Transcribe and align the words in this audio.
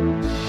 Fala, 0.00 0.39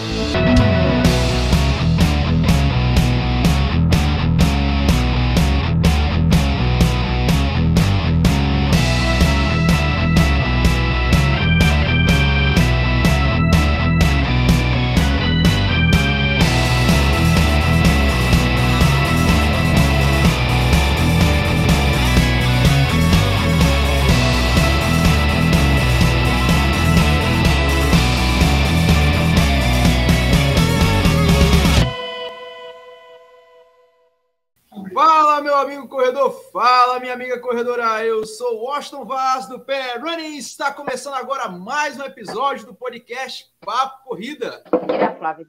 minha 37.16 37.34
amiga 37.34 37.40
corredora, 37.40 38.06
eu 38.06 38.26
sou 38.26 38.62
Washington 38.62 39.04
Vaz 39.04 39.46
do 39.46 39.60
Pé 39.60 39.98
Running. 39.98 40.38
Está 40.38 40.72
começando 40.72 41.16
agora 41.16 41.50
mais 41.50 42.00
um 42.00 42.04
episódio 42.04 42.68
do 42.68 42.74
podcast 42.74 43.52
Papo 43.60 44.06
Corrida. 44.06 44.64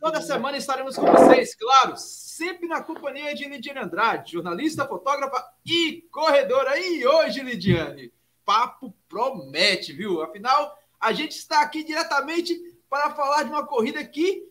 Toda 0.00 0.20
semana 0.20 0.56
estaremos 0.56 0.96
com 0.96 1.06
vocês, 1.06 1.54
claro, 1.54 1.96
sempre 1.96 2.66
na 2.66 2.82
companhia 2.82 3.32
de 3.32 3.48
Lidiane 3.48 3.78
Andrade, 3.78 4.32
jornalista, 4.32 4.88
fotógrafa 4.88 5.40
e 5.64 6.04
corredora. 6.10 6.76
E 6.80 7.06
hoje, 7.06 7.42
Lidiane, 7.42 8.12
papo 8.44 8.92
promete, 9.08 9.92
viu? 9.92 10.20
Afinal, 10.20 10.76
a 10.98 11.12
gente 11.12 11.36
está 11.36 11.60
aqui 11.62 11.84
diretamente 11.84 12.58
para 12.90 13.14
falar 13.14 13.44
de 13.44 13.50
uma 13.50 13.64
corrida 13.64 14.04
que 14.04 14.48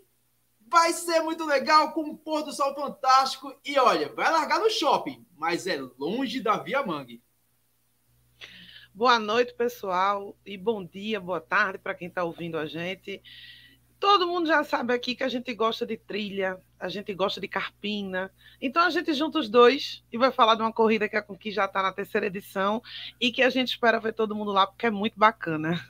vai 0.65 0.93
ser 0.93 1.20
muito 1.20 1.46
legal 1.46 1.91
com 1.91 2.03
um 2.03 2.15
pôr 2.15 2.41
do 2.43 2.53
sol 2.53 2.73
fantástico. 2.73 3.53
E 3.65 3.77
olha, 3.77 4.13
vai 4.15 4.31
largar 4.31 4.62
no 4.62 4.70
shopping 4.70 5.25
mas 5.41 5.65
é 5.65 5.81
longe 5.97 6.39
da 6.39 6.55
Via 6.55 6.85
Mangue. 6.85 7.20
Boa 8.93 9.17
noite, 9.17 9.55
pessoal, 9.55 10.37
e 10.45 10.55
bom 10.55 10.85
dia, 10.85 11.20
boa 11.20 11.41
tarde 11.41 11.79
para 11.79 11.95
quem 11.95 12.09
está 12.09 12.23
ouvindo 12.23 12.59
a 12.59 12.67
gente. 12.67 13.20
Todo 13.99 14.27
mundo 14.27 14.45
já 14.45 14.63
sabe 14.63 14.93
aqui 14.93 15.15
que 15.15 15.23
a 15.23 15.27
gente 15.27 15.51
gosta 15.55 15.84
de 15.84 15.97
trilha, 15.97 16.62
a 16.79 16.87
gente 16.89 17.12
gosta 17.15 17.41
de 17.41 17.47
carpina. 17.47 18.31
Então 18.62 18.84
a 18.84 18.91
gente 18.91 19.15
junta 19.15 19.39
os 19.39 19.49
dois 19.49 20.03
e 20.12 20.17
vai 20.17 20.31
falar 20.31 20.53
de 20.53 20.62
uma 20.62 20.71
corrida 20.71 21.09
que, 21.09 21.19
que 21.39 21.49
já 21.49 21.65
está 21.65 21.81
na 21.81 21.91
terceira 21.91 22.27
edição 22.27 22.79
e 23.19 23.31
que 23.31 23.41
a 23.41 23.49
gente 23.49 23.69
espera 23.69 23.99
ver 23.99 24.13
todo 24.13 24.35
mundo 24.35 24.51
lá, 24.51 24.67
porque 24.67 24.85
é 24.85 24.91
muito 24.91 25.17
bacana. 25.17 25.84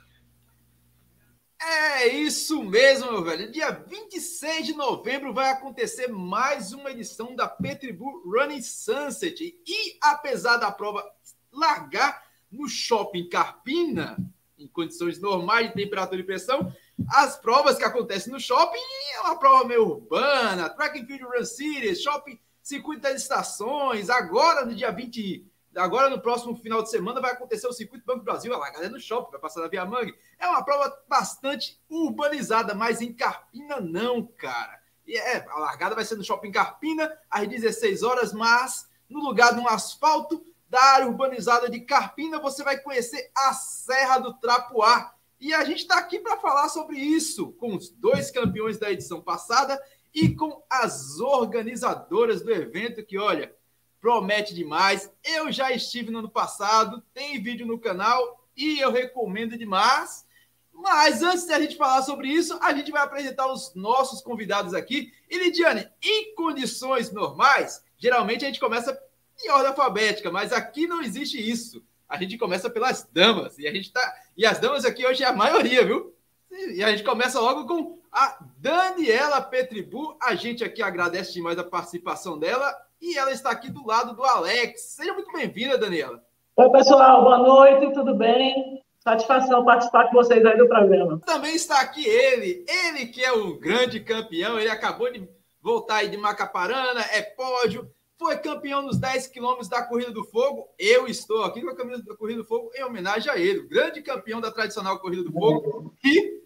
É 1.64 2.08
isso 2.08 2.60
mesmo, 2.64 3.12
meu 3.12 3.22
velho. 3.22 3.52
Dia 3.52 3.70
26 3.70 4.66
de 4.66 4.74
novembro 4.74 5.32
vai 5.32 5.48
acontecer 5.48 6.08
mais 6.08 6.72
uma 6.72 6.90
edição 6.90 7.36
da 7.36 7.46
Petribu 7.46 8.20
Running 8.24 8.60
Sunset. 8.60 9.56
E 9.64 9.96
apesar 10.02 10.56
da 10.56 10.72
prova 10.72 11.08
largar 11.52 12.24
no 12.50 12.68
shopping 12.68 13.28
Carpina, 13.28 14.16
em 14.58 14.66
condições 14.66 15.20
normais 15.20 15.68
de 15.68 15.74
temperatura 15.74 16.20
e 16.20 16.24
pressão, 16.24 16.74
as 17.08 17.36
provas 17.36 17.78
que 17.78 17.84
acontecem 17.84 18.32
no 18.32 18.40
shopping 18.40 18.80
é 19.14 19.20
uma 19.20 19.38
prova 19.38 19.64
meio 19.64 19.86
urbana, 19.86 20.68
track 20.68 20.98
and 20.98 21.06
field 21.06 21.22
run 21.22 21.44
series, 21.44 22.02
shopping 22.02 22.40
circuito 22.60 23.02
das 23.02 23.22
estações. 23.22 24.10
Agora, 24.10 24.64
no 24.64 24.74
dia 24.74 24.90
20 24.90 25.46
Agora, 25.76 26.10
no 26.10 26.20
próximo 26.20 26.56
final 26.56 26.82
de 26.82 26.90
semana, 26.90 27.20
vai 27.20 27.32
acontecer 27.32 27.66
o 27.66 27.72
Circuito 27.72 28.04
Banco 28.04 28.24
Brasil. 28.24 28.52
A 28.52 28.58
largada 28.58 28.86
é 28.86 28.88
no 28.88 29.00
shopping, 29.00 29.30
vai 29.30 29.40
passar 29.40 29.60
na 29.60 29.68
Via 29.68 29.84
Mangue. 29.84 30.14
É 30.38 30.46
uma 30.46 30.62
prova 30.64 30.94
bastante 31.08 31.80
urbanizada, 31.88 32.74
mas 32.74 33.00
em 33.00 33.12
Carpina 33.12 33.80
não, 33.80 34.26
cara. 34.26 34.80
E 35.06 35.16
é, 35.16 35.46
a 35.48 35.58
largada 35.58 35.94
vai 35.94 36.04
ser 36.04 36.16
no 36.16 36.24
Shopping 36.24 36.52
Carpina, 36.52 37.10
às 37.30 37.48
16 37.48 38.02
horas, 38.02 38.32
mas 38.32 38.88
no 39.08 39.20
lugar 39.20 39.54
de 39.54 39.60
um 39.60 39.68
asfalto 39.68 40.44
da 40.68 40.82
área 40.82 41.06
urbanizada 41.06 41.68
de 41.68 41.80
Carpina, 41.80 42.38
você 42.38 42.62
vai 42.62 42.78
conhecer 42.78 43.30
a 43.36 43.52
Serra 43.52 44.18
do 44.18 44.34
Trapoar. 44.34 45.14
E 45.40 45.52
a 45.52 45.64
gente 45.64 45.80
está 45.80 45.98
aqui 45.98 46.20
para 46.20 46.38
falar 46.38 46.68
sobre 46.68 46.96
isso, 46.98 47.52
com 47.52 47.74
os 47.74 47.90
dois 47.90 48.30
campeões 48.30 48.78
da 48.78 48.90
edição 48.90 49.20
passada 49.20 49.78
e 50.14 50.34
com 50.34 50.62
as 50.70 51.18
organizadoras 51.20 52.42
do 52.42 52.52
evento, 52.52 53.04
que, 53.04 53.18
olha, 53.18 53.54
promete 54.02 54.52
demais. 54.52 55.08
Eu 55.24 55.52
já 55.52 55.70
estive 55.70 56.10
no 56.10 56.18
ano 56.18 56.28
passado, 56.28 57.00
tem 57.14 57.40
vídeo 57.40 57.64
no 57.64 57.78
canal 57.78 58.44
e 58.56 58.80
eu 58.80 58.90
recomendo 58.90 59.56
demais. 59.56 60.26
Mas 60.74 61.22
antes 61.22 61.46
de 61.46 61.52
a 61.52 61.60
gente 61.60 61.76
falar 61.76 62.02
sobre 62.02 62.26
isso, 62.26 62.58
a 62.60 62.74
gente 62.74 62.90
vai 62.90 63.02
apresentar 63.02 63.46
os 63.46 63.72
nossos 63.76 64.20
convidados 64.20 64.74
aqui. 64.74 65.12
E 65.30 65.38
Lidiane, 65.38 65.88
em 66.02 66.34
condições 66.34 67.12
normais, 67.12 67.84
geralmente 67.96 68.44
a 68.44 68.48
gente 68.48 68.58
começa 68.58 69.00
em 69.40 69.48
ordem 69.50 69.68
alfabética, 69.68 70.32
mas 70.32 70.52
aqui 70.52 70.88
não 70.88 71.00
existe 71.00 71.38
isso. 71.38 71.80
A 72.08 72.18
gente 72.18 72.36
começa 72.36 72.68
pelas 72.68 73.08
damas 73.12 73.56
e 73.56 73.68
a 73.68 73.72
gente 73.72 73.92
tá 73.92 74.02
e 74.36 74.44
as 74.44 74.58
damas 74.58 74.84
aqui 74.84 75.06
hoje 75.06 75.22
é 75.22 75.26
a 75.28 75.32
maioria, 75.32 75.86
viu? 75.86 76.12
E 76.50 76.82
a 76.82 76.90
gente 76.90 77.04
começa 77.04 77.40
logo 77.40 77.66
com 77.66 77.98
a 78.10 78.36
Daniela 78.58 79.40
Petribu. 79.40 80.16
A 80.20 80.34
gente 80.34 80.64
aqui 80.64 80.82
agradece 80.82 81.32
demais 81.32 81.58
a 81.58 81.64
participação 81.64 82.36
dela 82.36 82.76
e 83.02 83.18
ela 83.18 83.32
está 83.32 83.50
aqui 83.50 83.68
do 83.68 83.84
lado 83.84 84.14
do 84.14 84.22
Alex. 84.22 84.94
Seja 84.94 85.12
muito 85.12 85.32
bem-vinda, 85.32 85.76
Daniela. 85.76 86.22
Oi, 86.54 86.70
pessoal, 86.70 87.24
boa 87.24 87.38
noite, 87.38 87.92
tudo 87.92 88.14
bem? 88.14 88.80
Satisfação 89.00 89.64
participar 89.64 90.08
com 90.08 90.12
vocês 90.12 90.46
aí 90.46 90.56
do 90.56 90.68
programa. 90.68 91.20
Também 91.26 91.56
está 91.56 91.80
aqui 91.80 92.06
ele, 92.06 92.64
ele 92.68 93.06
que 93.06 93.24
é 93.24 93.32
um 93.32 93.58
grande 93.58 93.98
campeão, 93.98 94.60
ele 94.60 94.70
acabou 94.70 95.10
de 95.10 95.28
voltar 95.60 95.96
aí 95.96 96.08
de 96.08 96.16
Macaparana, 96.16 97.00
é 97.12 97.22
pódio, 97.22 97.90
foi 98.16 98.36
campeão 98.38 98.82
nos 98.82 98.98
10 98.98 99.26
quilômetros 99.26 99.68
da 99.68 99.82
Corrida 99.82 100.12
do 100.12 100.22
Fogo. 100.22 100.68
Eu 100.78 101.08
estou 101.08 101.42
aqui 101.42 101.60
com 101.60 101.70
a 101.70 101.76
camisa 101.76 102.04
da 102.04 102.14
Corrida 102.14 102.42
do 102.42 102.46
Fogo 102.46 102.70
em 102.76 102.84
homenagem 102.84 103.32
a 103.32 103.36
ele, 103.36 103.66
grande 103.66 104.00
campeão 104.00 104.40
da 104.40 104.52
tradicional 104.52 105.00
Corrida 105.00 105.24
do 105.24 105.32
Fogo. 105.32 105.92
E, 106.04 106.18
e 106.18 106.41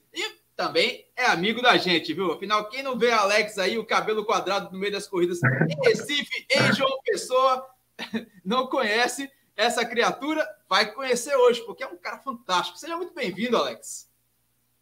também 0.56 1.04
é 1.14 1.26
amigo 1.26 1.60
da 1.60 1.76
gente, 1.76 2.14
viu? 2.14 2.32
Afinal, 2.32 2.68
quem 2.68 2.82
não 2.82 2.98
vê 2.98 3.12
Alex 3.12 3.58
aí, 3.58 3.76
o 3.76 3.84
cabelo 3.84 4.24
quadrado 4.24 4.72
no 4.72 4.78
meio 4.78 4.92
das 4.92 5.06
corridas 5.06 5.38
em 5.42 5.88
Recife, 5.88 6.46
em 6.50 6.72
João 6.72 6.98
Pessoa, 7.04 7.66
não 8.44 8.66
conhece 8.66 9.30
essa 9.54 9.84
criatura, 9.84 10.46
vai 10.68 10.92
conhecer 10.92 11.34
hoje, 11.36 11.60
porque 11.62 11.84
é 11.84 11.86
um 11.86 11.96
cara 11.96 12.18
fantástico. 12.18 12.78
Seja 12.78 12.96
muito 12.96 13.14
bem-vindo, 13.14 13.56
Alex. 13.56 14.10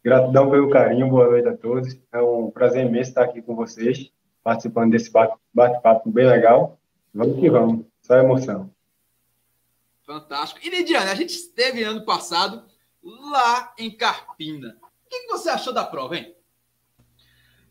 Gratidão 0.03 0.49
pelo 0.49 0.69
carinho, 0.69 1.09
boa 1.09 1.27
noite 1.27 1.47
a 1.47 1.57
todos. 1.57 1.97
É 2.11 2.21
um 2.21 2.49
prazer 2.51 2.85
imenso 2.85 3.09
estar 3.09 3.23
aqui 3.23 3.41
com 3.41 3.55
vocês, 3.55 4.11
participando 4.43 4.91
desse 4.91 5.11
bate-papo 5.53 6.09
bem 6.09 6.27
legal. 6.27 6.79
Vamos 7.13 7.39
que 7.39 7.49
vamos, 7.49 7.85
só 8.01 8.15
emoção. 8.15 8.69
Fantástico. 10.05 10.61
E 10.63 10.69
Lidiane, 10.69 11.09
a 11.09 11.15
gente 11.15 11.31
esteve 11.31 11.83
ano 11.83 12.05
passado 12.05 12.63
lá 13.03 13.73
em 13.77 13.89
Carpina. 13.89 14.77
Que, 15.21 15.27
você 15.27 15.49
achou 15.49 15.73
da 15.73 15.83
prova, 15.83 16.17
hein? 16.17 16.35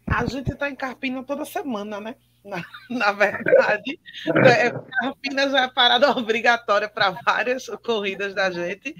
A 0.07 0.25
gente 0.27 0.53
está 0.53 0.69
em 0.69 0.77
Carpina 0.77 1.23
toda 1.23 1.45
semana, 1.45 2.01
né? 2.01 2.17
Na, 2.45 2.63
na 2.91 3.13
verdade, 3.13 3.99
é, 4.47 4.71
Carpina 4.71 5.49
já 5.49 5.63
é 5.63 5.69
parada 5.69 6.11
obrigatória 6.17 6.89
para 6.89 7.11
várias 7.11 7.67
corridas 7.83 8.35
da 8.35 8.51
gente. 8.51 8.95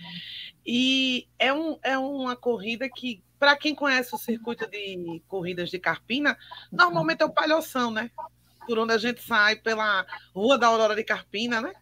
E 0.67 1.29
é, 1.39 1.53
um, 1.53 1.79
é 1.83 1.99
uma 1.99 2.35
corrida 2.35 2.89
que, 2.89 3.23
para 3.39 3.57
quem 3.57 3.75
conhece 3.75 4.15
o 4.15 4.19
circuito 4.19 4.67
de 4.69 5.23
corridas 5.29 5.69
de 5.71 5.79
Carpina, 5.79 6.39
normalmente 6.73 7.23
é 7.23 7.27
o 7.27 7.33
palhoção, 7.33 7.91
né? 7.91 8.11
Por 8.67 8.79
onde 8.79 8.95
a 8.95 8.99
gente 8.99 9.23
sai 9.23 9.57
pela 9.57 10.07
Rua 10.35 10.57
da 10.57 10.69
Aurora 10.69 10.95
de 10.95 11.05
Carpina, 11.05 11.61
né? 11.61 11.75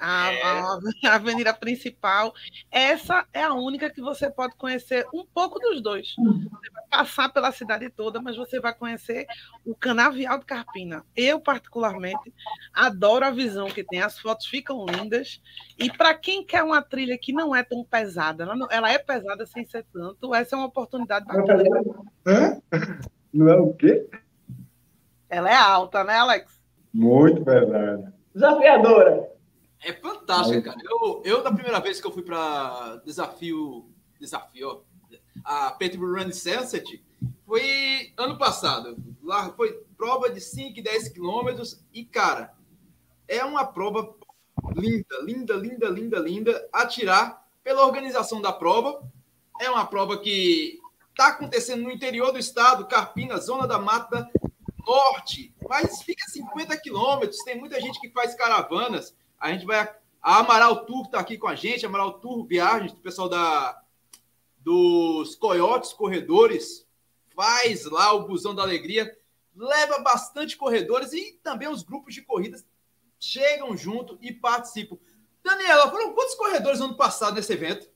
A, 0.00 0.32
é. 0.32 0.40
a, 1.08 1.14
avenida 1.14 1.52
principal. 1.52 2.34
Essa 2.70 3.26
é 3.32 3.42
a 3.42 3.54
única 3.54 3.90
que 3.90 4.00
você 4.00 4.30
pode 4.30 4.56
conhecer 4.56 5.06
um 5.14 5.24
pouco 5.24 5.58
dos 5.58 5.82
dois. 5.82 6.14
Você 6.16 6.70
vai 6.70 6.84
passar 6.90 7.28
pela 7.28 7.52
cidade 7.52 7.88
toda, 7.90 8.20
mas 8.20 8.36
você 8.36 8.58
vai 8.58 8.74
conhecer 8.74 9.26
o 9.64 9.74
canavial 9.74 10.38
de 10.38 10.46
Carpina. 10.46 11.04
Eu, 11.14 11.40
particularmente, 11.40 12.32
adoro 12.72 13.24
a 13.24 13.30
visão 13.30 13.68
que 13.68 13.84
tem. 13.84 14.00
As 14.00 14.18
fotos 14.18 14.46
ficam 14.46 14.86
lindas. 14.86 15.40
E 15.78 15.90
para 15.92 16.14
quem 16.14 16.44
quer 16.44 16.62
uma 16.62 16.82
trilha 16.82 17.18
que 17.18 17.32
não 17.32 17.54
é 17.54 17.62
tão 17.62 17.84
pesada, 17.84 18.44
ela, 18.44 18.56
não, 18.56 18.66
ela 18.70 18.90
é 18.90 18.98
pesada 18.98 19.46
sem 19.46 19.66
ser 19.66 19.84
tanto, 19.92 20.34
essa 20.34 20.56
é 20.56 20.58
uma 20.58 20.66
oportunidade 20.66 21.26
bacana. 21.26 21.62
Hã? 22.26 22.60
Não 23.32 23.48
é 23.48 23.56
o 23.56 23.72
quê? 23.74 24.08
Ela 25.28 25.50
é 25.50 25.54
alta, 25.54 26.02
né, 26.02 26.16
Alex? 26.16 26.60
Muito 26.92 27.44
pesada. 27.44 28.12
Desafiadora. 28.34 29.30
É 29.82 29.92
fantástica, 29.92 30.62
cara. 30.62 30.80
Eu, 30.82 31.22
eu, 31.24 31.42
da 31.42 31.52
primeira 31.52 31.80
vez 31.80 32.00
que 32.00 32.06
eu 32.06 32.12
fui 32.12 32.22
para 32.22 33.00
desafio, 33.04 33.90
desafio, 34.18 34.84
a 35.44 35.70
Petrol 35.72 36.14
Run 36.14 36.32
Sunset, 36.32 37.02
foi 37.46 38.12
ano 38.16 38.36
passado. 38.38 38.96
Lá 39.22 39.52
foi 39.52 39.82
prova 39.96 40.30
de 40.30 40.40
5 40.40 40.78
e 40.78 40.82
10 40.82 41.08
quilômetros 41.10 41.82
e, 41.92 42.04
cara, 42.04 42.54
é 43.26 43.44
uma 43.44 43.64
prova 43.64 44.14
linda, 44.74 45.20
linda, 45.22 45.54
linda, 45.54 45.88
linda, 45.88 46.18
linda. 46.18 46.68
Atirar 46.72 47.46
pela 47.62 47.86
organização 47.86 48.40
da 48.40 48.52
prova. 48.52 49.02
É 49.60 49.70
uma 49.70 49.86
prova 49.86 50.18
que 50.18 50.80
Está 51.20 51.32
acontecendo 51.32 51.82
no 51.82 51.90
interior 51.90 52.32
do 52.32 52.38
estado, 52.38 52.86
Carpina, 52.86 53.36
zona 53.36 53.66
da 53.66 53.78
Mata 53.78 54.26
Norte, 54.86 55.54
mas 55.68 56.02
fica 56.02 56.24
50 56.30 56.74
quilômetros. 56.78 57.44
Tem 57.44 57.58
muita 57.58 57.78
gente 57.78 58.00
que 58.00 58.08
faz 58.10 58.34
caravanas. 58.34 59.14
A 59.40 59.50
gente 59.50 59.64
vai. 59.64 59.92
A 60.22 60.38
Amaral 60.38 60.84
Tour 60.84 61.06
está 61.06 61.18
aqui 61.18 61.38
com 61.38 61.48
a 61.48 61.54
gente, 61.54 61.86
Amaral 61.86 62.20
Tour 62.20 62.46
Viagens, 62.46 62.92
do 62.92 63.00
pessoal 63.00 63.26
da, 63.26 63.82
dos 64.58 65.34
Coiotes 65.34 65.94
Corredores, 65.94 66.86
faz 67.34 67.86
lá 67.86 68.12
o 68.12 68.26
Busão 68.26 68.54
da 68.54 68.62
Alegria, 68.62 69.16
leva 69.56 69.98
bastante 70.00 70.58
corredores 70.58 71.14
e 71.14 71.32
também 71.42 71.68
os 71.68 71.82
grupos 71.82 72.14
de 72.14 72.20
corridas 72.20 72.66
chegam 73.18 73.76
junto 73.76 74.18
e 74.20 74.32
participam. 74.32 74.98
Daniela, 75.42 75.90
foram 75.90 76.12
quantos 76.14 76.34
corredores 76.34 76.80
no 76.80 76.86
ano 76.86 76.96
passado 76.96 77.34
nesse 77.34 77.52
evento? 77.52 77.88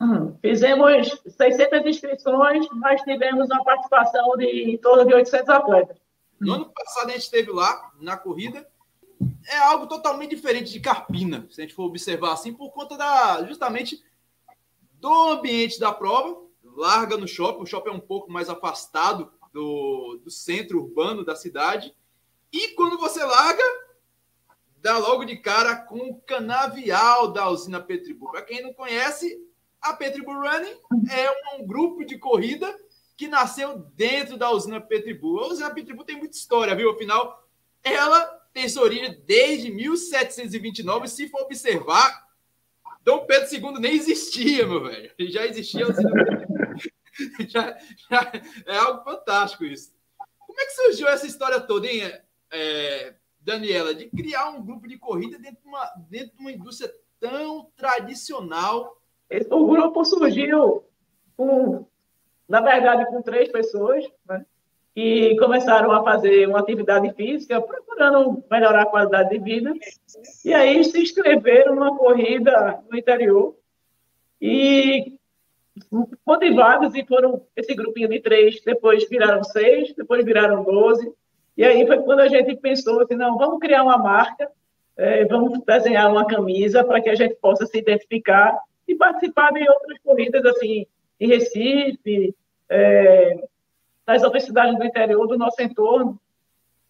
Hum, 0.00 0.36
fizemos 0.40 1.22
600 1.26 1.86
inscrições, 1.86 2.66
mas 2.72 3.02
tivemos 3.02 3.48
uma 3.50 3.64
participação 3.64 4.36
de 4.36 4.46
em 4.46 4.78
torno 4.78 5.06
de 5.06 5.14
800 5.14 5.48
atletas. 5.48 5.96
No 6.40 6.54
ano 6.54 6.72
passado 6.72 7.08
a 7.08 7.12
gente 7.12 7.22
esteve 7.22 7.50
lá 7.50 7.90
na 8.00 8.16
corrida. 8.16 8.66
É 9.48 9.58
algo 9.58 9.86
totalmente 9.86 10.34
diferente 10.34 10.70
de 10.70 10.80
Carpina, 10.80 11.46
se 11.50 11.60
a 11.60 11.64
gente 11.64 11.74
for 11.74 11.84
observar 11.84 12.32
assim, 12.32 12.52
por 12.52 12.70
conta 12.70 12.96
da 12.96 13.44
justamente 13.44 14.02
do 15.00 15.30
ambiente 15.30 15.80
da 15.80 15.92
prova. 15.92 16.46
Larga 16.62 17.16
no 17.16 17.26
shopping, 17.26 17.62
o 17.62 17.66
shopping 17.66 17.90
é 17.90 17.94
um 17.94 18.00
pouco 18.00 18.30
mais 18.30 18.48
afastado 18.48 19.32
do, 19.52 20.20
do 20.22 20.30
centro 20.30 20.80
urbano 20.82 21.24
da 21.24 21.34
cidade. 21.34 21.94
E 22.52 22.68
quando 22.74 22.98
você 22.98 23.24
larga, 23.24 23.62
dá 24.76 24.98
logo 24.98 25.24
de 25.24 25.36
cara 25.36 25.76
com 25.76 25.98
o 26.10 26.20
canavial 26.20 27.32
da 27.32 27.48
usina 27.48 27.80
Petribu. 27.80 28.30
Para 28.30 28.42
quem 28.42 28.62
não 28.62 28.72
conhece, 28.72 29.42
a 29.80 29.92
Petribu 29.92 30.32
Running 30.32 30.76
é 31.10 31.56
um 31.56 31.66
grupo 31.66 32.04
de 32.04 32.18
corrida 32.18 32.74
que 33.16 33.26
nasceu 33.26 33.78
dentro 33.94 34.36
da 34.36 34.50
usina 34.50 34.80
Petribu. 34.80 35.40
A 35.40 35.48
usina 35.48 35.70
Petribu 35.70 36.04
tem 36.04 36.16
muita 36.16 36.36
história, 36.36 36.74
viu? 36.74 36.90
Afinal, 36.90 37.48
ela 37.82 38.37
origem 38.80 39.22
desde 39.26 39.70
1729. 39.70 41.08
Se 41.08 41.28
for 41.28 41.42
observar, 41.42 42.26
Dom 43.02 43.26
Pedro 43.26 43.54
II 43.54 43.80
nem 43.80 43.94
existia, 43.94 44.66
meu 44.66 44.84
velho. 44.84 45.10
Já 45.18 45.46
existia. 45.46 45.86
Já, 47.48 47.76
já, 48.08 48.32
é 48.64 48.76
algo 48.76 49.02
fantástico 49.02 49.64
isso. 49.64 49.92
Como 50.38 50.60
é 50.60 50.64
que 50.66 50.70
surgiu 50.70 51.08
essa 51.08 51.26
história 51.26 51.60
toda, 51.60 51.88
hein, 51.88 52.02
é, 52.48 53.14
Daniela, 53.40 53.92
de 53.92 54.08
criar 54.08 54.50
um 54.50 54.64
grupo 54.64 54.86
de 54.86 54.96
corrida 54.96 55.36
dentro 55.36 55.60
de 55.60 55.66
uma, 55.66 55.84
dentro 56.08 56.36
de 56.36 56.40
uma 56.40 56.52
indústria 56.52 56.94
tão 57.18 57.72
tradicional 57.76 58.98
o 59.50 59.66
grupo 59.66 60.04
surgiu 60.04 60.84
com, 61.36 61.86
na 62.48 62.60
verdade, 62.60 63.06
com 63.06 63.22
três 63.22 63.50
pessoas, 63.52 64.04
né? 64.26 64.44
Que 64.98 65.36
começaram 65.36 65.92
a 65.92 66.02
fazer 66.02 66.48
uma 66.48 66.58
atividade 66.58 67.14
física, 67.14 67.62
procurando 67.62 68.42
melhorar 68.50 68.82
a 68.82 68.86
qualidade 68.86 69.30
de 69.30 69.38
vida, 69.38 69.72
e 70.44 70.52
aí 70.52 70.82
se 70.82 71.00
inscreveram 71.00 71.76
numa 71.76 71.96
corrida 71.96 72.80
no 72.90 72.98
interior, 72.98 73.54
e 74.42 75.12
motivados, 76.26 76.96
e 76.96 77.06
foram 77.06 77.40
esse 77.54 77.76
grupinho 77.76 78.08
de 78.08 78.18
três, 78.18 78.60
depois 78.66 79.08
viraram 79.08 79.44
seis, 79.44 79.94
depois 79.94 80.24
viraram 80.24 80.64
doze, 80.64 81.08
e 81.56 81.64
aí 81.64 81.86
foi 81.86 81.98
quando 81.98 82.18
a 82.18 82.28
gente 82.28 82.56
pensou 82.56 83.00
assim, 83.00 83.14
não, 83.14 83.38
vamos 83.38 83.60
criar 83.60 83.84
uma 83.84 83.98
marca, 83.98 84.50
é, 84.96 85.24
vamos 85.26 85.60
desenhar 85.64 86.10
uma 86.10 86.26
camisa 86.26 86.82
para 86.82 87.00
que 87.00 87.08
a 87.08 87.14
gente 87.14 87.36
possa 87.36 87.66
se 87.66 87.78
identificar 87.78 88.58
e 88.88 88.96
participar 88.96 89.52
de 89.52 89.60
outras 89.60 89.96
corridas, 90.02 90.44
assim, 90.44 90.88
em 91.20 91.28
Recife, 91.28 92.34
é, 92.68 93.44
nas 94.08 94.22
outras 94.22 94.44
cidades 94.44 94.78
do 94.78 94.84
interior 94.84 95.26
do 95.26 95.36
nosso 95.36 95.60
entorno. 95.60 96.18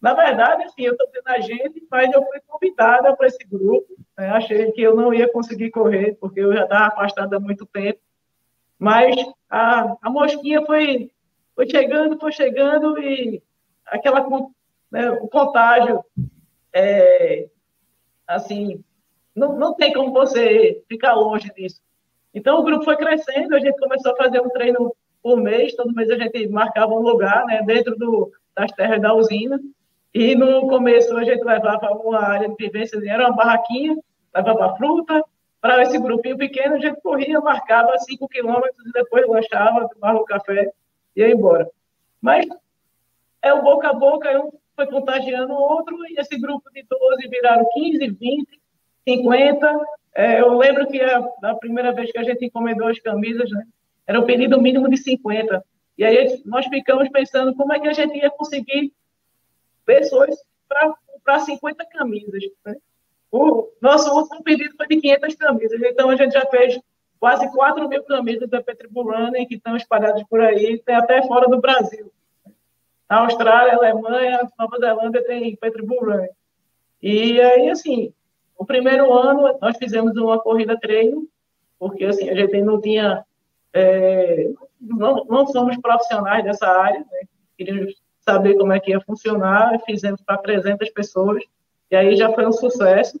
Na 0.01 0.13
verdade, 0.13 0.63
assim, 0.63 0.83
eu 0.83 0.93
estou 0.93 1.05
tendo 1.09 1.27
a 1.27 1.41
gente, 1.41 1.85
mas 1.91 2.09
eu 2.13 2.25
fui 2.25 2.39
convidada 2.47 3.13
para 3.13 3.27
esse 3.27 3.45
grupo. 3.45 3.93
Né? 4.17 4.29
Achei 4.29 4.71
que 4.71 4.81
eu 4.81 4.95
não 4.95 5.13
ia 5.13 5.29
conseguir 5.29 5.69
correr, 5.69 6.15
porque 6.21 6.39
eu 6.39 6.53
já 6.53 6.63
estava 6.63 6.87
afastada 6.87 7.35
há 7.35 7.39
muito 7.39 7.65
tempo. 7.65 7.99
Mas 8.79 9.17
a, 9.49 9.97
a 10.01 10.09
mosquinha 10.09 10.65
foi, 10.65 11.11
foi 11.53 11.69
chegando, 11.69 12.17
foi 12.17 12.31
chegando, 12.31 12.97
e 12.97 13.43
aquela, 13.85 14.25
né, 14.89 15.11
o 15.11 15.27
contágio, 15.27 16.01
é, 16.71 17.49
assim, 18.25 18.81
não, 19.35 19.59
não 19.59 19.73
tem 19.73 19.91
como 19.91 20.13
você 20.13 20.81
ficar 20.87 21.15
longe 21.15 21.51
disso. 21.53 21.81
Então, 22.33 22.59
o 22.59 22.63
grupo 22.63 22.85
foi 22.85 22.95
crescendo, 22.95 23.53
a 23.53 23.59
gente 23.59 23.77
começou 23.77 24.13
a 24.13 24.15
fazer 24.15 24.39
um 24.39 24.49
treino 24.49 24.95
por 25.29 25.39
mês, 25.39 25.75
todo 25.75 25.93
mês 25.93 26.09
a 26.09 26.17
gente 26.17 26.47
marcava 26.47 26.91
um 26.91 27.01
lugar 27.01 27.45
né, 27.45 27.61
dentro 27.61 27.95
do, 27.95 28.31
das 28.55 28.71
terras 28.71 28.99
da 28.99 29.13
usina, 29.13 29.59
e 30.11 30.33
no 30.33 30.67
começo 30.67 31.15
a 31.15 31.23
gente 31.23 31.43
levava 31.43 31.91
uma 31.91 32.19
área 32.19 32.49
de 32.49 32.55
vivência, 32.55 32.99
era 33.07 33.27
uma 33.27 33.35
barraquinha, 33.35 33.95
levava 34.35 34.75
fruta, 34.75 35.23
para 35.61 35.83
esse 35.83 35.99
grupinho 35.99 36.35
pequeno 36.35 36.75
a 36.75 36.79
gente 36.79 36.99
corria, 37.01 37.39
marcava 37.41 37.95
5 37.99 38.27
quilômetros 38.27 38.87
e 38.87 38.91
depois 38.91 39.27
lanchava, 39.27 39.87
tomava 39.89 40.19
um 40.19 40.25
café 40.25 40.71
e 41.15 41.21
ia 41.21 41.31
embora. 41.31 41.69
Mas 42.19 42.47
é 43.43 43.53
o 43.53 43.61
boca 43.61 43.89
a 43.89 43.93
boca, 43.93 44.31
um 44.41 44.51
foi 44.75 44.87
contagiando 44.87 45.53
o 45.53 45.61
outro, 45.61 45.95
e 46.09 46.19
esse 46.19 46.39
grupo 46.39 46.71
de 46.73 46.83
12 46.89 47.27
viraram 47.27 47.69
15, 47.71 48.07
20, 48.07 48.61
50, 49.07 49.79
é, 50.15 50.41
eu 50.41 50.57
lembro 50.57 50.87
que 50.87 50.99
a, 50.99 51.19
a, 51.43 51.55
primeira 51.55 51.91
vez 51.91 52.11
que 52.11 52.17
a 52.17 52.23
gente 52.23 52.45
encomendou 52.45 52.87
as 52.87 52.97
camisas, 52.97 53.51
né, 53.51 53.63
era 54.09 54.19
o 54.19 54.25
pedido 54.25 54.59
mínimo 54.59 54.89
de 54.89 54.97
50. 54.97 55.63
E 55.95 56.03
aí 56.03 56.41
nós 56.43 56.65
ficamos 56.65 57.07
pensando 57.09 57.53
como 57.53 57.71
é 57.71 57.79
que 57.79 57.87
a 57.87 57.93
gente 57.93 58.17
ia 58.17 58.31
conseguir 58.31 58.91
pessoas 59.85 60.35
para 61.23 61.39
50 61.39 61.85
camisas. 61.85 62.43
Né? 62.65 62.75
O 63.31 63.69
nosso 63.79 64.11
último 64.11 64.41
pedido 64.41 64.75
foi 64.75 64.87
de 64.87 64.99
500 64.99 65.35
camisas, 65.35 65.81
então 65.83 66.09
a 66.09 66.15
gente 66.15 66.31
já 66.31 66.43
fez 66.47 66.79
quase 67.19 67.51
4 67.51 67.87
mil 67.87 68.03
camisas 68.03 68.49
da 68.49 68.63
Petribulana 68.63 69.45
que 69.45 69.55
estão 69.55 69.77
espalhadas 69.77 70.23
por 70.27 70.41
aí, 70.41 70.81
tem 70.83 70.95
até 70.95 71.21
fora 71.27 71.47
do 71.47 71.61
Brasil. 71.61 72.11
Na 73.07 73.19
Austrália, 73.19 73.75
Alemanha, 73.75 74.49
Nova 74.57 74.79
Zelândia 74.79 75.23
tem 75.23 75.55
Petribulana. 75.55 76.29
E 76.99 77.39
aí, 77.39 77.69
assim, 77.69 78.11
o 78.57 78.65
primeiro 78.65 79.13
ano, 79.13 79.55
nós 79.61 79.77
fizemos 79.77 80.17
uma 80.17 80.39
corrida 80.39 80.79
treino, 80.79 81.27
porque 81.77 82.05
assim, 82.05 82.27
a 82.27 82.33
gente 82.33 82.59
não 82.61 82.81
tinha. 82.81 83.23
É, 83.73 84.51
não, 84.79 85.25
não 85.25 85.47
somos 85.47 85.77
profissionais 85.77 86.43
dessa 86.43 86.67
área, 86.67 86.99
né? 86.99 87.27
queríamos 87.57 87.93
saber 88.21 88.57
como 88.57 88.71
é 88.71 88.79
que 88.79 88.91
ia 88.91 89.01
funcionar, 89.01 89.79
fizemos 89.85 90.21
para 90.21 90.37
300 90.37 90.89
pessoas, 90.91 91.43
e 91.91 91.95
aí 91.95 92.15
já 92.15 92.31
foi 92.33 92.45
um 92.47 92.51
sucesso. 92.51 93.19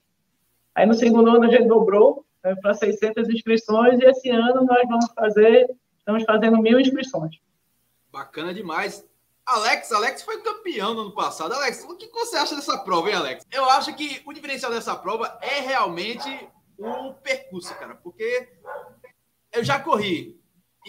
Aí 0.73 0.85
no 0.85 0.93
segundo 0.93 1.29
ano 1.29 1.45
a 1.45 1.49
gente 1.49 1.67
dobrou 1.67 2.25
né, 2.43 2.55
para 2.61 2.73
600 2.73 3.27
inscrições, 3.29 3.99
e 3.99 4.05
esse 4.05 4.29
ano 4.29 4.63
nós 4.65 4.87
vamos 4.87 5.07
fazer, 5.13 5.69
estamos 5.97 6.23
fazendo 6.23 6.57
mil 6.57 6.79
inscrições. 6.79 7.37
Bacana 8.11 8.53
demais. 8.53 9.07
Alex, 9.45 9.91
Alex 9.91 10.21
foi 10.21 10.41
campeão 10.41 10.93
no 10.93 11.01
ano 11.01 11.13
passado. 11.13 11.53
Alex, 11.53 11.83
o 11.83 11.97
que 11.97 12.07
você 12.11 12.37
acha 12.37 12.55
dessa 12.55 12.77
prova, 12.77 13.09
hein, 13.09 13.15
Alex? 13.15 13.45
Eu 13.51 13.67
acho 13.71 13.95
que 13.95 14.21
o 14.25 14.31
diferencial 14.31 14.71
dessa 14.71 14.95
prova 14.95 15.39
é 15.41 15.59
realmente 15.61 16.29
o 16.77 17.13
percurso, 17.15 17.73
cara, 17.75 17.95
porque 17.95 18.47
eu 19.51 19.63
já 19.63 19.79
corri 19.79 20.38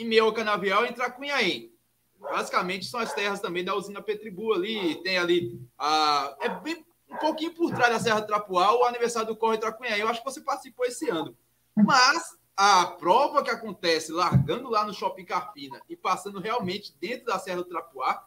em 0.00 0.04
meu 0.04 0.32
canavial 0.32 0.84
em 0.86 0.92
Tracunhaém. 0.92 1.72
Basicamente 2.18 2.86
são 2.86 3.00
as 3.00 3.12
terras 3.12 3.40
também 3.40 3.64
da 3.64 3.74
usina 3.74 4.02
Petribu 4.02 4.52
ali, 4.52 5.02
tem 5.02 5.18
ali 5.18 5.60
a 5.78 6.36
é 6.40 6.48
bem 6.48 6.84
um 7.08 7.16
pouquinho 7.16 7.54
por 7.54 7.72
trás 7.74 7.92
da 7.92 7.98
Serra 7.98 8.22
Trapuá, 8.22 8.72
o 8.72 8.84
aniversário 8.84 9.28
do 9.28 9.36
Corre 9.36 9.58
Tracunhaém. 9.58 10.00
Eu 10.00 10.08
acho 10.08 10.22
que 10.22 10.30
você 10.30 10.40
participou 10.40 10.86
esse 10.86 11.08
ano. 11.08 11.36
Mas 11.76 12.38
a 12.56 12.86
prova 12.86 13.42
que 13.42 13.50
acontece 13.50 14.12
largando 14.12 14.68
lá 14.70 14.84
no 14.84 14.94
Shopping 14.94 15.24
Carpina 15.24 15.80
e 15.88 15.96
passando 15.96 16.38
realmente 16.38 16.94
dentro 17.00 17.26
da 17.26 17.38
Serra 17.38 17.58
do 17.58 17.64
Trapuá, 17.64 18.24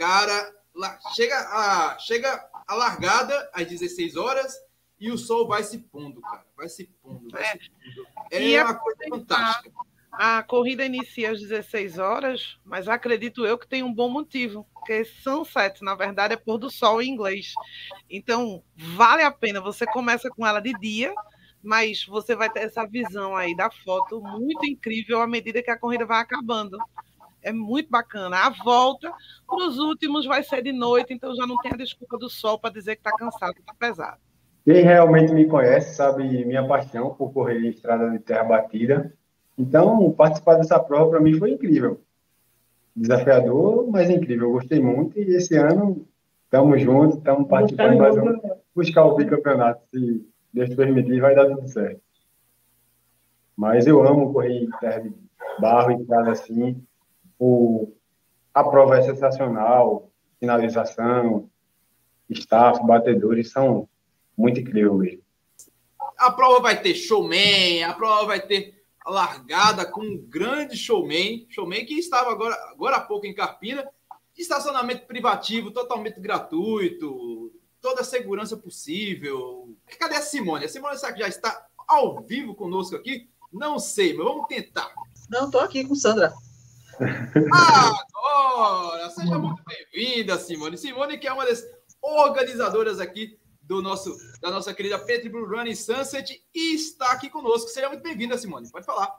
Cara, 0.00 0.56
lá, 0.74 0.98
chega, 1.14 1.36
a, 1.36 1.98
chega 1.98 2.50
a 2.66 2.74
largada 2.74 3.50
às 3.52 3.66
16 3.66 4.16
horas 4.16 4.58
e 4.98 5.10
o 5.10 5.18
sol 5.18 5.46
vai 5.46 5.62
se 5.62 5.76
pondo, 5.76 6.22
cara. 6.22 6.46
Vai 6.56 6.70
se 6.70 6.86
pondo, 7.02 7.28
vai 7.30 7.42
é. 7.42 7.52
se 7.52 7.70
pondo. 7.70 8.08
É 8.30 8.42
e 8.42 8.58
uma 8.58 8.74
coisa 8.74 8.98
fantástica. 9.10 9.70
A 10.12 10.42
corrida 10.42 10.84
inicia 10.84 11.30
às 11.30 11.40
16 11.40 11.98
horas, 11.98 12.58
mas 12.64 12.88
acredito 12.88 13.46
eu 13.46 13.56
que 13.56 13.68
tem 13.68 13.82
um 13.82 13.92
bom 13.92 14.08
motivo, 14.08 14.66
porque 14.74 15.04
sunset, 15.04 15.82
na 15.82 15.94
verdade, 15.94 16.34
é 16.34 16.36
pôr 16.36 16.58
do 16.58 16.70
sol 16.70 17.00
em 17.00 17.08
inglês. 17.08 17.52
Então, 18.08 18.62
vale 18.76 19.22
a 19.22 19.30
pena. 19.30 19.60
Você 19.60 19.86
começa 19.86 20.28
com 20.28 20.46
ela 20.46 20.60
de 20.60 20.72
dia, 20.78 21.14
mas 21.62 22.04
você 22.04 22.34
vai 22.34 22.50
ter 22.50 22.60
essa 22.60 22.86
visão 22.86 23.36
aí 23.36 23.54
da 23.56 23.70
foto 23.70 24.20
muito 24.20 24.66
incrível 24.66 25.20
à 25.20 25.26
medida 25.26 25.62
que 25.62 25.70
a 25.70 25.78
corrida 25.78 26.04
vai 26.04 26.20
acabando 26.20 26.76
é 27.42 27.52
muito 27.52 27.90
bacana. 27.90 28.36
A 28.36 28.50
volta 28.50 29.12
para 29.46 29.66
os 29.66 29.78
últimos 29.78 30.26
vai 30.26 30.42
ser 30.42 30.62
de 30.62 30.72
noite, 30.72 31.12
então 31.12 31.34
já 31.34 31.46
não 31.46 31.56
tem 31.58 31.72
a 31.72 31.76
desculpa 31.76 32.18
do 32.18 32.28
sol 32.28 32.58
para 32.58 32.72
dizer 32.72 32.96
que 32.96 33.00
está 33.00 33.16
cansado, 33.16 33.54
que 33.54 33.60
está 33.60 33.74
pesado. 33.74 34.18
Quem 34.64 34.82
realmente 34.82 35.32
me 35.32 35.46
conhece 35.46 35.96
sabe 35.96 36.44
minha 36.44 36.66
paixão 36.66 37.14
por 37.14 37.32
correr 37.32 37.60
em 37.60 37.68
estrada 37.68 38.10
de 38.10 38.18
terra 38.18 38.44
batida. 38.44 39.12
Então, 39.60 40.10
participar 40.12 40.54
dessa 40.54 40.80
prova 40.80 41.10
para 41.10 41.20
mim 41.20 41.38
foi 41.38 41.50
incrível. 41.50 42.00
desafiador, 42.96 43.86
mas 43.90 44.08
incrível. 44.08 44.48
Eu 44.48 44.52
gostei 44.52 44.80
muito 44.80 45.18
e 45.18 45.36
esse 45.36 45.54
ano 45.54 46.06
estamos 46.44 46.80
juntos, 46.80 47.18
estamos 47.18 47.46
participando 47.46 47.98
mais 47.98 48.16
um, 48.16 48.40
buscar 48.74 49.04
o 49.04 49.14
bicampeonato. 49.16 49.82
Se 49.90 50.26
Deus 50.52 50.74
permitir, 50.74 51.20
vai 51.20 51.34
dar 51.34 51.46
tudo 51.46 51.68
certo. 51.68 52.00
Mas 53.54 53.86
eu 53.86 54.02
amo 54.02 54.32
correr 54.32 54.64
em 54.64 54.70
terra 54.80 55.00
de 55.00 55.12
barro, 55.60 55.92
e 55.92 56.06
casa 56.06 56.30
assim. 56.30 56.82
O, 57.38 57.92
a 58.54 58.64
prova 58.64 58.96
é 58.96 59.02
sensacional, 59.02 60.10
finalização, 60.38 61.50
staff, 62.30 62.82
batedores 62.86 63.52
são 63.52 63.86
muito 64.36 64.58
incríveis 64.60 64.96
mesmo. 64.96 65.22
A 66.18 66.32
prova 66.32 66.60
vai 66.60 66.80
ter 66.80 66.94
showman, 66.94 67.84
a 67.84 67.92
prova 67.92 68.26
vai 68.26 68.40
ter 68.40 68.79
largada 69.10 69.84
com 69.84 70.00
um 70.00 70.16
grande 70.16 70.76
showman, 70.76 71.46
showman 71.48 71.84
que 71.84 71.94
estava 71.94 72.30
agora, 72.30 72.54
agora 72.70 72.96
há 72.96 73.00
pouco 73.00 73.26
em 73.26 73.34
Carpina, 73.34 73.86
estacionamento 74.36 75.06
privativo 75.06 75.70
totalmente 75.70 76.20
gratuito, 76.20 77.52
toda 77.80 78.02
a 78.02 78.04
segurança 78.04 78.56
possível. 78.56 79.76
Cadê 79.98 80.16
a 80.16 80.22
Simone? 80.22 80.64
A 80.64 80.68
Simone 80.68 80.96
será 80.96 81.12
que 81.12 81.20
já 81.20 81.28
está 81.28 81.66
ao 81.86 82.22
vivo 82.22 82.54
conosco 82.54 82.96
aqui? 82.96 83.28
Não 83.52 83.78
sei, 83.78 84.14
mas 84.14 84.24
vamos 84.24 84.46
tentar. 84.46 84.92
Não, 85.28 85.46
estou 85.46 85.60
aqui 85.60 85.84
com 85.84 85.94
Sandra. 85.94 86.32
Agora! 87.52 89.10
Seja 89.10 89.38
muito 89.38 89.62
bem-vinda, 89.64 90.38
Simone. 90.38 90.78
Simone, 90.78 91.18
que 91.18 91.26
é 91.26 91.32
uma 91.32 91.44
das 91.44 91.64
organizadoras 92.00 93.00
aqui 93.00 93.38
do 93.70 93.80
nosso, 93.80 94.16
da 94.42 94.50
nossa 94.50 94.74
querida 94.74 94.98
Petri 94.98 95.28
Blue 95.28 95.46
Running 95.46 95.76
Sunset 95.76 96.42
e 96.52 96.74
está 96.74 97.12
aqui 97.12 97.30
conosco. 97.30 97.70
Seja 97.70 97.88
muito 97.88 98.02
bem-vinda, 98.02 98.36
Simone. 98.36 98.68
Pode 98.68 98.84
falar. 98.84 99.14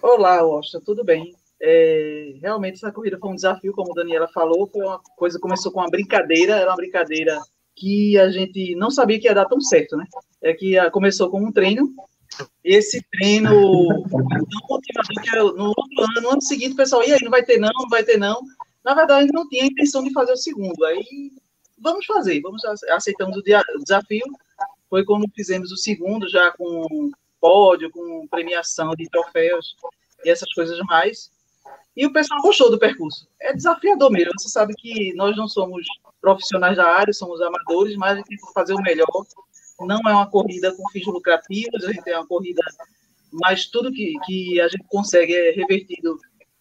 Olá, 0.00 0.44
Washington, 0.44 0.80
tudo 0.84 1.04
bem? 1.04 1.34
É, 1.60 2.36
realmente 2.40 2.76
essa 2.76 2.92
corrida 2.92 3.18
foi 3.18 3.30
um 3.30 3.34
desafio, 3.34 3.72
como 3.72 3.90
a 3.90 3.94
Daniela 3.96 4.28
falou, 4.28 4.68
foi 4.68 4.82
uma 4.82 5.00
coisa 5.16 5.40
começou 5.40 5.72
com 5.72 5.80
uma 5.80 5.90
brincadeira, 5.90 6.54
era 6.54 6.70
uma 6.70 6.76
brincadeira 6.76 7.36
que 7.74 8.16
a 8.16 8.30
gente 8.30 8.76
não 8.76 8.92
sabia 8.92 9.18
que 9.18 9.26
ia 9.26 9.34
dar 9.34 9.46
tão 9.46 9.60
certo, 9.60 9.96
né? 9.96 10.04
É 10.40 10.54
que 10.54 10.78
a, 10.78 10.88
começou 10.88 11.28
com 11.28 11.44
um 11.44 11.50
treino, 11.50 11.92
esse 12.62 13.04
treino 13.10 13.50
que 13.50 15.36
no 15.36 15.66
outro 15.66 16.04
ano, 16.04 16.20
no 16.22 16.30
ano 16.30 16.42
seguinte, 16.42 16.74
o 16.74 16.76
pessoal, 16.76 17.02
e 17.02 17.12
aí, 17.12 17.18
não 17.24 17.30
vai 17.30 17.42
ter 17.42 17.58
não, 17.58 17.72
não 17.74 17.88
vai 17.88 18.04
ter 18.04 18.18
não. 18.18 18.40
Na 18.84 18.94
verdade, 18.94 19.32
não 19.32 19.48
tinha 19.48 19.64
a 19.64 19.66
intenção 19.66 20.04
de 20.04 20.12
fazer 20.12 20.30
o 20.30 20.36
segundo. 20.36 20.84
Aí 20.84 21.32
vamos 21.78 22.06
fazer, 22.06 22.40
vamos 22.40 22.62
aceitamos 22.90 23.36
o 23.36 23.42
desafio. 23.42 24.24
Foi 24.88 25.04
quando 25.04 25.26
fizemos 25.34 25.72
o 25.72 25.76
segundo, 25.76 26.28
já 26.28 26.52
com 26.52 27.10
pódio, 27.40 27.90
com 27.90 28.26
premiação 28.28 28.90
de 28.94 29.08
troféus 29.08 29.76
e 30.24 30.30
essas 30.30 30.52
coisas 30.52 30.78
mais. 30.80 31.30
E 31.96 32.04
o 32.04 32.12
pessoal 32.12 32.40
gostou 32.42 32.70
do 32.70 32.78
percurso. 32.78 33.26
É 33.40 33.54
desafiador 33.54 34.10
mesmo. 34.10 34.32
Você 34.38 34.48
sabe 34.48 34.74
que 34.74 35.14
nós 35.14 35.36
não 35.36 35.48
somos 35.48 35.86
profissionais 36.20 36.76
da 36.76 36.86
área, 36.86 37.12
somos 37.12 37.40
amadores, 37.40 37.96
mas 37.96 38.12
a 38.12 38.16
gente 38.16 38.28
tem 38.28 38.36
que 38.36 38.52
fazer 38.52 38.74
o 38.74 38.82
melhor. 38.82 39.06
Não 39.80 40.00
é 40.06 40.12
uma 40.12 40.30
corrida 40.30 40.74
com 40.74 40.88
fins 40.90 41.06
lucrativos, 41.06 41.84
a 41.84 41.92
gente 41.92 42.08
é 42.08 42.16
uma 42.16 42.26
corrida, 42.26 42.62
mas 43.32 43.66
tudo 43.66 43.92
que, 43.92 44.14
que 44.24 44.60
a 44.60 44.68
gente 44.68 44.84
consegue 44.88 45.34
é 45.34 45.50
revertido 45.52 46.18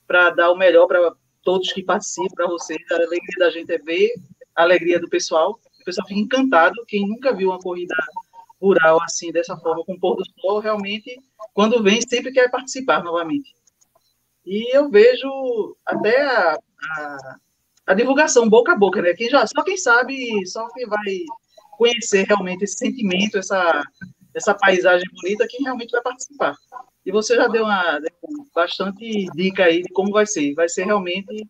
para 0.08 0.30
dar 0.32 0.52
o 0.52 0.58
melhor 0.58 0.88
para 0.88 1.14
todos 1.44 1.72
que 1.72 1.84
participam, 1.84 2.34
para 2.34 2.48
vocês. 2.48 2.80
A 2.92 2.96
alegria 2.96 3.40
da 3.40 3.50
gente 3.50 3.72
é 3.72 3.78
ver 3.78 4.14
a 4.56 4.64
alegria 4.64 5.00
do 5.00 5.10
pessoal. 5.10 5.60
O 5.82 5.84
pessoal 5.84 6.08
fica 6.08 6.20
encantado. 6.20 6.86
Quem 6.88 7.08
nunca 7.08 7.34
viu 7.34 7.50
uma 7.50 7.60
corrida 7.60 7.96
rural 8.62 9.02
assim, 9.02 9.32
dessa 9.32 9.56
forma, 9.58 9.84
com 9.84 10.00
pôr 10.00 10.16
do 10.16 10.24
sol, 10.40 10.60
realmente, 10.60 11.20
quando 11.54 11.84
vem, 11.84 12.02
sempre 12.02 12.32
quer 12.32 12.50
participar 12.50 13.04
novamente. 13.04 13.54
E 14.46 14.76
eu 14.76 14.90
vejo 14.90 15.76
até 15.86 16.22
a, 16.22 16.58
a, 16.58 17.36
a 17.88 17.94
divulgação 17.94 18.50
boca 18.50 18.74
a 18.74 18.78
boca, 18.78 19.02
né? 19.02 19.14
Quem 19.14 19.30
já, 19.30 19.46
só 19.48 19.64
quem 19.64 19.78
sabe, 19.78 20.46
só 20.48 20.68
quem 20.70 20.88
vai 20.88 21.26
conhecer 21.78 22.26
realmente 22.26 22.64
esse 22.64 22.78
sentimento, 22.78 23.38
essa, 23.38 23.84
essa 24.34 24.54
paisagem 24.54 25.08
bonita, 25.14 25.48
quem 25.50 25.64
realmente 25.64 25.92
vai 25.92 26.02
participar. 26.02 26.56
E 27.06 27.12
você 27.12 27.36
já 27.36 27.48
deu, 27.48 27.64
uma, 27.64 28.00
bastante 28.54 29.28
dica 29.36 29.66
aí 29.66 29.82
de 29.82 29.90
como 29.94 30.12
vai 30.12 30.26
ser. 30.26 30.54
Vai 30.54 30.70
ser 30.70 30.86
realmente 30.86 31.48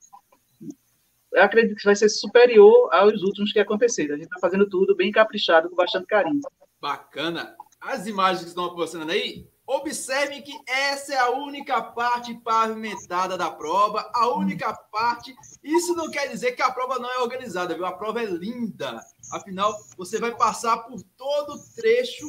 acredito 1.37 1.77
que 1.77 1.85
vai 1.85 1.95
ser 1.95 2.09
superior 2.09 2.89
aos 2.93 3.21
últimos 3.21 3.51
que 3.51 3.59
aconteceram. 3.59 4.15
A 4.15 4.17
gente 4.17 4.27
está 4.27 4.39
fazendo 4.39 4.67
tudo 4.69 4.95
bem 4.95 5.11
caprichado, 5.11 5.69
com 5.69 5.75
bastante 5.75 6.05
carinho. 6.05 6.41
Bacana. 6.79 7.55
As 7.79 8.07
imagens 8.07 8.43
que 8.43 8.49
estão 8.49 8.73
posicionando 8.73 9.11
aí, 9.11 9.47
observem 9.67 10.41
que 10.41 10.53
essa 10.67 11.13
é 11.13 11.17
a 11.17 11.31
única 11.31 11.81
parte 11.81 12.33
pavimentada 12.35 13.37
da 13.37 13.49
prova, 13.49 14.09
a 14.13 14.29
única 14.29 14.73
parte. 14.91 15.35
Isso 15.63 15.95
não 15.95 16.09
quer 16.09 16.29
dizer 16.29 16.53
que 16.53 16.61
a 16.61 16.71
prova 16.71 16.99
não 16.99 17.09
é 17.09 17.19
organizada, 17.19 17.75
viu? 17.75 17.85
A 17.85 17.91
prova 17.91 18.21
é 18.21 18.25
linda. 18.25 18.99
Afinal, 19.31 19.73
você 19.97 20.19
vai 20.19 20.35
passar 20.35 20.77
por 20.79 21.01
todo 21.17 21.53
o 21.53 21.75
trecho 21.75 22.27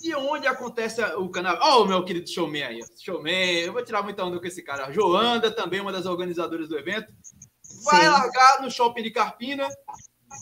de 0.00 0.14
onde 0.14 0.46
acontece 0.46 1.02
o 1.16 1.28
canal. 1.28 1.58
Ó, 1.60 1.82
oh, 1.82 1.84
meu 1.84 2.04
querido 2.04 2.28
showman 2.28 2.62
aí. 2.62 2.80
Showman, 2.98 3.60
eu 3.60 3.72
vou 3.72 3.84
tirar 3.84 4.02
muita 4.02 4.24
onda 4.24 4.38
com 4.38 4.46
esse 4.46 4.62
cara. 4.62 4.90
Joanda, 4.92 5.50
também 5.50 5.80
uma 5.80 5.92
das 5.92 6.06
organizadoras 6.06 6.68
do 6.68 6.78
evento 6.78 7.12
vai 7.82 8.02
Sim. 8.02 8.08
largar 8.08 8.62
no 8.62 8.70
shopping 8.70 9.02
de 9.02 9.10
Carpina, 9.10 9.68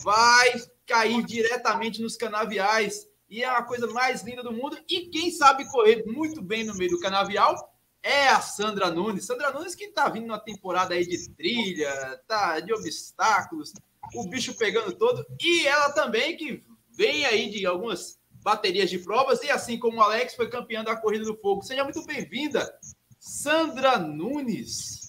vai 0.03 0.61
cair 0.85 1.23
diretamente 1.23 2.01
nos 2.01 2.15
canaviais. 2.15 3.07
E 3.29 3.43
é 3.43 3.47
a 3.47 3.63
coisa 3.63 3.87
mais 3.87 4.23
linda 4.23 4.43
do 4.43 4.51
mundo. 4.51 4.77
E 4.89 5.07
quem 5.07 5.31
sabe 5.31 5.69
correr 5.69 6.03
muito 6.05 6.41
bem 6.41 6.65
no 6.65 6.75
meio 6.75 6.91
do 6.91 6.99
canavial 6.99 7.55
é 8.03 8.27
a 8.27 8.41
Sandra 8.41 8.91
Nunes. 8.91 9.25
Sandra 9.25 9.51
Nunes 9.51 9.75
que 9.75 9.87
tá 9.87 10.09
vindo 10.09 10.27
numa 10.27 10.39
temporada 10.39 10.93
aí 10.93 11.05
de 11.05 11.29
trilha, 11.31 12.21
tá 12.27 12.59
de 12.59 12.73
obstáculos, 12.73 13.71
o 14.15 14.27
bicho 14.27 14.53
pegando 14.57 14.91
todo. 14.93 15.25
E 15.39 15.65
ela 15.65 15.91
também 15.91 16.35
que 16.35 16.61
vem 16.91 17.25
aí 17.25 17.49
de 17.49 17.65
algumas 17.65 18.19
baterias 18.43 18.89
de 18.89 18.99
provas. 18.99 19.41
E 19.43 19.49
assim 19.49 19.79
como 19.79 19.97
o 19.97 20.01
Alex 20.01 20.35
foi 20.35 20.49
campeã 20.49 20.83
da 20.83 20.95
Corrida 20.95 21.23
do 21.23 21.37
Fogo. 21.37 21.61
Seja 21.61 21.83
muito 21.83 22.03
bem-vinda, 22.05 22.69
Sandra 23.17 23.97
Nunes. 23.97 25.00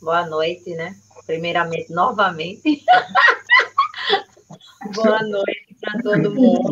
Boa 0.00 0.26
noite, 0.26 0.74
né? 0.74 0.96
Primeiramente, 1.26 1.92
novamente. 1.92 2.84
Boa 4.94 5.22
noite 5.22 5.76
para 5.80 6.02
todo 6.02 6.34
mundo. 6.34 6.68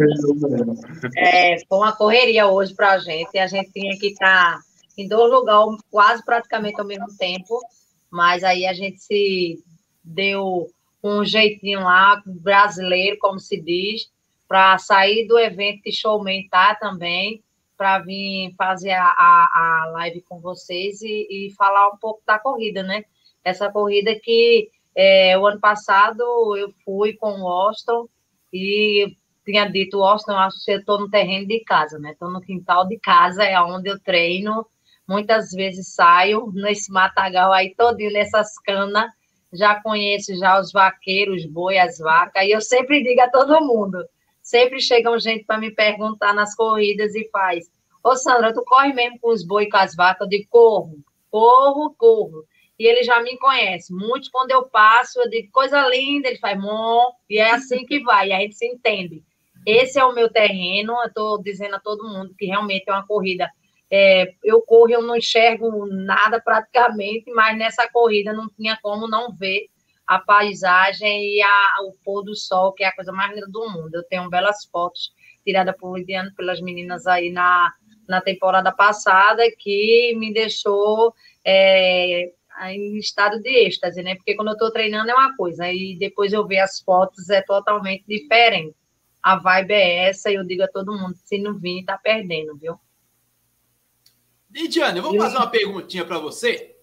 É, 1.17 1.57
foi 1.67 1.79
uma 1.79 1.97
correria 1.97 2.47
hoje 2.47 2.75
para 2.75 2.93
a 2.93 2.99
gente. 2.99 3.39
A 3.39 3.47
gente 3.47 3.73
tinha 3.73 3.99
que 3.99 4.09
estar 4.09 4.61
em 4.97 5.09
dois 5.09 5.31
lugares 5.31 5.81
quase 5.91 6.25
praticamente 6.25 6.81
ao 6.81 6.87
mesmo 6.87 7.07
tempo, 7.17 7.61
mas 8.11 8.45
aí 8.45 8.67
a 8.67 8.73
gente 8.73 9.01
se 9.01 9.63
deu 10.05 10.69
um 11.03 11.25
jeitinho 11.25 11.81
lá, 11.81 12.23
brasileiro, 12.27 13.19
como 13.19 13.41
se 13.41 13.61
diz, 13.61 14.11
para 14.47 14.79
sair 14.79 15.27
do 15.27 15.39
evento 15.39 15.83
que 15.83 15.91
Showman 15.91 16.47
tá 16.49 16.75
também, 16.75 17.43
para 17.77 17.99
vir 17.99 18.55
fazer 18.57 18.93
a, 18.93 19.07
a, 19.07 19.85
a, 19.85 19.91
live 19.93 20.21
com 20.23 20.39
vocês 20.39 21.03
e, 21.03 21.49
e 21.49 21.55
falar 21.57 21.89
um 21.89 21.97
pouco 21.97 22.23
da 22.25 22.39
corrida, 22.39 22.83
né? 22.83 23.05
Essa 23.45 23.71
corrida 23.71 24.15
que 24.23 24.71
é, 24.95 25.39
o 25.39 25.47
ano 25.47 25.61
passado 25.61 26.23
eu 26.57 26.73
fui 26.85 27.15
com 27.15 27.41
o 27.41 27.49
Austin 27.49 28.07
e 28.53 29.17
tinha 29.45 29.69
dito, 29.69 30.03
Austin, 30.03 30.33
eu 30.33 30.39
acho 30.39 30.65
que 30.65 30.71
eu 30.71 30.79
estou 30.79 31.01
no 31.01 31.11
terreno 31.11 31.47
de 31.49 31.61
casa, 31.65 31.99
né? 31.99 32.13
Estou 32.13 32.31
no 32.31 32.41
quintal 32.41 32.87
de 32.87 32.99
casa, 32.99 33.43
é 33.43 33.61
onde 33.61 33.89
eu 33.89 33.99
treino. 33.99 34.67
Muitas 35.09 35.51
vezes 35.51 35.95
saio 35.95 36.53
nesse 36.55 36.93
matagal 36.93 37.53
aí 37.53 37.75
todinho, 37.75 38.13
nessas 38.13 38.57
canas. 38.61 39.11
Já 39.53 39.83
conheço 39.83 40.35
já 40.37 40.61
os 40.61 40.71
vaqueiros, 40.71 41.45
os 41.45 41.51
boi, 41.51 41.77
as 41.77 41.99
vacas. 41.99 42.45
E 42.45 42.53
eu 42.53 42.61
sempre 42.61 43.03
digo 43.03 43.21
a 43.21 43.31
todo 43.31 43.67
mundo. 43.67 44.05
Sempre 44.41 44.81
chegam 44.81 45.19
gente 45.19 45.45
para 45.45 45.59
me 45.59 45.71
perguntar 45.73 46.33
nas 46.33 46.55
corridas 46.55 47.15
e 47.15 47.29
faz. 47.31 47.67
Ô, 48.03 48.15
Sandra, 48.17 48.55
tu 48.55 48.63
corre 48.65 48.93
mesmo 48.93 49.19
com 49.21 49.31
os 49.31 49.45
boi 49.45 49.65
e 49.65 49.69
com 49.69 49.77
as 49.77 49.95
vacas? 49.95 50.21
Eu 50.23 50.29
digo, 50.29 50.47
corro, 50.49 50.99
corro, 51.31 51.95
corro 51.97 52.45
e 52.83 52.87
ele 52.89 53.05
já 53.05 53.23
me 53.23 53.39
conhece. 53.39 53.95
Muitos, 53.95 54.29
quando 54.29 54.51
eu 54.51 54.65
passo, 54.65 55.21
eu 55.21 55.31
digo 55.31 55.53
coisa 55.53 55.87
linda, 55.87 56.27
ele 56.27 56.39
faz 56.39 56.61
bom, 56.61 57.13
e 57.31 57.39
é 57.39 57.53
assim 57.53 57.87
que 57.87 58.03
vai, 58.03 58.29
e 58.29 58.33
a 58.33 58.41
gente 58.41 58.57
se 58.57 58.67
entende. 58.67 59.23
Esse 59.65 60.01
é 60.01 60.05
o 60.05 60.13
meu 60.13 60.29
terreno, 60.29 60.93
eu 60.95 61.07
estou 61.07 61.41
dizendo 61.41 61.77
a 61.77 61.79
todo 61.81 62.09
mundo 62.09 62.35
que 62.37 62.47
realmente 62.47 62.83
é 62.89 62.93
uma 62.93 63.07
corrida. 63.07 63.49
É, 63.89 64.35
eu 64.43 64.61
corro, 64.63 64.91
eu 64.91 65.01
não 65.01 65.15
enxergo 65.15 65.87
nada 65.87 66.41
praticamente, 66.41 67.31
mas 67.31 67.57
nessa 67.57 67.89
corrida 67.89 68.33
não 68.33 68.49
tinha 68.49 68.77
como 68.83 69.07
não 69.07 69.33
ver 69.33 69.69
a 70.05 70.19
paisagem 70.19 71.37
e 71.37 71.41
a, 71.41 71.83
o 71.87 71.93
pôr 72.05 72.25
do 72.25 72.35
sol, 72.35 72.73
que 72.73 72.83
é 72.83 72.89
a 72.89 72.97
coisa 72.97 73.13
mais 73.13 73.33
linda 73.33 73.47
do 73.49 73.71
mundo. 73.71 73.95
Eu 73.95 74.03
tenho 74.09 74.29
belas 74.29 74.65
fotos 74.65 75.13
tiradas 75.45 75.77
por 75.79 75.97
Lidiano, 75.97 76.35
pelas 76.35 76.61
meninas 76.61 77.07
aí 77.07 77.31
na, 77.31 77.73
na 78.09 78.21
temporada 78.21 78.73
passada, 78.73 79.45
que 79.57 80.17
me 80.17 80.35
deixou 80.35 81.15
é, 81.47 82.33
em 82.71 82.97
estado 82.99 83.41
de 83.41 83.49
êxtase, 83.49 84.03
né? 84.03 84.15
Porque 84.15 84.35
quando 84.35 84.49
eu 84.49 84.55
estou 84.55 84.71
treinando 84.71 85.11
é 85.11 85.15
uma 85.15 85.35
coisa, 85.37 85.71
e 85.73 85.97
depois 85.99 86.33
eu 86.33 86.47
ver 86.47 86.59
as 86.59 86.81
fotos 86.81 87.31
é 87.31 87.41
totalmente 87.43 88.05
diferente. 88.07 88.77
A 89.23 89.37
vibe 89.37 89.73
é 89.73 90.09
essa, 90.09 90.31
e 90.31 90.35
eu 90.35 90.45
digo 90.45 90.63
a 90.63 90.69
todo 90.69 90.93
mundo: 90.93 91.15
se 91.25 91.39
não 91.39 91.59
vir, 91.59 91.85
tá 91.85 91.97
perdendo, 91.97 92.57
viu? 92.57 92.79
Lidiane, 94.51 94.99
eu 94.99 95.03
vou 95.03 95.17
fazer 95.17 95.37
uma 95.37 95.51
perguntinha 95.51 96.05
para 96.05 96.19
você. 96.19 96.77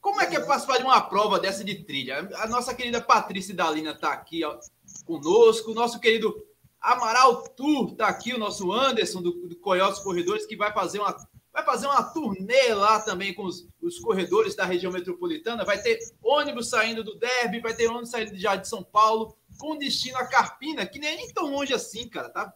Como 0.00 0.20
é 0.20 0.26
que 0.26 0.34
é 0.34 0.40
participar 0.40 0.78
de 0.78 0.82
uma 0.82 1.00
prova 1.00 1.38
dessa 1.38 1.62
de 1.62 1.76
trilha? 1.84 2.28
A 2.34 2.48
nossa 2.48 2.74
querida 2.74 3.00
Patrícia 3.00 3.54
Dalina 3.54 3.92
está 3.92 4.12
aqui 4.12 4.44
ó, 4.44 4.58
conosco, 5.06 5.70
o 5.70 5.74
nosso 5.74 6.00
querido 6.00 6.34
Amaral 6.80 7.44
Tour 7.50 7.92
está 7.92 8.08
aqui, 8.08 8.34
o 8.34 8.38
nosso 8.38 8.72
Anderson 8.72 9.22
do, 9.22 9.46
do 9.46 9.54
Coyotes 9.54 10.00
Corredores, 10.00 10.44
que 10.44 10.56
vai 10.56 10.72
fazer 10.72 10.98
uma 10.98 11.16
vai 11.52 11.64
fazer 11.64 11.86
uma 11.86 12.02
turnê 12.02 12.72
lá 12.72 13.00
também 13.00 13.34
com 13.34 13.44
os, 13.44 13.68
os, 13.80 13.98
corredores 13.98 14.54
da 14.54 14.64
região 14.64 14.90
metropolitana. 14.90 15.64
Vai 15.64 15.80
ter 15.80 15.98
ônibus 16.22 16.70
saindo 16.70 17.04
do 17.04 17.16
Derby, 17.16 17.60
vai 17.60 17.74
ter 17.74 17.88
ônibus 17.88 18.10
saindo 18.10 18.36
já 18.38 18.56
de 18.56 18.66
São 18.66 18.82
Paulo, 18.82 19.36
com 19.58 19.76
destino 19.76 20.16
a 20.16 20.26
Carpina, 20.26 20.86
que 20.86 20.98
nem 20.98 21.28
é 21.28 21.32
tão 21.32 21.50
longe 21.50 21.74
assim, 21.74 22.08
cara. 22.08 22.30
Tá? 22.30 22.52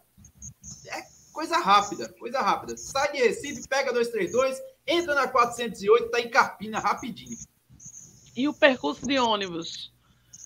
É 0.87 1.03
coisa 1.31 1.57
rápida, 1.57 2.09
coisa 2.13 2.41
rápida. 2.41 2.75
Sai 2.75 3.11
de 3.11 3.19
Recife, 3.19 3.67
pega 3.67 3.93
232, 3.93 4.59
entra 4.87 5.13
na 5.13 5.27
408, 5.27 6.09
tá 6.09 6.19
em 6.19 6.29
Carpina 6.29 6.79
rapidinho. 6.79 7.37
E 8.35 8.47
o 8.47 8.53
percurso 8.53 9.05
de 9.05 9.19
ônibus? 9.19 9.93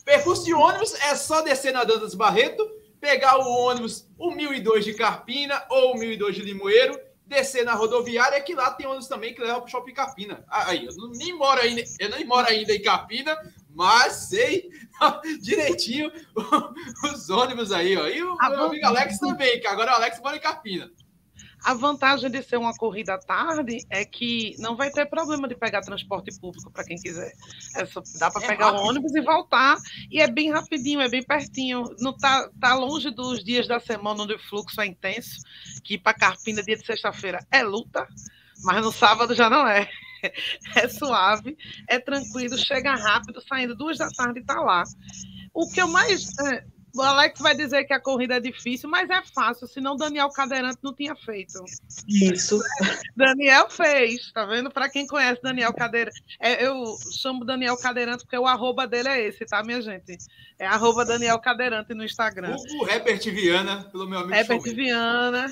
Percurso 0.04 0.44
de 0.44 0.54
ônibus 0.54 0.94
é 0.96 1.16
só 1.16 1.42
descer 1.42 1.72
na 1.72 1.84
Dantas 1.84 2.14
Barreto, 2.14 2.70
pegar 3.00 3.38
o 3.38 3.50
ônibus, 3.50 4.08
o 4.18 4.32
1002 4.32 4.84
de 4.84 4.94
Carpina 4.94 5.66
ou 5.70 5.96
o 5.96 5.98
1002 5.98 6.36
de 6.36 6.42
Limoeiro, 6.42 7.00
descer 7.32 7.64
na 7.64 7.74
rodoviária, 7.74 8.42
que 8.42 8.54
lá 8.54 8.70
tem 8.72 8.86
ônibus 8.86 9.08
também 9.08 9.34
que 9.34 9.42
leva 9.42 9.62
para 9.62 9.68
o 9.68 9.72
Shopping 9.72 9.94
Carpina. 9.94 10.46
Ah, 10.50 10.70
aí, 10.70 10.86
eu 10.86 11.10
nem 11.10 11.34
moro 11.34 11.60
ainda, 11.60 11.82
eu 12.00 12.10
nem 12.10 12.26
moro 12.26 12.48
ainda 12.48 12.74
em 12.74 12.82
Carpina, 12.82 13.36
mas 13.74 14.14
sei 14.30 14.70
direitinho 15.42 16.12
os 17.12 17.30
ônibus 17.30 17.72
aí, 17.72 17.98
ó. 17.98 18.08
E 18.08 18.22
o 18.22 18.38
a 18.40 18.50
meu 18.50 18.66
amigo 18.66 18.86
Alex 18.86 19.18
também, 19.18 19.60
que 19.60 19.68
agora 19.68 19.94
o 19.94 19.96
Alex 19.96 20.20
mora 20.20 20.36
em 20.36 20.42
Carpina. 20.42 20.92
A 21.64 21.74
vantagem 21.76 22.30
de 22.30 22.42
ser 22.42 22.58
uma 22.58 22.74
corrida 22.74 23.14
à 23.14 23.18
tarde 23.20 23.86
é 23.90 24.04
que 24.04 24.56
não 24.58 24.76
vai 24.76 24.90
ter 24.90 25.06
problema 25.06 25.48
de 25.48 25.56
pegar 25.56 25.82
transporte 25.82 26.38
público 26.40 26.72
para 26.72 26.84
quem 26.84 26.98
quiser. 26.98 27.34
É 27.76 27.86
só, 27.86 28.02
dá 28.20 28.32
para 28.32 28.44
é 28.46 28.48
pegar 28.48 28.66
rápido. 28.68 28.84
o 28.84 28.88
ônibus 28.88 29.16
e 29.16 29.22
voltar. 29.22 29.78
E 30.10 30.20
é 30.22 30.28
bem 30.28 30.52
rapidinho, 30.52 31.02
é 31.02 31.08
bem 31.08 31.24
pertinho. 31.24 31.84
Não 32.00 32.18
tá, 32.18 32.50
tá 32.60 32.74
longe 32.74 33.12
dos 33.12 33.44
dias 33.44 33.68
da 33.68 33.80
semana 33.80 34.24
onde 34.24 34.34
o 34.34 34.40
fluxo 34.40 34.82
é 34.82 34.88
intenso, 34.88 35.38
que 35.84 35.98
para 35.98 36.18
Carpina, 36.18 36.64
dia 36.64 36.78
de 36.78 36.86
sexta-feira, 36.86 37.46
é 37.52 37.62
luta, 37.62 38.08
mas 38.64 38.84
no 38.84 38.92
sábado 38.92 39.36
já 39.36 39.50
não 39.50 39.68
é. 39.68 39.88
É 40.76 40.88
suave, 40.88 41.58
é 41.90 41.98
tranquilo, 41.98 42.56
chega 42.56 42.94
rápido, 42.94 43.42
saindo 43.42 43.76
duas 43.76 43.98
da 43.98 44.08
tarde 44.10 44.38
e 44.38 44.42
está 44.44 44.62
lá. 44.62 44.84
O 45.52 45.68
que 45.68 45.82
eu 45.82 45.88
mais. 45.88 46.28
É, 46.38 46.64
o 46.94 47.02
Alex 47.02 47.40
vai 47.40 47.56
dizer 47.56 47.86
que 47.86 47.94
a 47.94 48.00
corrida 48.00 48.36
é 48.36 48.40
difícil, 48.40 48.90
mas 48.90 49.10
é 49.10 49.22
fácil, 49.34 49.68
senão 49.68 49.96
Daniel 49.96 50.30
Cadeirante 50.30 50.80
não 50.84 50.94
tinha 50.94 51.16
feito. 51.16 51.64
Isso. 52.08 52.60
Daniel 53.16 53.70
fez, 53.70 54.32
tá 54.32 54.46
vendo? 54.46 54.70
Para 54.70 54.90
quem 54.90 55.08
conhece 55.08 55.42
Daniel 55.42 55.74
Cadeirante, 55.74 56.22
é, 56.40 56.66
eu 56.66 56.84
chamo 57.12 57.46
Daniel 57.46 57.78
Cadeirante 57.78 58.24
porque 58.24 58.38
o 58.38 58.46
arroba 58.46 58.88
dele 58.88 59.10
é 59.10 59.28
esse, 59.28 59.46
tá, 59.46 59.64
minha 59.64 59.82
gente? 59.82 60.18
É 60.60 60.66
arroba 60.66 61.06
Daniel 61.06 61.40
Cadeirante 61.40 61.94
no 61.94 62.04
Instagram. 62.04 62.56
O, 62.56 62.84
o 62.84 62.90
Herbert 62.90 63.22
Viana, 63.24 63.84
pelo 63.92 64.08
meu 64.08 64.20
amigo 64.20 64.34
Herbert 64.34 64.62
Viana. 64.62 65.52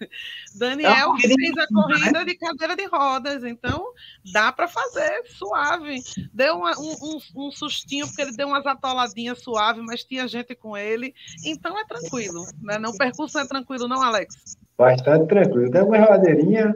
Daniel 0.54 1.14
é 1.16 1.20
fez 1.20 1.58
a 1.58 1.66
corrida 1.66 2.24
de 2.24 2.34
cadeira 2.36 2.76
de 2.76 2.86
rodas, 2.86 3.44
então 3.44 3.92
dá 4.32 4.52
para 4.52 4.68
fazer 4.68 5.22
suave. 5.26 6.02
Deu 6.32 6.56
uma, 6.56 6.72
um, 6.78 7.18
um, 7.36 7.50
sustinho, 7.50 8.06
porque 8.06 8.22
ele 8.22 8.36
deu 8.36 8.48
umas 8.48 8.66
atoladinhas 8.66 9.40
suave, 9.42 9.80
mas 9.80 10.04
tinha 10.04 10.26
gente 10.28 10.54
com 10.54 10.76
ele, 10.76 11.14
então 11.44 11.78
é 11.78 11.84
tranquilo. 11.84 12.44
Né? 12.62 12.78
Não, 12.78 12.90
o 12.90 12.96
percurso 12.96 13.38
é 13.38 13.46
tranquilo, 13.46 13.88
não, 13.88 14.02
Alex? 14.02 14.56
Bastante 14.76 15.26
tranquilo. 15.28 15.70
Tem 15.70 15.82
uma 15.82 15.98
rodeirinha, 15.98 16.74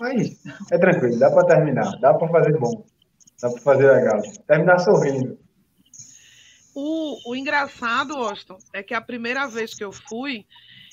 mas 0.00 0.42
é 0.70 0.78
tranquilo, 0.78 1.18
dá 1.18 1.30
para 1.30 1.46
terminar, 1.46 1.98
dá 2.00 2.14
para 2.14 2.28
fazer 2.28 2.58
bom, 2.58 2.84
dá 3.40 3.50
para 3.50 3.60
fazer 3.60 3.90
legal. 3.92 4.20
Terminar 4.46 4.78
sorrindo. 4.78 5.38
O, 6.74 7.30
o 7.30 7.36
engraçado, 7.36 8.14
Austin, 8.14 8.56
é 8.72 8.82
que 8.82 8.94
a 8.94 9.00
primeira 9.00 9.46
vez 9.46 9.74
que 9.74 9.84
eu 9.84 9.92
fui, 9.92 10.44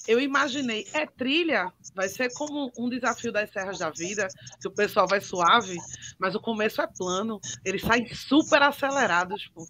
eu 0.07 0.19
imaginei, 0.19 0.85
é 0.93 1.05
trilha, 1.05 1.71
vai 1.95 2.09
ser 2.09 2.31
como 2.33 2.71
um 2.77 2.89
desafio 2.89 3.31
das 3.31 3.51
Serras 3.51 3.79
da 3.79 3.89
Vida, 3.89 4.27
que 4.59 4.67
o 4.67 4.71
pessoal 4.71 5.07
vai 5.07 5.21
suave, 5.21 5.77
mas 6.19 6.35
o 6.35 6.39
começo 6.39 6.81
é 6.81 6.87
plano, 6.87 7.39
eles 7.63 7.81
saem 7.81 8.07
super 8.13 8.61
acelerados. 8.61 9.49
Pô. 9.53 9.65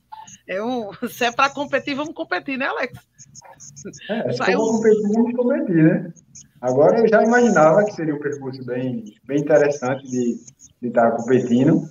É 0.47 0.63
um, 0.63 0.91
se 1.09 1.25
é 1.25 1.31
para 1.31 1.49
competir, 1.49 1.95
vamos 1.95 2.13
competir, 2.13 2.57
né, 2.57 2.67
Alex? 2.67 2.97
É, 4.09 4.31
se 4.31 4.37
for 4.37 4.71
competir, 4.71 5.13
vamos 5.13 5.35
competir, 5.35 5.83
né? 5.83 6.13
Agora 6.61 6.99
eu 6.99 7.07
já 7.07 7.23
imaginava 7.23 7.83
que 7.83 7.93
seria 7.93 8.13
um 8.13 8.19
percurso 8.19 8.63
bem, 8.65 9.03
bem 9.25 9.39
interessante 9.39 10.03
de, 10.03 10.35
de 10.79 10.87
estar 10.87 11.11
competindo. 11.11 11.81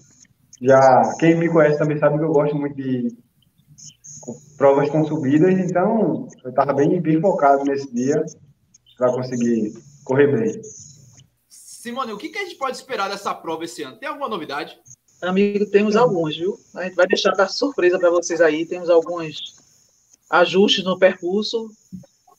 Já 0.62 1.16
quem 1.18 1.36
me 1.36 1.48
conhece 1.48 1.78
também 1.78 1.98
sabe 1.98 2.18
que 2.18 2.24
eu 2.24 2.32
gosto 2.32 2.54
muito 2.54 2.76
de 2.76 3.08
provas 4.56 4.90
com 4.90 5.04
subidas, 5.04 5.58
então 5.58 6.28
eu 6.44 6.50
estava 6.50 6.72
bem, 6.72 7.00
bem 7.00 7.20
focado 7.20 7.64
nesse 7.64 7.92
dia 7.92 8.24
para 8.96 9.12
conseguir 9.12 9.72
correr 10.04 10.26
bem. 10.26 10.60
Simone, 11.48 12.12
o 12.12 12.18
que, 12.18 12.28
que 12.28 12.38
a 12.38 12.44
gente 12.44 12.56
pode 12.56 12.76
esperar 12.76 13.08
dessa 13.08 13.34
prova 13.34 13.64
esse 13.64 13.82
ano? 13.82 13.96
Tem 13.96 14.08
alguma 14.08 14.28
novidade? 14.28 14.78
Amigo, 15.22 15.66
temos 15.66 15.96
alguns, 15.96 16.36
viu? 16.36 16.58
A 16.74 16.84
gente 16.84 16.94
vai 16.94 17.06
deixar 17.06 17.32
para 17.32 17.48
surpresa 17.48 17.98
para 17.98 18.10
vocês 18.10 18.40
aí. 18.40 18.66
Temos 18.66 18.90
alguns 18.90 19.56
ajustes 20.30 20.84
no 20.84 20.98
percurso. 20.98 21.70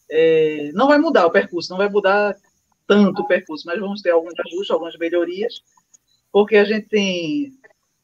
É, 0.09 0.71
não 0.73 0.87
vai 0.87 0.97
mudar 0.97 1.25
o 1.25 1.31
percurso, 1.31 1.69
não 1.71 1.77
vai 1.77 1.89
mudar 1.89 2.35
tanto 2.87 3.21
o 3.21 3.27
percurso, 3.27 3.65
mas 3.65 3.79
vamos 3.79 4.01
ter 4.01 4.11
alguns 4.11 4.33
ajustes, 4.37 4.71
algumas 4.71 4.97
melhorias, 4.97 5.61
porque 6.31 6.57
a 6.57 6.65
gente 6.65 6.89
tem 6.89 7.53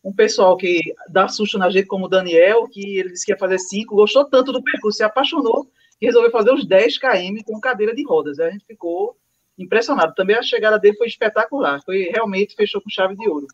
um 0.04 0.14
pessoal 0.14 0.56
que 0.56 0.82
dá 1.10 1.28
susto 1.28 1.58
na 1.58 1.70
gente, 1.70 1.88
como 1.88 2.06
o 2.06 2.10
Daniel, 2.10 2.68
que 2.68 2.98
ele 3.00 3.10
disse 3.10 3.26
que 3.26 3.32
ia 3.32 3.38
fazer 3.38 3.60
5, 3.60 3.96
gostou 3.96 4.26
tanto 4.26 4.52
do 4.52 4.64
percurso, 4.64 4.98
se 4.98 5.04
apaixonou, 5.04 5.66
que 6.00 6.06
resolveu 6.06 6.32
fazer 6.32 6.54
os 6.54 6.66
10 6.66 6.98
km 6.98 7.44
com 7.46 7.60
cadeira 7.60 7.94
de 7.94 8.04
rodas. 8.06 8.40
A 8.40 8.50
gente 8.50 8.66
ficou 8.66 9.18
impressionado. 9.58 10.14
Também 10.14 10.36
a 10.36 10.44
chegada 10.44 10.78
dele 10.78 10.98
foi 10.98 11.08
espetacular, 11.08 11.82
foi 11.84 12.10
realmente 12.14 12.56
fechou 12.56 12.82
com 12.82 12.90
chave 12.90 13.16
de 13.16 13.28
ouro. 13.28 13.48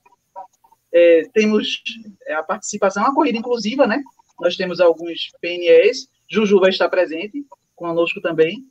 É, 0.92 1.24
temos 1.34 1.82
é, 2.28 2.36
a 2.36 2.44
participação, 2.44 3.04
uma 3.04 3.16
corrida 3.16 3.38
inclusiva, 3.38 3.88
né? 3.88 4.04
Nós 4.40 4.56
temos 4.56 4.80
alguns 4.80 5.32
PNEs, 5.42 6.08
Juju 6.30 6.60
vai 6.60 6.70
estar 6.70 6.90
presente 6.90 7.46
conosco 7.76 8.22
também. 8.22 8.64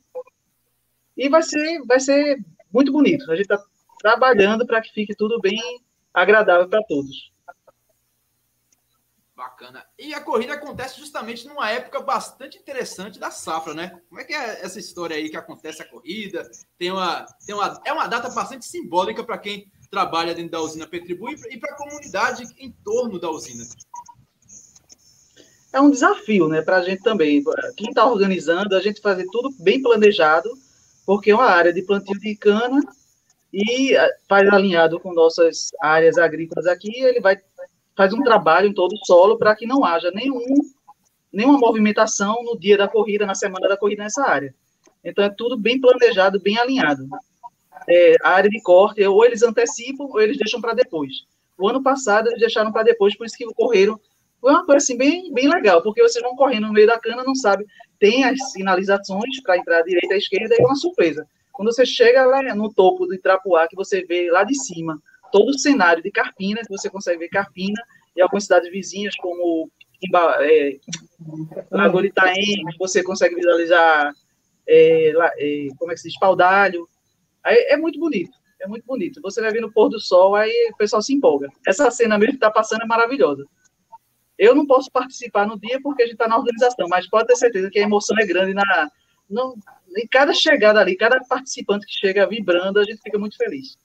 E 1.17 1.27
vai 1.27 1.43
ser, 1.43 1.81
vai 1.85 1.99
ser 1.99 2.39
muito 2.71 2.91
bonito. 2.91 3.29
A 3.31 3.35
gente 3.35 3.51
está 3.51 3.61
trabalhando 3.99 4.65
para 4.65 4.81
que 4.81 4.93
fique 4.93 5.15
tudo 5.15 5.39
bem 5.39 5.59
agradável 6.13 6.67
para 6.69 6.83
todos. 6.83 7.32
Bacana. 9.43 9.85
E 9.99 10.13
a 10.13 10.21
corrida 10.21 10.53
acontece 10.53 10.97
justamente 10.97 11.45
numa 11.45 11.69
época 11.69 12.01
bastante 12.01 12.57
interessante 12.57 13.19
da 13.19 13.29
safra, 13.29 13.73
né? 13.73 14.01
Como 14.07 14.21
é 14.21 14.23
que 14.23 14.33
é 14.33 14.63
essa 14.63 14.79
história 14.79 15.17
aí 15.17 15.29
que 15.29 15.35
acontece 15.35 15.81
a 15.81 15.85
corrida? 15.85 16.49
Tem 16.77 16.89
uma, 16.91 17.25
tem 17.45 17.53
uma, 17.53 17.81
é 17.83 17.91
uma 17.91 18.07
data 18.07 18.29
bastante 18.29 18.65
simbólica 18.65 19.21
para 19.21 19.37
quem 19.37 19.69
trabalha 19.91 20.33
dentro 20.33 20.51
da 20.51 20.61
usina 20.61 20.87
Petribu 20.87 21.29
e 21.29 21.57
para 21.57 21.73
a 21.73 21.77
comunidade 21.77 22.45
em 22.57 22.71
torno 22.85 23.19
da 23.19 23.29
usina. 23.29 23.65
É 25.73 25.81
um 25.81 25.91
desafio, 25.91 26.47
né, 26.47 26.61
para 26.61 26.77
a 26.77 26.83
gente 26.83 27.03
também. 27.03 27.43
Quem 27.75 27.89
está 27.89 28.05
organizando, 28.05 28.77
a 28.77 28.81
gente 28.81 29.01
fazer 29.01 29.25
tudo 29.29 29.51
bem 29.59 29.81
planejado, 29.81 30.49
porque 31.05 31.31
é 31.31 31.35
uma 31.35 31.49
área 31.49 31.73
de 31.73 31.81
plantio 31.81 32.17
de 32.17 32.33
cana 32.37 32.81
e 33.51 33.95
eh, 33.95 34.17
faz 34.27 34.47
alinhado 34.49 34.99
com 34.99 35.13
nossas 35.13 35.69
áreas 35.81 36.17
agrícolas 36.17 36.65
aqui, 36.65 37.03
ele 37.03 37.19
vai 37.19 37.37
faz 37.95 38.13
um 38.13 38.21
trabalho 38.21 38.67
em 38.67 38.73
todo 38.73 38.93
o 38.93 39.05
solo 39.05 39.37
para 39.37 39.55
que 39.55 39.65
não 39.65 39.83
haja 39.83 40.11
nenhum, 40.11 40.43
nenhuma 41.31 41.57
movimentação 41.57 42.43
no 42.43 42.57
dia 42.57 42.77
da 42.77 42.87
corrida, 42.87 43.25
na 43.25 43.35
semana 43.35 43.67
da 43.67 43.77
corrida 43.77 44.03
nessa 44.03 44.23
área. 44.23 44.53
Então, 45.03 45.23
é 45.23 45.29
tudo 45.29 45.57
bem 45.57 45.79
planejado, 45.79 46.39
bem 46.39 46.57
alinhado. 46.57 47.07
É, 47.87 48.15
a 48.23 48.29
área 48.29 48.49
de 48.49 48.61
corte, 48.61 49.03
ou 49.05 49.25
eles 49.25 49.43
antecipam, 49.43 50.05
ou 50.05 50.21
eles 50.21 50.37
deixam 50.37 50.61
para 50.61 50.73
depois. 50.73 51.11
O 51.57 51.67
ano 51.67 51.83
passado, 51.83 52.27
eles 52.27 52.39
deixaram 52.39 52.71
para 52.71 52.83
depois, 52.83 53.15
por 53.17 53.25
isso 53.25 53.37
que 53.37 53.45
correram. 53.53 53.99
Foi 54.39 54.51
uma 54.51 54.65
coisa 54.65 54.77
assim, 54.77 54.97
bem, 54.97 55.33
bem 55.33 55.49
legal, 55.49 55.81
porque 55.81 56.01
vocês 56.01 56.23
vão 56.23 56.35
correndo 56.35 56.67
no 56.67 56.73
meio 56.73 56.87
da 56.87 56.99
cana, 56.99 57.23
não 57.23 57.35
sabe. 57.35 57.65
Tem 57.99 58.23
as 58.23 58.51
sinalizações 58.51 59.41
para 59.41 59.57
entrar 59.57 59.79
à 59.79 59.83
direita 59.83 60.13
e 60.13 60.15
à 60.15 60.17
esquerda, 60.17 60.55
e 60.57 60.61
é 60.61 60.65
uma 60.65 60.75
surpresa. 60.75 61.27
Quando 61.51 61.71
você 61.71 61.85
chega 61.85 62.25
lá 62.25 62.41
no 62.55 62.73
topo 62.73 63.05
do 63.05 63.13
Itrapuá, 63.13 63.67
que 63.67 63.75
você 63.75 64.03
vê 64.03 64.31
lá 64.31 64.43
de 64.43 64.55
cima 64.55 64.99
todo 65.33 65.49
o 65.49 65.57
cenário 65.57 66.03
de 66.03 66.11
Carpina, 66.11 66.61
que 66.61 66.69
você 66.69 66.91
consegue 66.91 67.17
ver 67.17 67.29
Carpina 67.29 67.81
e 68.15 68.21
algumas 68.21 68.43
cidades 68.43 68.71
vizinhas, 68.71 69.15
como 69.15 69.67
é, 70.41 70.77
Lago 71.71 72.05
Itaém, 72.05 72.63
você 72.77 73.01
consegue 73.01 73.33
visualizar, 73.33 74.13
é, 74.67 75.09
é, 75.09 75.67
como 75.79 75.91
é 75.91 75.95
que 75.95 76.01
se 76.01 76.09
diz, 76.09 76.19
Paudalho. 76.19 76.87
Aí, 77.43 77.57
é 77.69 77.75
muito 77.75 77.99
bonito, 77.99 78.31
é 78.61 78.67
muito 78.67 78.85
bonito. 78.85 79.19
Você 79.23 79.41
vai 79.41 79.51
ver 79.51 79.61
no 79.61 79.73
pôr 79.73 79.89
do 79.89 79.99
sol, 79.99 80.35
aí 80.35 80.69
o 80.71 80.77
pessoal 80.77 81.01
se 81.01 81.15
empolga. 81.15 81.49
Essa 81.67 81.89
cena 81.89 82.15
mesmo 82.15 82.33
que 82.33 82.37
está 82.37 82.51
passando 82.51 82.83
é 82.83 82.85
maravilhosa. 82.85 83.43
Eu 84.37 84.53
não 84.53 84.67
posso 84.67 84.91
participar 84.91 85.47
no 85.47 85.59
dia 85.59 85.79
porque 85.81 86.03
a 86.03 86.05
gente 86.05 86.13
está 86.13 86.27
na 86.27 86.37
organização, 86.37 86.87
mas 86.87 87.09
pode 87.09 87.25
ter 87.25 87.37
certeza 87.37 87.71
que 87.71 87.79
a 87.79 87.83
emoção 87.83 88.15
é 88.19 88.25
grande 88.25 88.53
na, 88.53 88.91
no, 89.27 89.55
em 89.97 90.07
cada 90.07 90.31
chegada 90.31 90.79
ali, 90.79 90.95
cada 90.95 91.19
participante 91.21 91.87
que 91.87 91.93
chega 91.93 92.27
vibrando, 92.27 92.79
a 92.79 92.83
gente 92.83 93.01
fica 93.01 93.17
muito 93.17 93.35
feliz. 93.35 93.75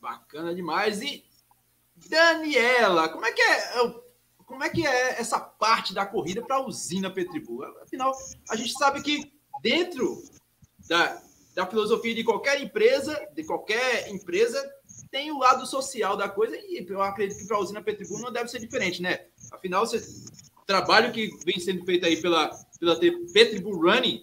Bacana 0.00 0.54
demais. 0.54 1.02
E 1.02 1.24
Daniela, 2.08 3.08
como 3.08 3.26
é 3.26 3.32
que 3.32 3.42
é, 3.42 3.94
como 4.46 4.64
é 4.64 4.70
que 4.70 4.86
é 4.86 5.20
essa 5.20 5.38
parte 5.38 5.92
da 5.92 6.06
corrida 6.06 6.42
para 6.42 6.56
a 6.56 6.66
usina 6.66 7.10
Petribu? 7.10 7.64
Afinal, 7.82 8.12
a 8.48 8.56
gente 8.56 8.72
sabe 8.72 9.02
que 9.02 9.32
dentro 9.62 10.22
da, 10.88 11.20
da 11.54 11.66
filosofia 11.66 12.14
de 12.14 12.24
qualquer 12.24 12.62
empresa, 12.62 13.14
de 13.34 13.44
qualquer 13.44 14.08
empresa, 14.10 14.58
tem 15.10 15.30
o 15.30 15.38
lado 15.38 15.66
social 15.66 16.16
da 16.16 16.28
coisa 16.28 16.56
e 16.56 16.86
eu 16.88 17.02
acredito 17.02 17.38
que 17.38 17.46
para 17.46 17.56
a 17.56 17.60
usina 17.60 17.82
Petribu 17.82 18.18
não 18.18 18.32
deve 18.32 18.48
ser 18.48 18.58
diferente, 18.58 19.02
né? 19.02 19.26
Afinal, 19.52 19.84
o 19.84 20.66
trabalho 20.66 21.12
que 21.12 21.30
vem 21.44 21.58
sendo 21.58 21.84
feito 21.84 22.06
aí 22.06 22.20
pela, 22.20 22.50
pela 22.78 22.98
Petribu 23.32 23.76
Running, 23.76 24.22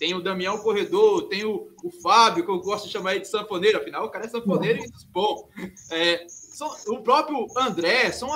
tem 0.00 0.14
o 0.14 0.22
Damião 0.22 0.56
Corredor, 0.56 1.28
tem 1.28 1.44
o, 1.44 1.70
o 1.84 1.90
Fábio, 1.90 2.42
que 2.42 2.50
eu 2.50 2.58
gosto 2.58 2.86
de 2.86 2.92
chamar 2.92 3.12
ele 3.12 3.20
de 3.20 3.28
sanfoneiro, 3.28 3.78
afinal, 3.78 4.06
o 4.06 4.08
cara 4.08 4.24
é 4.24 4.28
sanfoneiro 4.30 4.82
e 4.82 4.90
bom. 5.12 5.46
É, 5.90 6.24
são, 6.26 6.74
o 6.86 7.02
próprio 7.02 7.46
André, 7.54 8.10
são, 8.10 8.30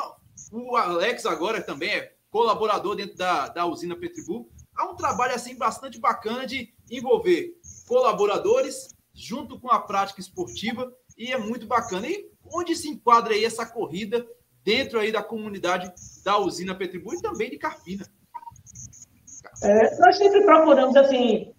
o 0.52 0.76
Alex 0.76 1.24
agora 1.24 1.62
também 1.62 1.88
é 1.88 2.12
colaborador 2.28 2.94
dentro 2.94 3.16
da, 3.16 3.48
da 3.48 3.64
usina 3.64 3.96
Petribu. 3.96 4.46
Há 4.76 4.90
um 4.90 4.94
trabalho 4.94 5.34
assim 5.34 5.56
bastante 5.56 5.98
bacana 5.98 6.46
de 6.46 6.70
envolver 6.90 7.54
colaboradores 7.88 8.94
junto 9.14 9.58
com 9.58 9.70
a 9.70 9.80
prática 9.80 10.20
esportiva 10.20 10.94
e 11.16 11.32
é 11.32 11.38
muito 11.38 11.66
bacana. 11.66 12.06
E 12.06 12.30
onde 12.44 12.76
se 12.76 12.90
enquadra 12.90 13.32
aí 13.32 13.42
essa 13.42 13.64
corrida 13.64 14.26
dentro 14.62 15.00
aí 15.00 15.10
da 15.10 15.22
comunidade 15.22 15.90
da 16.22 16.36
usina 16.36 16.74
Petribu 16.74 17.14
e 17.14 17.22
também 17.22 17.48
de 17.48 17.56
Carpina? 17.56 18.06
É, 19.62 19.98
nós 19.98 20.16
sempre 20.16 20.42
procuramos 20.42 20.96
assim 20.96 21.53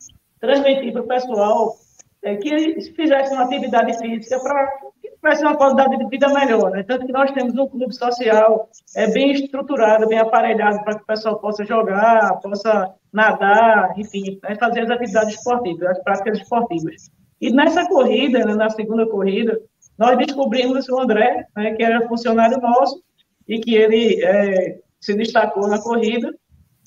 transmitir 0.45 0.93
para 0.93 1.01
o 1.01 1.07
pessoal 1.07 1.75
é, 2.23 2.35
que 2.37 2.81
fizesse 2.95 3.33
uma 3.33 3.43
atividade 3.43 3.97
física 3.97 4.39
para 4.39 4.67
que 5.01 5.11
tivesse 5.11 5.43
uma 5.43 5.55
qualidade 5.55 5.97
de 5.97 6.07
vida 6.07 6.27
melhor. 6.29 6.71
Né? 6.71 6.83
Tanto 6.83 7.05
que 7.05 7.11
nós 7.11 7.31
temos 7.31 7.53
um 7.55 7.67
clube 7.67 7.93
social 7.93 8.69
é, 8.95 9.07
bem 9.11 9.31
estruturado, 9.31 10.07
bem 10.07 10.19
aparelhado 10.19 10.83
para 10.83 10.95
que 10.95 11.03
o 11.03 11.05
pessoal 11.05 11.39
possa 11.39 11.63
jogar, 11.65 12.39
possa 12.41 12.93
nadar, 13.13 13.93
enfim, 13.97 14.39
né? 14.43 14.55
fazer 14.59 14.81
as 14.81 14.89
atividades 14.89 15.35
esportivas, 15.35 15.89
as 15.89 16.03
práticas 16.03 16.39
esportivas. 16.39 17.11
E 17.39 17.51
nessa 17.51 17.87
corrida, 17.87 18.39
né, 18.39 18.55
na 18.55 18.69
segunda 18.69 19.05
corrida, 19.05 19.59
nós 19.97 20.17
descobrimos 20.17 20.87
o 20.89 20.99
André, 20.99 21.45
né, 21.55 21.73
que 21.73 21.83
era 21.83 22.07
funcionário 22.07 22.57
nosso, 22.59 23.03
e 23.47 23.59
que 23.59 23.75
ele 23.75 24.23
é, 24.23 24.79
se 24.99 25.13
destacou 25.13 25.67
na 25.67 25.81
corrida, 25.81 26.33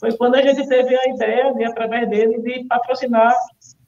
foi 0.00 0.16
quando 0.16 0.36
a 0.36 0.42
gente 0.42 0.66
teve 0.68 0.96
a 0.96 1.08
ideia, 1.08 1.52
de, 1.54 1.64
através 1.64 2.08
dele, 2.08 2.40
de 2.40 2.64
patrocinar 2.66 3.34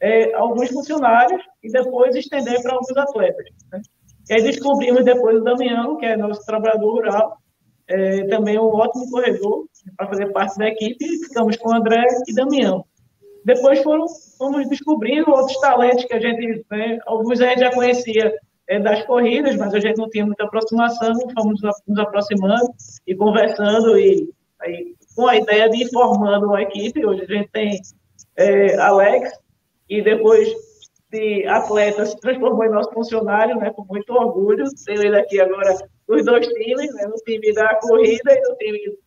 é, 0.01 0.35
alguns 0.35 0.71
funcionários 0.71 1.43
e 1.63 1.71
depois 1.71 2.15
estender 2.17 2.61
para 2.63 2.75
alguns 2.75 2.97
atletas. 2.97 3.47
Né? 3.73 3.81
E 4.29 4.35
aí 4.35 4.43
descobrimos 4.43 5.05
depois 5.05 5.37
o 5.37 5.45
Damião, 5.45 5.97
que 5.97 6.07
é 6.07 6.17
nosso 6.17 6.45
trabalhador 6.45 6.93
rural, 6.93 7.37
é, 7.89 8.25
também 8.27 8.59
um 8.59 8.67
ótimo 8.67 9.11
corredor 9.11 9.67
para 9.97 10.09
fazer 10.09 10.33
parte 10.33 10.59
da 10.59 10.69
equipe, 10.69 11.05
e 11.05 11.27
ficamos 11.27 11.57
com 11.57 11.71
o 11.71 11.75
André 11.75 12.05
e 12.29 12.35
Damião. 12.35 12.85
Depois 13.45 13.83
foram, 13.83 14.07
fomos 14.37 14.69
descobrindo 14.69 15.31
outros 15.31 15.59
talentos 15.61 16.05
que 16.05 16.15
a 16.15 16.21
gente, 16.21 16.65
né, 16.71 16.99
alguns 17.07 17.41
a 17.41 17.49
gente 17.49 17.61
já 17.61 17.73
conhecia 17.73 18.33
é, 18.69 18.79
das 18.79 19.05
corridas, 19.05 19.57
mas 19.57 19.75
a 19.75 19.81
gente 19.81 19.99
não 19.99 20.09
tinha 20.09 20.27
muita 20.27 20.45
aproximação, 20.45 21.15
fomos 21.37 21.61
nos 21.89 21.99
aproximando 21.99 22.69
e 23.07 23.15
conversando 23.17 23.99
e 23.99 24.31
aí, 24.61 24.95
com 25.21 25.27
a 25.27 25.37
ideia 25.37 25.69
de 25.69 25.83
ir 25.85 25.91
formando 25.91 26.47
uma 26.47 26.63
equipe. 26.63 27.05
Hoje 27.05 27.23
a 27.23 27.27
gente 27.27 27.51
tem 27.51 27.79
é, 28.37 28.75
Alex, 28.79 29.31
e 29.87 30.01
depois 30.01 30.49
de 31.11 31.47
atleta 31.47 32.07
se 32.07 32.19
transformou 32.19 32.65
em 32.65 32.71
nosso 32.71 32.91
funcionário, 32.91 33.57
né, 33.57 33.71
com 33.71 33.85
muito 33.85 34.11
orgulho. 34.15 34.65
Tenho 34.87 35.03
ele 35.03 35.19
aqui 35.19 35.39
agora 35.39 35.77
nos 36.09 36.25
dois 36.25 36.47
times, 36.47 36.95
né, 36.95 37.07
no 37.07 37.17
time 37.17 37.53
da 37.53 37.75
corrida 37.75 38.33
e 38.33 38.41
no 38.41 38.57
time 38.57 38.99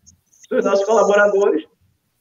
dos 0.52 0.66
nossos 0.66 0.86
colaboradores. 0.86 1.66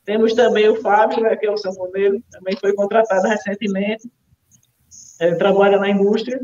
Temos 0.06 0.32
também 0.32 0.68
o 0.70 0.80
Fábio, 0.80 1.20
né, 1.20 1.36
que 1.36 1.46
é 1.46 1.50
o 1.50 1.58
sanfoneiro, 1.58 2.18
também 2.30 2.56
foi 2.56 2.72
contratado 2.74 3.28
recentemente, 3.28 4.10
ele 5.20 5.36
trabalha 5.36 5.78
na 5.78 5.90
indústria 5.90 6.40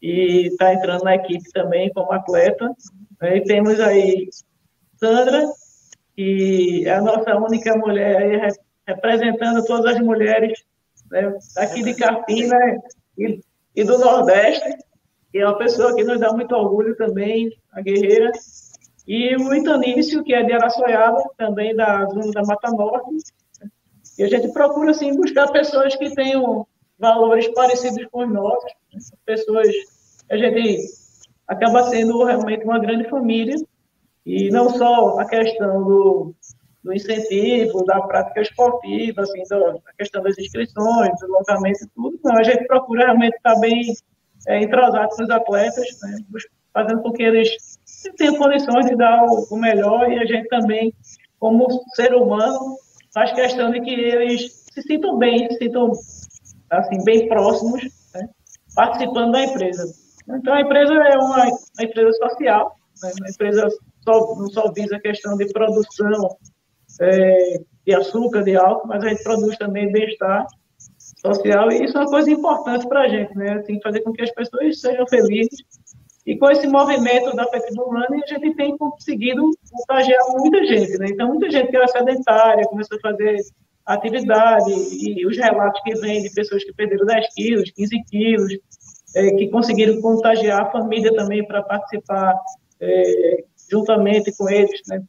e 0.00 0.46
está 0.46 0.72
entrando 0.72 1.04
na 1.04 1.16
equipe 1.16 1.50
também 1.52 1.92
como 1.92 2.12
atleta. 2.12 2.72
E 3.20 3.40
temos 3.42 3.78
aí 3.78 4.28
Sandra, 4.98 5.46
que 6.18 6.82
é 6.84 6.94
a 6.94 7.00
nossa 7.00 7.36
única 7.36 7.76
mulher 7.76 8.16
aí, 8.16 8.52
representando 8.88 9.64
todas 9.64 9.94
as 9.94 10.00
mulheres 10.00 10.64
né, 11.12 11.32
aqui 11.56 11.80
de 11.80 11.94
Carpina 11.94 12.58
e, 13.16 13.40
e, 13.76 13.84
do 13.84 13.96
Nordeste, 13.98 14.78
que 15.30 15.38
é 15.38 15.46
uma 15.46 15.56
pessoa 15.56 15.94
que 15.94 16.02
nos 16.02 16.18
dá 16.18 16.32
muito 16.32 16.52
orgulho 16.56 16.96
também, 16.96 17.56
a 17.72 17.80
guerreira. 17.80 18.32
E 19.06 19.36
o 19.36 19.54
Itanício, 19.54 20.24
que 20.24 20.34
é 20.34 20.42
de 20.42 20.52
Araçoiaba, 20.52 21.22
também 21.36 21.76
da 21.76 22.04
zona 22.06 22.32
da 22.32 22.42
Mata 22.42 22.72
Norte. 22.72 23.14
E 24.18 24.24
a 24.24 24.28
gente 24.28 24.52
procura, 24.52 24.90
assim, 24.90 25.14
buscar 25.14 25.46
pessoas 25.52 25.94
que 25.94 26.12
tenham 26.16 26.66
valores 26.98 27.46
parecidos 27.54 28.04
com 28.10 28.24
os 28.24 28.32
nossos, 28.32 28.72
né? 28.92 28.98
pessoas 29.24 29.68
a 30.28 30.36
gente 30.36 30.80
acaba 31.46 31.84
sendo 31.84 32.24
realmente 32.24 32.64
uma 32.64 32.80
grande 32.80 33.08
família, 33.08 33.54
e 34.28 34.50
não 34.50 34.68
só 34.68 35.18
a 35.18 35.24
questão 35.24 35.82
do, 35.82 36.34
do 36.84 36.92
incentivo, 36.92 37.82
da 37.86 37.98
prática 38.02 38.42
esportiva, 38.42 39.22
assim, 39.22 39.42
do, 39.48 39.80
a 39.86 39.92
questão 39.96 40.22
das 40.22 40.38
inscrições, 40.38 41.18
do 41.18 41.28
locamento 41.28 41.82
e 41.82 41.88
tudo, 41.94 42.20
não, 42.22 42.36
a 42.36 42.42
gente 42.42 42.66
procura 42.66 43.06
realmente 43.06 43.34
estar 43.36 43.58
bem 43.58 43.94
é, 44.46 44.62
entrosado 44.62 45.08
com 45.16 45.22
os 45.22 45.30
atletas, 45.30 45.86
né, 46.02 46.18
fazendo 46.74 47.00
com 47.00 47.12
que 47.12 47.22
eles 47.22 47.78
tenham 48.18 48.36
condições 48.36 48.84
de 48.84 48.96
dar 48.96 49.24
o, 49.24 49.46
o 49.50 49.56
melhor, 49.56 50.12
e 50.12 50.18
a 50.18 50.26
gente 50.26 50.46
também, 50.48 50.92
como 51.40 51.66
ser 51.94 52.14
humano, 52.14 52.76
faz 53.14 53.32
questão 53.32 53.70
de 53.70 53.80
que 53.80 53.94
eles 53.94 54.66
se 54.70 54.82
sintam 54.82 55.16
bem, 55.16 55.48
se 55.52 55.56
sintam 55.56 55.90
assim, 56.70 57.02
bem 57.02 57.26
próximos, 57.28 57.82
né, 58.14 58.28
participando 58.76 59.32
da 59.32 59.42
empresa. 59.42 59.84
Então, 60.28 60.52
a 60.52 60.60
empresa 60.60 60.92
é 60.92 61.16
uma, 61.16 61.44
uma 61.46 61.82
empresa 61.82 62.12
social, 62.12 62.76
né, 63.02 63.10
uma 63.18 63.30
empresa 63.30 63.70
só, 64.08 64.34
não 64.36 64.48
só 64.48 64.72
visa 64.72 64.96
a 64.96 65.00
questão 65.00 65.36
de 65.36 65.46
produção 65.52 66.36
é, 67.00 67.60
de 67.86 67.94
açúcar, 67.94 68.42
de 68.42 68.56
álcool, 68.56 68.88
mas 68.88 69.04
a 69.04 69.08
gente 69.08 69.22
produz 69.22 69.56
também 69.58 69.92
bem-estar 69.92 70.46
social, 71.20 71.70
e 71.70 71.84
isso 71.84 71.98
é 71.98 72.00
uma 72.00 72.10
coisa 72.10 72.30
importante 72.30 72.88
para 72.88 73.02
a 73.02 73.08
gente, 73.08 73.36
né? 73.36 73.58
Tem 73.66 73.76
que 73.76 73.82
fazer 73.82 74.00
com 74.00 74.12
que 74.12 74.22
as 74.22 74.30
pessoas 74.30 74.80
sejam 74.80 75.06
felizes. 75.06 75.58
E 76.24 76.36
com 76.36 76.50
esse 76.50 76.66
movimento 76.66 77.34
da 77.34 77.44
Running, 77.44 78.22
a 78.22 78.26
gente 78.26 78.54
tem 78.54 78.76
conseguido 78.76 79.50
contagiar 79.70 80.20
muita 80.36 80.64
gente, 80.64 80.98
né? 80.98 81.06
Então, 81.10 81.28
muita 81.28 81.50
gente 81.50 81.68
que 81.70 81.76
era 81.76 81.88
sedentária, 81.88 82.66
começou 82.66 82.98
a 82.98 83.00
fazer 83.00 83.36
atividade, 83.86 84.70
e 84.70 85.26
os 85.26 85.36
relatos 85.36 85.80
que 85.82 85.94
vêm 85.94 86.22
de 86.22 86.30
pessoas 86.34 86.62
que 86.62 86.72
perderam 86.74 87.06
10 87.06 87.34
quilos, 87.34 87.70
15 87.70 88.04
quilos, 88.04 88.52
é, 89.16 89.30
que 89.30 89.48
conseguiram 89.48 90.00
contagiar 90.02 90.60
a 90.60 90.70
família 90.70 91.14
também 91.14 91.46
para 91.46 91.62
participar 91.62 92.38
é, 92.80 93.37
juntamente 93.70 94.34
com 94.36 94.48
eles, 94.48 94.80
né? 94.88 95.02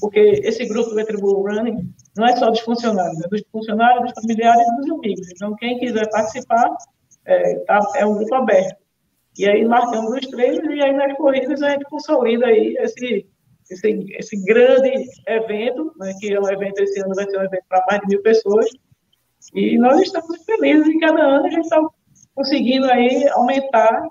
Porque 0.00 0.20
esse 0.44 0.66
grupo 0.66 0.90
do 0.90 0.96
Retribution 0.96 1.42
Running 1.42 1.94
não 2.16 2.26
é 2.26 2.36
só 2.36 2.50
dos 2.50 2.60
funcionários, 2.60 3.24
é 3.24 3.28
dos 3.28 3.42
funcionários, 3.50 4.04
dos 4.04 4.22
familiares 4.22 4.66
e 4.66 4.76
dos 4.76 4.90
amigos. 4.90 5.30
Então, 5.30 5.54
quem 5.56 5.78
quiser 5.78 6.08
participar, 6.10 6.76
é, 7.24 7.58
tá, 7.60 7.80
é 7.96 8.04
um 8.04 8.14
grupo 8.14 8.34
aberto. 8.34 8.76
E 9.38 9.48
aí 9.48 9.64
marcamos 9.64 10.12
os 10.12 10.26
treinos 10.28 10.74
e 10.74 10.82
aí 10.82 10.92
nas 10.92 11.16
corridas 11.16 11.62
a 11.62 11.70
gente 11.70 11.84
consolida 11.84 12.46
aí 12.46 12.74
esse, 12.78 13.26
esse, 13.70 14.06
esse 14.18 14.44
grande 14.44 15.06
evento, 15.26 15.92
né, 15.98 16.12
que 16.18 16.32
é 16.32 16.40
um 16.40 16.48
evento, 16.48 16.80
esse 16.80 17.00
ano 17.00 17.14
vai 17.14 17.28
ser 17.28 17.38
um 17.38 17.44
evento 17.44 17.64
para 17.68 17.84
mais 17.88 18.00
de 18.02 18.08
mil 18.08 18.22
pessoas. 18.22 18.66
E 19.54 19.78
nós 19.78 20.00
estamos 20.00 20.42
felizes 20.44 20.86
e 20.86 20.98
cada 20.98 21.22
ano 21.22 21.46
a 21.46 21.50
gente 21.50 21.64
está 21.64 21.80
conseguindo 22.34 22.86
aí 22.90 23.28
aumentar 23.28 24.06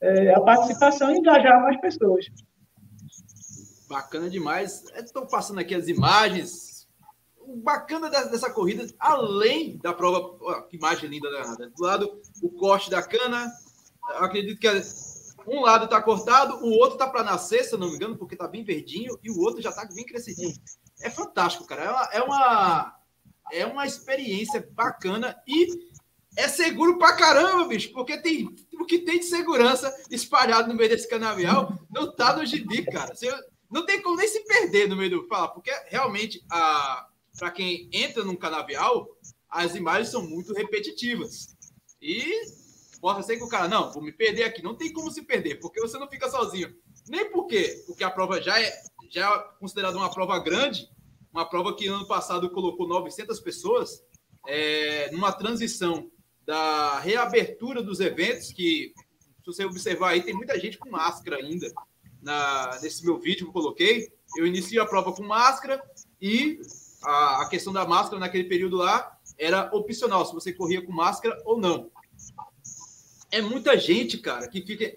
é, 0.00 0.34
a 0.34 0.40
participação 0.40 1.10
e 1.10 1.18
engajar 1.18 1.62
mais 1.62 1.80
pessoas. 1.80 2.26
Bacana 3.88 4.28
demais. 4.28 4.84
Estou 4.94 5.26
passando 5.26 5.60
aqui 5.60 5.74
as 5.74 5.88
imagens. 5.88 6.86
O 7.40 7.56
bacana 7.56 8.10
dessa 8.10 8.50
corrida, 8.50 8.86
além 8.98 9.78
da 9.78 9.94
prova, 9.94 10.36
ó, 10.42 10.60
que 10.62 10.76
imagem 10.76 11.08
linda 11.08 11.30
da, 11.30 11.54
do 11.54 11.82
lado, 11.82 12.20
o 12.42 12.50
corte 12.50 12.90
da 12.90 13.02
cana. 13.02 13.50
Eu 14.10 14.24
acredito 14.24 14.60
que 14.60 14.68
um 15.46 15.62
lado 15.62 15.86
está 15.86 16.02
cortado, 16.02 16.56
o 16.62 16.70
outro 16.72 16.94
está 16.94 17.08
para 17.08 17.24
nascer, 17.24 17.64
se 17.64 17.74
eu 17.74 17.78
não 17.78 17.88
me 17.88 17.96
engano, 17.96 18.18
porque 18.18 18.34
está 18.34 18.46
bem 18.46 18.62
verdinho, 18.62 19.18
e 19.24 19.30
o 19.30 19.40
outro 19.40 19.62
já 19.62 19.70
está 19.70 19.86
bem 19.86 20.04
crescidinho. 20.04 20.54
É 21.00 21.08
fantástico, 21.08 21.66
cara. 21.66 21.84
É 21.84 21.90
uma, 21.90 22.04
é 22.12 22.22
uma, 22.22 22.96
é 23.52 23.66
uma 23.66 23.86
experiência 23.86 24.68
bacana 24.72 25.34
e 25.46 25.88
é 26.36 26.46
seguro 26.46 26.98
pra 26.98 27.16
caramba, 27.16 27.66
bicho, 27.66 27.92
porque 27.92 28.18
tem 28.18 28.54
o 28.78 28.84
que 28.84 28.98
tem 29.00 29.18
de 29.18 29.24
segurança 29.24 29.92
espalhado 30.10 30.68
no 30.68 30.74
meio 30.74 30.88
desse 30.88 31.08
canavial 31.08 31.72
não 31.90 32.14
tá 32.14 32.36
no 32.36 32.46
gibi, 32.46 32.84
cara. 32.84 33.14
Você, 33.14 33.28
não 33.70 33.84
tem 33.84 34.00
como 34.02 34.16
nem 34.16 34.28
se 34.28 34.44
perder 34.44 34.88
no 34.88 34.96
meio 34.96 35.10
do 35.10 35.26
fala, 35.26 35.48
porque 35.48 35.70
realmente 35.88 36.44
a 36.50 37.08
para 37.38 37.50
quem 37.52 37.88
entra 37.92 38.24
num 38.24 38.36
canavial, 38.36 39.08
as 39.48 39.74
imagens 39.74 40.08
são 40.08 40.28
muito 40.28 40.52
repetitivas. 40.52 41.56
E 42.02 42.42
possa 43.00 43.22
ser 43.22 43.36
que 43.36 43.44
o 43.44 43.48
cara, 43.48 43.68
não, 43.68 43.92
vou 43.92 44.02
me 44.02 44.12
perder 44.12 44.42
aqui. 44.42 44.62
Não 44.62 44.74
tem 44.74 44.92
como 44.92 45.10
se 45.10 45.22
perder, 45.22 45.60
porque 45.60 45.80
você 45.80 45.96
não 45.98 46.08
fica 46.08 46.28
sozinho. 46.28 46.74
Nem 47.08 47.30
por 47.30 47.46
quê? 47.46 47.82
Porque 47.86 48.04
a 48.04 48.10
prova 48.10 48.42
já 48.42 48.60
é, 48.60 48.72
já 49.08 49.34
é 49.34 49.58
considerada 49.58 49.96
uma 49.96 50.10
prova 50.10 50.38
grande, 50.40 50.90
uma 51.32 51.48
prova 51.48 51.74
que 51.74 51.86
ano 51.86 52.06
passado 52.06 52.50
colocou 52.50 52.88
900 52.88 53.38
pessoas, 53.40 54.02
é, 54.46 55.10
numa 55.12 55.32
transição 55.32 56.10
da 56.44 56.98
reabertura 56.98 57.82
dos 57.82 58.00
eventos, 58.00 58.52
que, 58.52 58.92
se 59.40 59.46
você 59.46 59.64
observar 59.64 60.10
aí, 60.10 60.22
tem 60.22 60.34
muita 60.34 60.58
gente 60.58 60.78
com 60.78 60.90
máscara 60.90 61.36
ainda. 61.36 61.72
Na, 62.28 62.78
nesse 62.82 63.02
meu 63.06 63.18
vídeo 63.18 63.46
que 63.46 63.48
eu 63.48 63.52
coloquei, 63.54 64.12
eu 64.36 64.46
inicio 64.46 64.82
a 64.82 64.86
prova 64.86 65.14
com 65.14 65.22
máscara 65.22 65.82
e 66.20 66.60
a, 67.02 67.40
a 67.40 67.48
questão 67.48 67.72
da 67.72 67.86
máscara 67.86 68.20
naquele 68.20 68.44
período 68.44 68.76
lá 68.76 69.18
era 69.38 69.74
opcional, 69.74 70.26
se 70.26 70.34
você 70.34 70.52
corria 70.52 70.84
com 70.84 70.92
máscara 70.92 71.40
ou 71.46 71.58
não. 71.58 71.90
É 73.30 73.40
muita 73.40 73.78
gente, 73.78 74.18
cara, 74.18 74.46
que 74.46 74.60
fica 74.60 74.94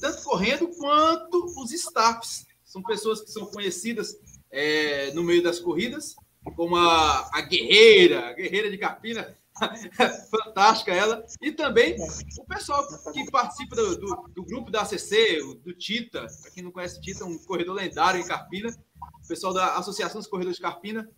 tanto 0.00 0.22
correndo 0.22 0.68
quanto 0.68 1.44
os 1.60 1.72
staffs. 1.72 2.46
São 2.64 2.84
pessoas 2.84 3.20
que 3.20 3.32
são 3.32 3.46
conhecidas 3.46 4.16
é, 4.48 5.10
no 5.10 5.24
meio 5.24 5.42
das 5.42 5.58
corridas, 5.58 6.14
como 6.54 6.76
a, 6.76 7.30
a 7.32 7.40
Guerreira, 7.40 8.28
a 8.28 8.32
Guerreira 8.32 8.70
de 8.70 8.78
Carpina, 8.78 9.36
fantástica 10.30 10.92
ela, 10.92 11.24
e 11.40 11.52
também 11.52 11.96
o 12.38 12.44
pessoal 12.44 12.84
que 13.12 13.30
participa 13.30 13.76
do, 13.76 13.96
do, 13.96 14.28
do 14.34 14.44
grupo 14.44 14.70
da 14.70 14.82
ACC, 14.82 15.40
do 15.62 15.72
Tita, 15.72 16.26
para 16.42 16.50
quem 16.50 16.62
não 16.62 16.72
conhece 16.72 17.00
Tita, 17.00 17.24
um 17.24 17.38
corredor 17.38 17.74
lendário 17.74 18.20
em 18.20 18.26
Carpina, 18.26 18.74
o 19.22 19.28
pessoal 19.28 19.54
da 19.54 19.76
Associação 19.76 20.20
dos 20.20 20.28
Corredores 20.28 20.56
de 20.56 20.62
Carpina, 20.62 21.08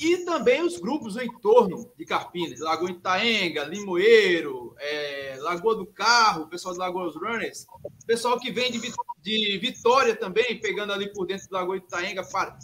e 0.00 0.24
também 0.24 0.62
os 0.62 0.78
grupos 0.78 1.14
no 1.14 1.22
entorno 1.22 1.92
de 1.96 2.04
Carpina, 2.04 2.56
Lagoa 2.58 2.90
Itaenga, 2.90 3.64
Limoeiro, 3.64 4.74
é, 4.78 5.36
Lagoa 5.40 5.76
do 5.76 5.86
Carro, 5.86 6.44
o 6.44 6.48
pessoal 6.48 6.74
do 6.74 6.80
Lagoa 6.80 7.04
dos 7.04 7.16
Runners, 7.16 7.66
pessoal 8.06 8.40
que 8.40 8.50
vem 8.50 8.72
de, 8.72 8.80
de 9.22 9.58
Vitória 9.58 10.16
também, 10.16 10.58
pegando 10.58 10.92
ali 10.92 11.12
por 11.12 11.26
dentro 11.26 11.48
do 11.48 11.52
Lagoa 11.52 11.76
Itaenga, 11.76 12.24
para, 12.24 12.58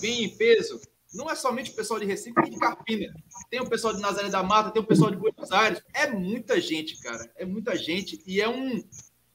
vem 0.00 0.24
em 0.24 0.36
peso. 0.36 0.78
Não 1.12 1.28
é 1.28 1.34
somente 1.34 1.70
o 1.70 1.74
pessoal 1.74 1.98
de 1.98 2.06
Recife 2.06 2.34
e 2.46 2.50
de 2.50 2.58
Carpina. 2.58 3.12
Tem 3.50 3.60
o 3.60 3.68
pessoal 3.68 3.94
de 3.94 4.00
Nazaré 4.00 4.28
da 4.28 4.42
Mata, 4.42 4.70
tem 4.70 4.82
o 4.82 4.86
pessoal 4.86 5.10
de 5.10 5.16
Buenos 5.16 5.50
Aires. 5.50 5.82
É 5.92 6.10
muita 6.10 6.60
gente, 6.60 7.00
cara. 7.00 7.30
É 7.36 7.44
muita 7.44 7.76
gente. 7.76 8.22
E 8.26 8.40
é, 8.40 8.48
um, 8.48 8.82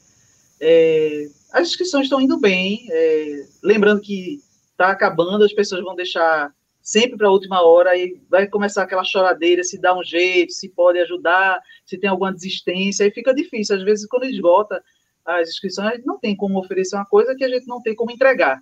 É, 0.60 1.26
as 1.52 1.68
inscrições 1.68 2.04
estão 2.04 2.20
indo 2.20 2.38
bem. 2.38 2.86
É, 2.90 3.46
lembrando 3.62 4.00
que 4.00 4.38
está 4.70 4.90
acabando, 4.90 5.44
as 5.44 5.52
pessoas 5.52 5.82
vão 5.82 5.94
deixar 5.94 6.52
sempre 6.82 7.16
para 7.16 7.28
a 7.28 7.32
última 7.32 7.62
hora 7.62 7.96
e 7.96 8.20
vai 8.28 8.46
começar 8.46 8.82
aquela 8.82 9.04
choradeira, 9.04 9.64
se 9.64 9.80
dá 9.80 9.96
um 9.96 10.04
jeito, 10.04 10.52
se 10.52 10.68
pode 10.68 10.98
ajudar, 10.98 11.58
se 11.86 11.96
tem 11.96 12.10
alguma 12.10 12.32
desistência, 12.32 13.06
aí 13.06 13.10
fica 13.10 13.34
difícil. 13.34 13.76
Às 13.76 13.82
vezes, 13.82 14.06
quando 14.06 14.26
esgota, 14.26 14.82
as 15.24 15.48
inscrições, 15.48 16.04
não 16.04 16.18
tem 16.18 16.36
como 16.36 16.58
oferecer 16.58 16.96
uma 16.96 17.06
coisa 17.06 17.34
que 17.34 17.44
a 17.44 17.48
gente 17.48 17.66
não 17.66 17.80
tem 17.80 17.94
como 17.94 18.10
entregar. 18.10 18.60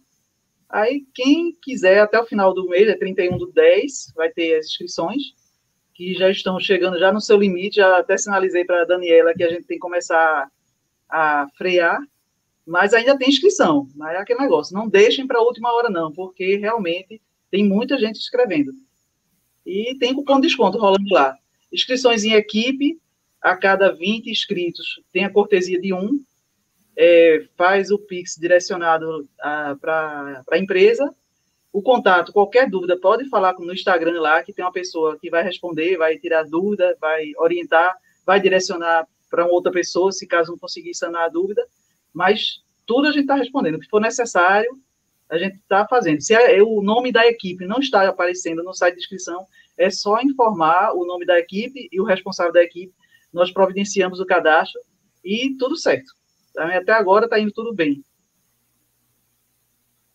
Aí, 0.69 1.05
quem 1.13 1.53
quiser, 1.61 1.99
até 1.99 2.19
o 2.19 2.25
final 2.25 2.55
do 2.55 2.69
mês, 2.69 2.89
é 2.89 2.97
31 2.97 3.37
do 3.37 3.51
10, 3.53 4.13
vai 4.15 4.31
ter 4.31 4.57
as 4.57 4.67
inscrições, 4.67 5.23
que 5.93 6.15
já 6.15 6.31
estão 6.31 6.59
chegando 6.61 6.99
já 6.99 7.13
no 7.13 7.21
seu 7.21 7.37
limite, 7.37 7.77
já 7.77 7.99
até 7.99 8.17
sinalizei 8.17 8.65
para 8.65 8.83
a 8.83 8.87
Daniela 8.87 9.35
que 9.35 9.43
a 9.43 9.51
gente 9.51 9.67
tem 9.67 9.77
que 9.77 9.83
começar 9.83 10.49
a 11.13 11.47
frear, 11.59 12.01
mas 12.67 12.95
ainda 12.95 13.19
tem 13.19 13.29
inscrição, 13.29 13.87
mas 13.95 14.15
é 14.15 14.19
aquele 14.19 14.41
negócio, 14.41 14.75
não 14.75 14.89
deixem 14.89 15.27
para 15.27 15.39
a 15.39 15.43
última 15.43 15.71
hora 15.73 15.91
não, 15.91 16.11
porque 16.11 16.57
realmente 16.57 17.21
tem 17.51 17.63
muita 17.63 17.99
gente 17.99 18.17
escrevendo. 18.17 18.73
E 19.67 19.95
tem 19.99 20.15
cupom 20.15 20.41
de 20.41 20.47
desconto 20.47 20.79
rolando 20.79 21.13
lá. 21.13 21.37
Inscrições 21.71 22.25
em 22.25 22.33
equipe, 22.33 22.99
a 23.41 23.57
cada 23.57 23.93
20 23.93 24.31
inscritos 24.31 25.01
tem 25.13 25.25
a 25.25 25.31
cortesia 25.31 25.79
de 25.79 25.93
um, 25.93 26.21
é, 26.97 27.45
faz 27.57 27.91
o 27.91 27.99
Pix 27.99 28.37
direcionado 28.39 29.29
para 29.81 30.43
a 30.51 30.59
empresa. 30.59 31.15
O 31.73 31.83
contato, 31.83 32.33
qualquer 32.33 32.69
dúvida, 32.69 32.99
pode 32.99 33.29
falar 33.29 33.55
no 33.59 33.73
Instagram 33.73 34.21
lá, 34.21 34.43
que 34.43 34.53
tem 34.53 34.65
uma 34.65 34.73
pessoa 34.73 35.19
que 35.19 35.31
vai 35.31 35.43
responder, 35.43 35.97
vai 35.97 36.19
tirar 36.19 36.45
dúvida, 36.45 36.97
vai 37.01 37.33
orientar, 37.39 37.97
vai 38.27 38.41
direcionar 38.41 39.07
para 39.33 39.47
outra 39.47 39.73
pessoa, 39.73 40.13
se 40.13 40.27
caso 40.27 40.53
não 40.53 40.59
conseguir 40.59 40.95
sanar 40.95 41.25
a 41.25 41.29
dúvida. 41.31 41.67
Mas 42.13 42.63
tudo 42.87 43.09
a 43.09 43.11
gente 43.11 43.23
está 43.23 43.35
respondendo. 43.35 43.77
O 43.77 43.81
que 43.81 43.89
for 43.89 44.01
necessário, 44.01 44.71
a 45.31 45.39
gente 45.39 45.57
está 45.57 45.89
fazendo. 45.89 46.21
Se 46.21 46.35
é, 46.35 46.63
o 46.63 46.83
nome 46.83 47.11
da 47.11 47.27
equipe 47.27 47.67
não 47.67 47.79
está 47.79 48.07
aparecendo 48.07 48.63
no 48.63 48.75
site 48.75 48.97
de 48.97 49.01
inscrição, 49.01 49.47
é 49.79 49.89
só 49.89 50.21
informar 50.21 50.93
o 50.95 51.07
nome 51.07 51.25
da 51.25 51.39
equipe 51.39 51.89
e 51.91 51.99
o 51.99 52.05
responsável 52.05 52.53
da 52.53 52.63
equipe. 52.63 52.93
Nós 53.33 53.51
providenciamos 53.51 54.21
o 54.21 54.27
cadastro 54.27 54.79
e 55.25 55.57
tudo 55.59 55.75
certo. 55.75 56.13
Até 56.55 56.93
agora 56.93 57.25
está 57.25 57.41
indo 57.41 57.53
tudo 57.53 57.75
bem. 57.75 58.05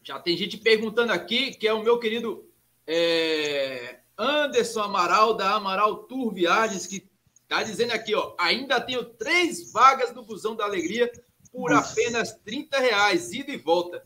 Já 0.04 0.20
tem 0.20 0.38
gente 0.38 0.56
perguntando 0.58 1.12
aqui, 1.12 1.52
que 1.52 1.68
é 1.68 1.74
o 1.74 1.84
meu 1.84 1.98
querido 1.98 2.48
é, 2.86 4.00
Anderson 4.16 4.82
Amaral, 4.82 5.34
da 5.34 5.56
Amaral 5.56 6.04
Tour 6.04 6.32
Viagens, 6.32 6.86
que 6.86 7.10
está 7.48 7.64
dizendo 7.64 7.94
aqui, 7.94 8.14
ó, 8.14 8.36
ainda 8.38 8.80
tenho 8.82 9.06
três 9.06 9.72
vagas 9.72 10.14
no 10.14 10.22
Busão 10.24 10.54
da 10.54 10.66
Alegria 10.66 11.10
por 11.50 11.72
apenas 11.72 12.34
30 12.44 12.78
reais, 12.78 13.32
ida 13.32 13.52
e 13.52 13.58
volta. 13.58 14.04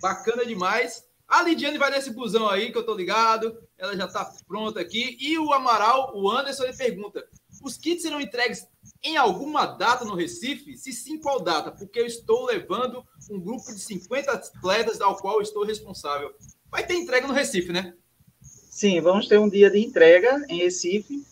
Bacana 0.00 0.44
demais. 0.44 1.04
A 1.26 1.42
Lidiane 1.42 1.78
vai 1.78 1.90
nesse 1.90 2.10
busão 2.10 2.46
aí, 2.46 2.70
que 2.70 2.76
eu 2.76 2.84
tô 2.84 2.94
ligado. 2.94 3.56
Ela 3.78 3.96
já 3.96 4.06
tá 4.06 4.30
pronta 4.46 4.80
aqui. 4.80 5.16
E 5.18 5.38
o 5.38 5.52
Amaral, 5.54 6.12
o 6.14 6.30
Anderson, 6.30 6.64
ele 6.64 6.76
pergunta: 6.76 7.26
os 7.62 7.78
kits 7.78 8.02
serão 8.02 8.20
entregues 8.20 8.66
em 9.02 9.16
alguma 9.16 9.64
data 9.64 10.04
no 10.04 10.14
Recife? 10.14 10.76
Se 10.76 10.92
sim, 10.92 11.18
qual 11.18 11.40
data? 11.40 11.72
Porque 11.72 11.98
eu 11.98 12.06
estou 12.06 12.44
levando 12.44 13.02
um 13.30 13.40
grupo 13.40 13.72
de 13.72 13.80
50 13.80 14.30
atletas 14.30 15.00
ao 15.00 15.16
qual 15.16 15.40
estou 15.40 15.64
responsável. 15.64 16.34
Vai 16.70 16.86
ter 16.86 16.94
entrega 16.94 17.26
no 17.26 17.32
Recife, 17.32 17.72
né? 17.72 17.94
Sim, 18.42 19.00
vamos 19.00 19.26
ter 19.26 19.38
um 19.38 19.48
dia 19.48 19.70
de 19.70 19.78
entrega 19.78 20.44
em 20.48 20.58
Recife 20.58 21.24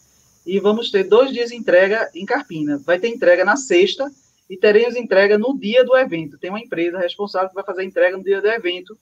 e 0.46 0.58
vamos 0.58 0.90
ter 0.90 1.04
dois 1.04 1.32
dias 1.32 1.50
de 1.50 1.56
entrega 1.56 2.10
em 2.14 2.24
Carpina. 2.24 2.78
Vai 2.78 2.98
ter 2.98 3.08
entrega 3.08 3.44
na 3.44 3.56
sexta 3.56 4.10
e 4.48 4.56
teremos 4.56 4.96
entrega 4.96 5.38
no 5.38 5.58
dia 5.58 5.84
do 5.84 5.96
evento. 5.96 6.38
Tem 6.38 6.50
uma 6.50 6.60
empresa 6.60 6.98
responsável 6.98 7.48
que 7.48 7.54
vai 7.54 7.64
fazer 7.64 7.82
a 7.82 7.84
entrega 7.84 8.16
no 8.16 8.24
dia 8.24 8.40
do 8.40 8.48
evento. 8.48 8.98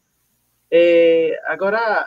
É, 0.71 1.41
agora, 1.47 2.07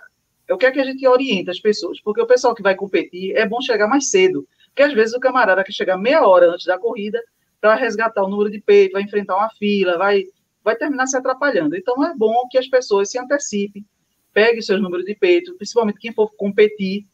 o 0.50 0.58
que 0.58 0.65
é 0.65 0.72
que 0.72 0.80
a 0.80 0.86
gente 0.86 1.08
orienta 1.08 1.52
as 1.52 1.60
pessoas? 1.60 2.02
Porque 2.02 2.22
o 2.22 2.28
pessoal 2.28 2.54
que 2.54 2.62
vai 2.62 2.76
competir 2.76 3.36
é 3.36 3.48
bom 3.48 3.62
chegar 3.62 3.88
mais 3.88 4.10
cedo 4.10 4.48
porque 4.72 4.84
às 4.84 4.94
vezes 4.94 5.13
o 5.13 5.20
camarada 5.20 5.63
quer 5.63 5.74
chegar 5.74 5.98
meia 5.98 6.26
hora 6.26 6.50
antes 6.50 6.65
da 6.65 6.80
corrida 6.80 7.22
para 7.60 7.76
resgatar 7.76 8.24
o 8.24 8.30
número 8.30 8.50
de 8.50 8.60
peito, 8.60 8.94
vai 8.94 9.04
enfrentar 9.04 9.36
uma 9.36 9.50
fila, 9.52 9.98
vai, 9.98 10.24
vai 10.63 10.76
terminar 10.76 11.08
se 11.08 11.17
atrapalhando. 11.17 11.76
Então 11.76 12.04
é 12.04 12.15
bom 12.15 12.48
que 12.50 12.58
as 12.58 12.67
pessoas 12.67 13.12
se 13.12 13.20
antecipem, 13.20 13.86
peguem 14.34 14.62
seus 14.62 14.82
números 14.82 15.06
de 15.06 15.13
peito, 15.13 15.56
principalmente 15.56 16.00
quem 16.00 16.13
for 16.13 16.34
competir, 16.36 17.06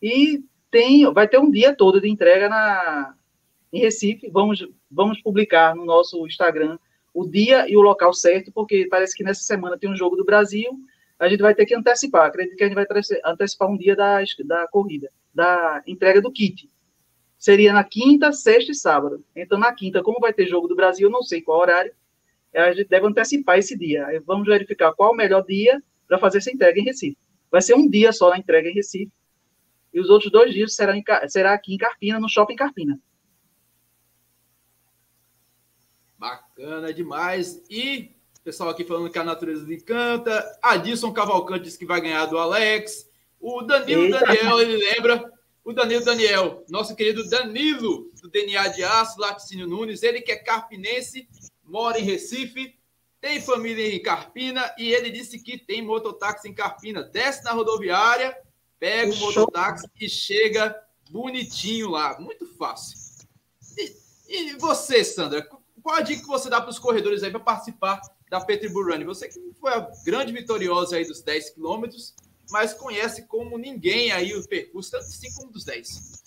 e 0.00 0.44
tem, 0.72 1.04
vai 1.12 1.28
ter 1.28 1.38
um 1.38 1.50
dia 1.50 1.76
todo 1.76 2.00
de 2.00 2.08
entrega 2.08 2.48
na, 2.48 3.14
em 3.72 3.78
Recife. 3.78 4.28
Vamos, 4.30 4.66
vamos 4.90 5.20
publicar 5.20 5.76
no 5.76 5.84
nosso 5.84 6.26
Instagram 6.26 6.78
o 7.14 7.24
dia 7.24 7.68
e 7.70 7.76
o 7.76 7.82
local 7.82 8.12
certo, 8.12 8.50
porque 8.50 8.88
parece 8.90 9.14
que 9.14 9.22
nessa 9.22 9.42
semana 9.42 9.78
tem 9.78 9.88
um 9.88 9.94
jogo 9.94 10.16
do 10.16 10.24
Brasil, 10.24 10.72
a 11.18 11.28
gente 11.28 11.42
vai 11.42 11.54
ter 11.54 11.66
que 11.66 11.74
antecipar. 11.74 12.26
Acredito 12.26 12.56
que 12.56 12.64
a 12.64 12.66
gente 12.66 12.74
vai 12.74 12.86
antecipar 13.24 13.70
um 13.70 13.76
dia 13.76 13.94
da, 13.94 14.20
da 14.44 14.66
corrida, 14.66 15.10
da 15.32 15.82
entrega 15.86 16.20
do 16.20 16.32
kit 16.32 16.72
seria 17.42 17.72
na 17.72 17.82
quinta, 17.82 18.30
sexta 18.30 18.70
e 18.70 18.74
sábado. 18.74 19.24
Então, 19.34 19.58
na 19.58 19.74
quinta, 19.74 20.00
como 20.00 20.20
vai 20.20 20.32
ter 20.32 20.46
jogo 20.46 20.68
do 20.68 20.76
Brasil, 20.76 21.10
não 21.10 21.24
sei 21.24 21.42
qual 21.42 21.58
horário, 21.58 21.92
a 22.54 22.72
gente 22.72 22.88
deve 22.88 23.04
antecipar 23.04 23.58
esse 23.58 23.76
dia. 23.76 24.06
Vamos 24.24 24.46
verificar 24.46 24.92
qual 24.92 25.10
o 25.10 25.16
melhor 25.16 25.44
dia 25.44 25.82
para 26.06 26.18
fazer 26.18 26.38
essa 26.38 26.52
entrega 26.52 26.78
em 26.78 26.84
Recife. 26.84 27.18
Vai 27.50 27.60
ser 27.60 27.74
um 27.74 27.90
dia 27.90 28.12
só 28.12 28.30
na 28.30 28.38
entrega 28.38 28.68
em 28.68 28.74
Recife. 28.74 29.10
E 29.92 30.00
os 30.00 30.08
outros 30.08 30.30
dois 30.30 30.52
dias 30.52 30.74
serão 30.74 30.94
em, 30.94 31.04
será 31.28 31.52
aqui 31.52 31.74
em 31.74 31.78
Carpina, 31.78 32.18
no 32.18 32.28
Shopping 32.28 32.56
Carpina. 32.56 32.98
Bacana 36.18 36.92
demais. 36.92 37.62
E 37.68 38.14
pessoal 38.44 38.70
aqui 38.70 38.84
falando 38.84 39.10
que 39.10 39.18
a 39.18 39.24
natureza 39.24 39.64
lhe 39.64 39.76
encanta. 39.76 40.58
Adilson 40.62 41.12
Cavalcante 41.12 41.64
disse 41.64 41.78
que 41.78 41.86
vai 41.86 42.00
ganhar 42.00 42.26
do 42.26 42.38
Alex. 42.38 43.08
O 43.40 43.62
Danilo 43.62 44.04
Eita. 44.04 44.20
Daniel, 44.20 44.60
ele 44.60 44.76
lembra. 44.76 45.32
O 45.64 45.72
Danilo 45.72 46.04
Daniel, 46.04 46.64
nosso 46.68 46.96
querido 46.96 47.28
Danilo, 47.28 48.10
do 48.20 48.28
DNA 48.28 48.66
de 48.68 48.82
Aço, 48.82 49.20
Laticínio 49.20 49.68
Nunes, 49.68 50.02
ele 50.02 50.20
que 50.20 50.32
é 50.32 50.36
carpinense, 50.36 51.28
mora 51.62 52.00
em 52.00 52.02
Recife, 52.02 52.76
tem 53.20 53.40
família 53.40 53.94
em 53.94 54.02
Carpina 54.02 54.74
e 54.76 54.92
ele 54.92 55.08
disse 55.08 55.40
que 55.40 55.56
tem 55.56 55.80
mototáxi 55.80 56.48
em 56.48 56.54
Carpina. 56.54 57.04
Desce 57.04 57.44
na 57.44 57.52
rodoviária, 57.52 58.36
pega 58.82 59.12
o 59.12 59.16
mototáxi 59.16 59.86
e 60.00 60.08
chega 60.08 60.76
bonitinho 61.08 61.88
lá. 61.88 62.18
Muito 62.18 62.44
fácil. 62.56 62.98
E, 63.78 63.96
e 64.28 64.56
você, 64.56 65.04
Sandra, 65.04 65.48
qual 65.80 65.94
a 65.94 66.00
dica 66.00 66.22
que 66.22 66.26
você 66.26 66.50
dá 66.50 66.60
para 66.60 66.70
os 66.70 66.80
corredores 66.80 67.22
aí 67.22 67.30
para 67.30 67.38
participar 67.38 68.00
da 68.28 68.40
Petribull 68.40 68.86
Run? 68.86 69.04
Você 69.04 69.28
que 69.28 69.38
foi 69.60 69.72
a 69.72 69.88
grande 70.04 70.32
vitoriosa 70.32 70.96
aí 70.96 71.06
dos 71.06 71.22
10 71.22 71.50
quilômetros, 71.50 72.12
mas 72.50 72.74
conhece 72.74 73.22
como 73.28 73.56
ninguém 73.56 74.10
aí 74.10 74.34
o 74.34 74.48
percurso, 74.48 74.90
tanto 74.90 75.04
5 75.04 75.36
como 75.36 75.52
dos 75.52 75.64
10. 75.64 76.22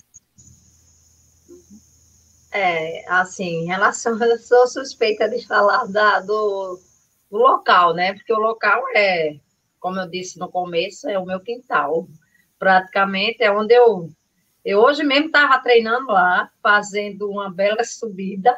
É, 2.53 3.05
assim, 3.09 3.63
em 3.63 3.65
relação, 3.65 4.17
eu 4.23 4.39
sou 4.39 4.65
suspeita 4.65 5.27
de 5.27 5.45
falar 5.45 5.87
da, 5.87 6.21
do, 6.21 6.79
do 7.29 7.37
local, 7.37 7.93
né? 7.93 8.13
Porque 8.13 8.31
o 8.31 8.39
local 8.39 8.81
é, 8.95 9.37
como 9.77 9.99
eu 9.99 10.07
disse 10.07 10.39
no 10.39 10.49
começo, 10.49 11.09
é 11.09 11.19
o 11.19 11.25
meu 11.25 11.41
quintal. 11.41 12.07
Praticamente 12.65 13.43
é 13.43 13.51
onde 13.51 13.75
eu. 13.75 14.09
Eu 14.65 14.79
hoje 14.79 15.03
mesmo 15.03 15.27
estava 15.27 15.61
treinando 15.61 16.07
lá, 16.07 16.49
fazendo 16.63 17.29
uma 17.29 17.53
bela 17.53 17.83
subida, 17.83 18.57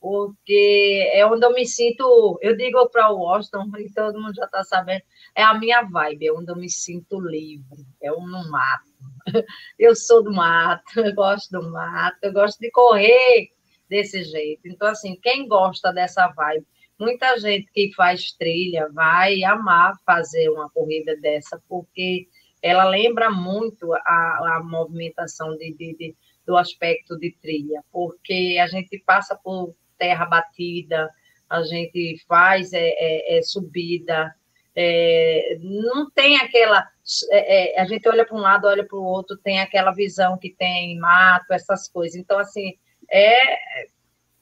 porque 0.00 1.10
é 1.12 1.26
onde 1.26 1.44
eu 1.44 1.52
me 1.52 1.66
sinto. 1.66 2.38
Eu 2.40 2.56
digo 2.56 2.88
para 2.88 3.10
o 3.10 3.18
Washington, 3.18 3.68
e 3.78 3.92
todo 3.92 4.20
mundo 4.20 4.36
já 4.36 4.44
está 4.44 4.62
sabendo, 4.62 5.02
é 5.34 5.42
a 5.42 5.54
minha 5.54 5.82
vibe, 5.82 6.28
é 6.28 6.32
onde 6.32 6.52
eu 6.52 6.56
me 6.56 6.70
sinto 6.70 7.18
livre, 7.18 7.84
é 8.00 8.12
um 8.12 8.24
no 8.24 8.48
mato. 8.48 8.92
Eu 9.76 9.96
sou 9.96 10.22
do 10.22 10.32
mato, 10.32 11.00
eu 11.00 11.12
gosto 11.12 11.50
do 11.50 11.68
mato, 11.68 12.18
eu 12.22 12.32
gosto 12.32 12.60
de 12.60 12.70
correr 12.70 13.48
desse 13.88 14.22
jeito. 14.22 14.60
Então, 14.66 14.86
assim, 14.86 15.18
quem 15.20 15.48
gosta 15.48 15.92
dessa 15.92 16.28
vibe, 16.28 16.64
muita 16.96 17.36
gente 17.40 17.66
que 17.72 17.92
faz 17.96 18.30
trilha 18.38 18.88
vai 18.92 19.42
amar 19.42 19.94
fazer 20.06 20.48
uma 20.48 20.70
corrida 20.70 21.16
dessa, 21.16 21.60
porque 21.68 22.28
ela 22.62 22.84
lembra 22.84 23.30
muito 23.30 23.92
a, 23.92 24.56
a 24.56 24.62
movimentação 24.62 25.56
de, 25.56 25.74
de, 25.74 25.96
de, 25.96 26.16
do 26.46 26.56
aspecto 26.56 27.18
de 27.18 27.32
trilha, 27.42 27.82
porque 27.90 28.58
a 28.62 28.66
gente 28.66 29.02
passa 29.04 29.36
por 29.36 29.74
terra 29.98 30.24
batida, 30.24 31.10
a 31.50 31.62
gente 31.62 32.24
faz 32.26 32.72
é, 32.72 32.88
é, 32.96 33.38
é 33.38 33.42
subida, 33.42 34.34
é, 34.74 35.58
não 35.60 36.10
tem 36.10 36.36
aquela. 36.38 36.88
É, 37.30 37.76
é, 37.76 37.80
a 37.80 37.84
gente 37.84 38.08
olha 38.08 38.24
para 38.24 38.36
um 38.36 38.40
lado, 38.40 38.66
olha 38.66 38.86
para 38.86 38.96
o 38.96 39.04
outro, 39.04 39.36
tem 39.36 39.60
aquela 39.60 39.92
visão 39.92 40.38
que 40.38 40.50
tem 40.50 40.98
mato, 40.98 41.52
essas 41.52 41.88
coisas. 41.88 42.16
Então, 42.16 42.38
assim, 42.38 42.74
é 43.10 43.36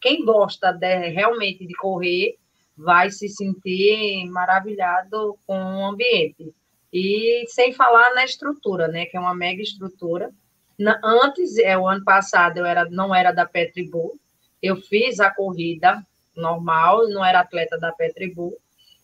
quem 0.00 0.24
gosta 0.24 0.72
de, 0.72 1.08
realmente 1.08 1.66
de 1.66 1.74
correr 1.74 2.36
vai 2.76 3.10
se 3.10 3.28
sentir 3.28 4.24
maravilhado 4.30 5.36
com 5.46 5.58
o 5.58 5.86
ambiente. 5.86 6.54
E 6.92 7.44
sem 7.48 7.72
falar 7.72 8.14
na 8.14 8.24
estrutura, 8.24 8.88
né, 8.88 9.06
que 9.06 9.16
é 9.16 9.20
uma 9.20 9.34
mega 9.34 9.62
estrutura. 9.62 10.30
Na, 10.78 11.00
antes, 11.04 11.56
é, 11.58 11.76
o 11.78 11.86
ano 11.86 12.04
passado, 12.04 12.58
eu 12.58 12.66
era, 12.66 12.84
não 12.90 13.14
era 13.14 13.32
da 13.32 13.46
Petribu, 13.46 14.18
eu 14.62 14.76
fiz 14.76 15.20
a 15.20 15.30
corrida 15.30 16.04
normal, 16.36 17.08
não 17.08 17.24
era 17.24 17.40
atleta 17.40 17.78
da 17.78 17.92
Petribu, 17.92 18.56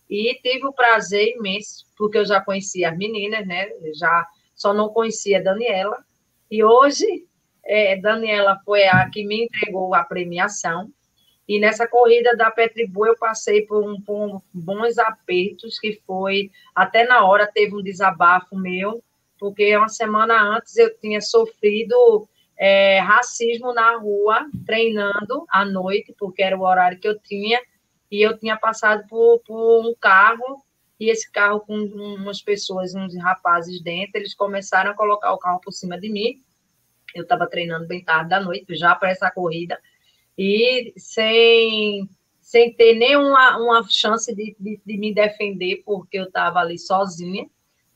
e 0.09 0.39
tive 0.41 0.65
o 0.65 0.73
prazer 0.73 1.35
imenso, 1.35 1.85
porque 1.97 2.17
eu 2.17 2.25
já 2.25 2.39
conhecia 2.41 2.89
as 2.89 2.97
meninas, 2.97 3.45
né? 3.45 3.67
Já 3.99 4.25
só 4.55 4.73
não 4.73 4.89
conhecia 4.89 5.39
a 5.39 5.43
Daniela. 5.43 6.03
E 6.49 6.63
hoje, 6.63 7.05
é, 7.65 7.97
Daniela 7.97 8.59
foi 8.63 8.85
a 8.87 9.09
que 9.09 9.25
me 9.25 9.43
entregou 9.43 9.93
a 9.93 10.03
premiação. 10.03 10.89
E 11.47 11.59
nessa 11.59 11.87
corrida 11.87 12.35
da 12.35 12.51
Petribu 12.51 13.05
eu 13.05 13.17
passei 13.17 13.61
por, 13.61 13.83
um, 13.83 14.01
por 14.01 14.41
bons 14.53 14.97
apertos, 14.97 15.79
que 15.79 16.01
foi, 16.05 16.51
até 16.75 17.05
na 17.05 17.25
hora 17.25 17.47
teve 17.47 17.73
um 17.73 17.81
desabafo 17.81 18.57
meu, 18.57 19.01
porque 19.39 19.75
uma 19.77 19.87
semana 19.87 20.41
antes 20.41 20.75
eu 20.75 20.93
tinha 20.99 21.21
sofrido 21.21 22.27
é, 22.57 22.99
racismo 22.99 23.73
na 23.73 23.95
rua, 23.97 24.45
treinando 24.65 25.45
à 25.49 25.63
noite, 25.63 26.13
porque 26.19 26.41
era 26.41 26.57
o 26.57 26.63
horário 26.63 26.99
que 26.99 27.07
eu 27.07 27.17
tinha, 27.19 27.61
e 28.11 28.21
eu 28.21 28.37
tinha 28.37 28.57
passado 28.57 29.07
por, 29.07 29.39
por 29.45 29.87
um 29.87 29.93
carro, 29.95 30.63
e 30.99 31.09
esse 31.09 31.31
carro 31.31 31.59
com 31.61 31.75
umas 31.75 32.41
pessoas, 32.41 32.95
uns 32.95 33.15
rapazes 33.15 33.81
dentro, 33.81 34.13
eles 34.15 34.33
começaram 34.33 34.91
a 34.91 34.95
colocar 34.95 35.31
o 35.31 35.37
carro 35.37 35.61
por 35.61 35.71
cima 35.71 35.99
de 35.99 36.09
mim. 36.09 36.41
Eu 37.13 37.23
estava 37.23 37.47
treinando 37.47 37.87
bem 37.87 38.03
tarde 38.03 38.29
da 38.29 38.39
noite, 38.39 38.75
já 38.75 38.95
para 38.95 39.11
essa 39.11 39.29
corrida, 39.29 39.79
e 40.37 40.93
sem, 40.97 42.07
sem 42.39 42.73
ter 42.73 42.93
nenhuma 42.95 43.57
uma 43.57 43.83
chance 43.89 44.33
de, 44.35 44.55
de, 44.59 44.79
de 44.85 44.97
me 44.97 45.13
defender, 45.13 45.81
porque 45.85 46.19
eu 46.19 46.25
estava 46.25 46.59
ali 46.59 46.77
sozinha, 46.77 47.47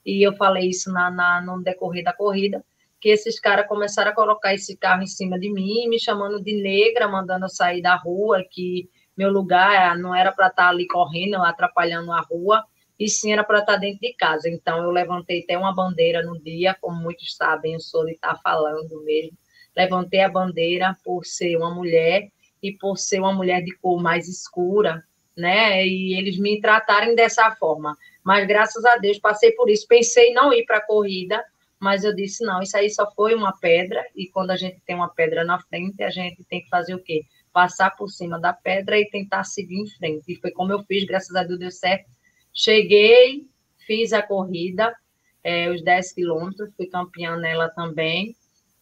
e 0.05 0.25
eu 0.25 0.33
falei 0.35 0.69
isso 0.69 0.91
na, 0.91 1.11
na, 1.11 1.41
no 1.41 1.61
decorrer 1.61 2.03
da 2.03 2.13
corrida, 2.13 2.63
que 2.99 3.09
esses 3.09 3.39
caras 3.39 3.67
começaram 3.67 4.11
a 4.11 4.15
colocar 4.15 4.53
esse 4.53 4.77
carro 4.77 5.03
em 5.03 5.07
cima 5.07 5.39
de 5.39 5.51
mim, 5.51 5.87
me 5.87 5.99
chamando 5.99 6.41
de 6.41 6.53
negra, 6.61 7.07
mandando 7.07 7.45
eu 7.45 7.49
sair 7.49 7.81
da 7.81 7.95
rua, 7.95 8.43
que 8.49 8.89
meu 9.17 9.31
lugar 9.31 9.97
não 9.97 10.15
era 10.15 10.31
para 10.31 10.47
estar 10.47 10.63
tá 10.63 10.69
ali 10.69 10.87
correndo, 10.87 11.35
atrapalhando 11.35 12.11
a 12.11 12.21
rua, 12.21 12.63
e 12.99 13.09
sim 13.09 13.33
era 13.33 13.43
para 13.43 13.59
estar 13.59 13.73
tá 13.73 13.79
dentro 13.79 13.99
de 13.99 14.13
casa. 14.13 14.49
Então, 14.49 14.83
eu 14.83 14.91
levantei 14.91 15.41
até 15.41 15.57
uma 15.57 15.73
bandeira 15.73 16.23
no 16.23 16.39
dia, 16.39 16.75
como 16.79 17.01
muitos 17.01 17.35
sabem, 17.35 17.73
eu 17.73 17.79
sou 17.79 18.05
de 18.05 18.13
estar 18.13 18.35
tá 18.35 18.39
falando 18.43 19.03
mesmo. 19.03 19.35
Levantei 19.75 20.21
a 20.21 20.29
bandeira 20.29 20.95
por 21.03 21.25
ser 21.25 21.55
uma 21.57 21.73
mulher 21.73 22.29
e 22.61 22.73
por 22.73 22.97
ser 22.97 23.19
uma 23.19 23.33
mulher 23.33 23.63
de 23.63 23.75
cor 23.77 24.01
mais 24.01 24.27
escura, 24.27 25.03
né? 25.35 25.85
E 25.85 26.17
eles 26.17 26.37
me 26.37 26.59
tratarem 26.59 27.15
dessa 27.15 27.51
forma. 27.55 27.97
Mas 28.23 28.47
graças 28.47 28.83
a 28.85 28.97
Deus 28.97 29.17
passei 29.19 29.51
por 29.53 29.69
isso. 29.69 29.87
Pensei 29.87 30.29
em 30.29 30.33
não 30.33 30.53
ir 30.53 30.65
para 30.65 30.77
a 30.77 30.85
corrida, 30.85 31.43
mas 31.79 32.03
eu 32.03 32.13
disse 32.13 32.45
não, 32.45 32.61
isso 32.61 32.77
aí 32.77 32.89
só 32.89 33.09
foi 33.11 33.33
uma 33.33 33.57
pedra 33.57 34.05
e 34.15 34.27
quando 34.27 34.51
a 34.51 34.55
gente 34.55 34.79
tem 34.85 34.95
uma 34.95 35.09
pedra 35.09 35.43
na 35.43 35.59
frente, 35.59 36.03
a 36.03 36.11
gente 36.11 36.43
tem 36.43 36.61
que 36.61 36.69
fazer 36.69 36.93
o 36.93 36.99
quê? 36.99 37.25
passar 37.51 37.91
por 37.95 38.09
cima 38.09 38.39
da 38.39 38.53
pedra 38.53 38.99
e 38.99 39.09
tentar 39.09 39.43
seguir 39.43 39.75
em 39.75 39.87
frente. 39.87 40.31
E 40.31 40.35
foi 40.35 40.51
como 40.51 40.71
eu 40.71 40.83
fiz, 40.83 41.03
graças 41.05 41.35
a 41.35 41.43
Deus 41.43 41.59
deu 41.59 41.71
certo. 41.71 42.09
Cheguei, 42.53 43.47
fiz 43.85 44.13
a 44.13 44.21
corrida, 44.21 44.95
é, 45.43 45.69
os 45.69 45.83
10 45.83 46.13
quilômetros, 46.13 46.73
fui 46.75 46.87
campeã 46.87 47.35
nela 47.37 47.69
também. 47.69 48.35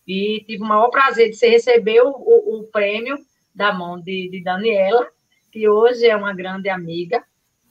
E 0.10 0.44
tive 0.44 0.64
o 0.64 0.66
maior 0.66 0.90
prazer 0.90 1.30
de 1.30 1.48
receber 1.48 2.02
o, 2.02 2.10
o, 2.10 2.62
o 2.62 2.64
prêmio 2.72 3.16
da 3.54 3.72
mão 3.72 4.02
de, 4.02 4.28
de, 4.32 4.42
Daniela, 4.44 5.08
que 5.52 5.70
hoje 5.70 6.08
é 6.08 6.16
uma 6.16 6.34
grande 6.34 6.68
amiga, 6.68 7.24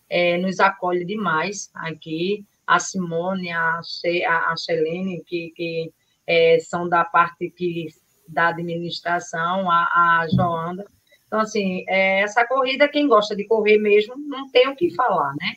é, 0.09 0.39
nos 0.39 0.61
acolhe 0.61 1.05
demais 1.05 1.69
aqui. 1.75 2.47
A 2.65 2.79
Simone, 2.79 3.51
a, 3.51 3.81
a, 4.29 4.53
a 4.53 4.57
Chelene, 4.57 5.25
que, 5.25 5.51
que 5.57 5.93
é, 6.25 6.61
são 6.61 6.89
da 6.89 7.05
parte 7.05 7.51
que 7.51 7.89
da 8.29 8.49
administração, 8.49 9.69
a, 9.69 10.21
a 10.21 10.29
Joanda. 10.31 10.87
Então, 11.27 11.41
assim, 11.41 11.85
é, 11.89 12.21
essa 12.21 12.47
corrida, 12.47 12.89
quem 12.89 13.09
gosta 13.09 13.35
de 13.35 13.45
correr 13.47 13.79
mesmo, 13.79 14.15
não 14.17 14.49
tem 14.49 14.69
o 14.69 14.77
que 14.77 14.95
falar, 14.95 15.35
né? 15.41 15.55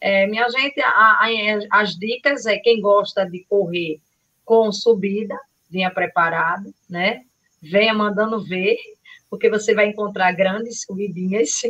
É, 0.00 0.26
minha 0.26 0.48
gente, 0.48 0.80
a, 0.80 0.88
a, 0.88 1.28
as 1.70 1.96
dicas 1.96 2.44
é 2.44 2.58
quem 2.58 2.80
gosta 2.80 3.24
de 3.24 3.44
correr 3.44 4.00
com 4.44 4.72
subida, 4.72 5.38
venha 5.74 5.90
preparado, 5.90 6.72
né? 6.88 7.22
Venha 7.60 7.92
mandando 7.92 8.40
ver, 8.40 8.78
porque 9.28 9.50
você 9.50 9.74
vai 9.74 9.86
encontrar 9.86 10.30
grandes 10.32 10.82
subidinhas 10.82 11.62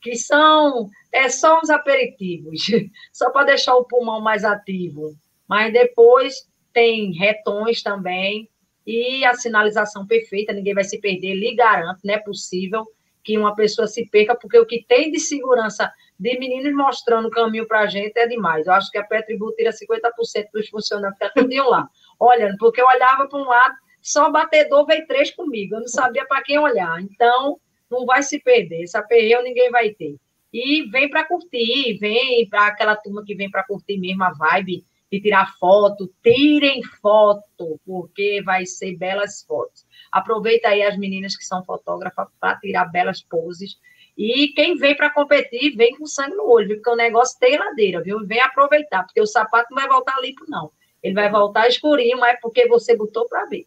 que 0.00 0.16
são 0.16 0.90
é, 1.12 1.28
só 1.28 1.60
uns 1.60 1.70
aperitivos, 1.70 2.66
só 3.14 3.30
para 3.30 3.46
deixar 3.46 3.76
o 3.76 3.84
pulmão 3.84 4.20
mais 4.20 4.44
ativo. 4.44 5.14
Mas 5.48 5.72
depois 5.72 6.48
tem 6.72 7.12
retões 7.12 7.82
também, 7.82 8.48
e 8.84 9.24
a 9.24 9.34
sinalização 9.34 10.04
perfeita, 10.04 10.52
ninguém 10.52 10.74
vai 10.74 10.82
se 10.82 11.00
perder, 11.00 11.34
lhe 11.34 11.54
garanto, 11.54 12.00
não 12.02 12.14
é 12.14 12.18
possível 12.18 12.84
que 13.22 13.38
uma 13.38 13.54
pessoa 13.54 13.86
se 13.86 14.04
perca, 14.06 14.34
porque 14.34 14.58
o 14.58 14.66
que 14.66 14.84
tem 14.88 15.12
de 15.12 15.20
segurança 15.20 15.92
de 16.22 16.38
meninos 16.38 16.72
mostrando 16.72 17.26
o 17.26 17.30
caminho 17.30 17.66
para 17.66 17.80
a 17.80 17.86
gente 17.86 18.16
é 18.16 18.28
demais. 18.28 18.64
Eu 18.64 18.74
acho 18.74 18.90
que 18.92 18.98
a 18.98 19.02
Petribu 19.02 19.52
tira 19.56 19.70
50% 19.70 20.50
dos 20.54 20.68
funcionários 20.68 21.18
que 21.18 21.24
atendiam 21.24 21.68
lá, 21.68 21.88
olhando, 22.18 22.56
porque 22.58 22.80
eu 22.80 22.86
olhava 22.86 23.26
para 23.26 23.40
um 23.40 23.44
lado, 23.44 23.74
só 24.00 24.30
batedor 24.30 24.86
veio 24.86 25.04
três 25.08 25.32
comigo, 25.32 25.74
eu 25.74 25.80
não 25.80 25.88
sabia 25.88 26.24
para 26.24 26.42
quem 26.42 26.60
olhar. 26.60 27.00
Então, 27.00 27.58
não 27.90 28.06
vai 28.06 28.22
se 28.22 28.38
perder, 28.38 28.82
esse 28.82 28.96
aperreio 28.96 29.42
ninguém 29.42 29.68
vai 29.70 29.90
ter. 29.90 30.16
E 30.52 30.88
vem 30.90 31.10
para 31.10 31.26
curtir, 31.26 31.98
vem 31.98 32.48
para 32.48 32.68
aquela 32.68 32.94
turma 32.94 33.24
que 33.24 33.34
vem 33.34 33.50
para 33.50 33.64
curtir 33.64 33.98
mesmo 33.98 34.22
a 34.22 34.32
vibe 34.32 34.84
de 35.10 35.20
tirar 35.20 35.52
foto, 35.58 36.08
tirem 36.22 36.82
foto, 37.02 37.80
porque 37.84 38.40
vai 38.44 38.64
ser 38.64 38.96
belas 38.96 39.42
fotos. 39.42 39.84
Aproveita 40.10 40.68
aí 40.68 40.82
as 40.82 40.96
meninas 40.96 41.36
que 41.36 41.44
são 41.44 41.64
fotógrafas 41.64 42.28
para 42.38 42.58
tirar 42.60 42.86
belas 42.86 43.22
poses. 43.22 43.76
E 44.16 44.48
quem 44.48 44.76
vem 44.76 44.96
para 44.96 45.10
competir, 45.10 45.74
vem 45.74 45.96
com 45.96 46.06
sangue 46.06 46.36
no 46.36 46.48
olho, 46.48 46.68
viu? 46.68 46.76
porque 46.76 46.90
o 46.90 46.96
negócio 46.96 47.38
tem 47.38 47.58
ladeira, 47.58 48.02
viu? 48.02 48.24
Vem 48.26 48.40
aproveitar, 48.40 49.04
porque 49.04 49.20
o 49.20 49.26
sapato 49.26 49.68
não 49.70 49.80
vai 49.80 49.88
voltar 49.88 50.20
limpo, 50.20 50.44
não. 50.48 50.70
Ele 51.02 51.14
vai 51.14 51.30
voltar 51.30 51.68
escurinho, 51.68 52.18
mas 52.18 52.34
é 52.34 52.38
porque 52.40 52.68
você 52.68 52.96
botou 52.96 53.26
para 53.28 53.46
ver. 53.46 53.66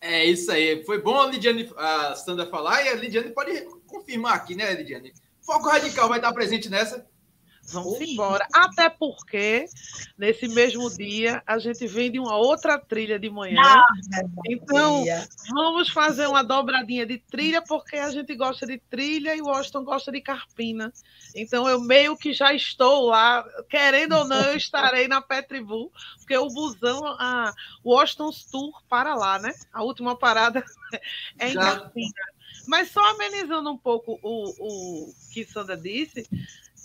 É 0.00 0.24
isso 0.24 0.50
aí. 0.50 0.84
Foi 0.84 1.00
bom 1.00 1.20
a 1.20 1.26
Lidiane, 1.26 1.70
a 1.76 2.14
Sandra 2.14 2.46
falar, 2.46 2.84
e 2.84 2.88
a 2.88 2.94
Lidiane 2.94 3.30
pode 3.30 3.66
confirmar 3.86 4.34
aqui, 4.34 4.54
né, 4.54 4.72
Lidiane? 4.74 5.12
Foco 5.42 5.68
Radical 5.68 6.08
vai 6.08 6.18
estar 6.18 6.32
presente 6.32 6.68
nessa. 6.68 7.09
Vamos 7.72 8.00
embora. 8.00 8.46
Até 8.52 8.88
porque, 8.88 9.66
nesse 10.18 10.48
mesmo 10.48 10.90
dia, 10.90 11.42
a 11.46 11.58
gente 11.58 11.86
vem 11.86 12.10
de 12.10 12.18
uma 12.18 12.36
outra 12.36 12.78
trilha 12.78 13.18
de 13.18 13.30
manhã. 13.30 13.60
Ah, 13.60 13.86
então, 14.46 15.04
vamos 15.48 15.88
fazer 15.90 16.26
uma 16.26 16.42
dobradinha 16.42 17.06
de 17.06 17.18
trilha, 17.18 17.62
porque 17.62 17.96
a 17.96 18.10
gente 18.10 18.34
gosta 18.34 18.66
de 18.66 18.78
trilha 18.78 19.34
e 19.34 19.40
o 19.40 19.46
Washington 19.46 19.84
gosta 19.84 20.10
de 20.10 20.20
carpina. 20.20 20.92
Então, 21.34 21.68
eu 21.68 21.80
meio 21.80 22.16
que 22.16 22.32
já 22.32 22.52
estou 22.52 23.06
lá, 23.06 23.44
querendo 23.68 24.16
ou 24.16 24.24
não, 24.26 24.42
eu 24.42 24.56
estarei 24.56 25.06
na 25.06 25.22
Petribu, 25.22 25.92
porque 26.18 26.36
o 26.36 26.48
busão, 26.48 27.04
a 27.06 27.52
Washington's 27.84 28.44
Tour 28.44 28.82
para 28.88 29.14
lá, 29.14 29.38
né? 29.38 29.54
A 29.72 29.82
última 29.82 30.16
parada 30.16 30.64
é 31.38 31.48
em 31.48 31.52
já. 31.52 31.60
Carpina. 31.60 32.10
Mas 32.66 32.90
só 32.90 33.00
amenizando 33.10 33.70
um 33.70 33.78
pouco 33.78 34.18
o, 34.22 35.08
o 35.08 35.14
que 35.32 35.44
Sandra 35.44 35.76
disse, 35.76 36.26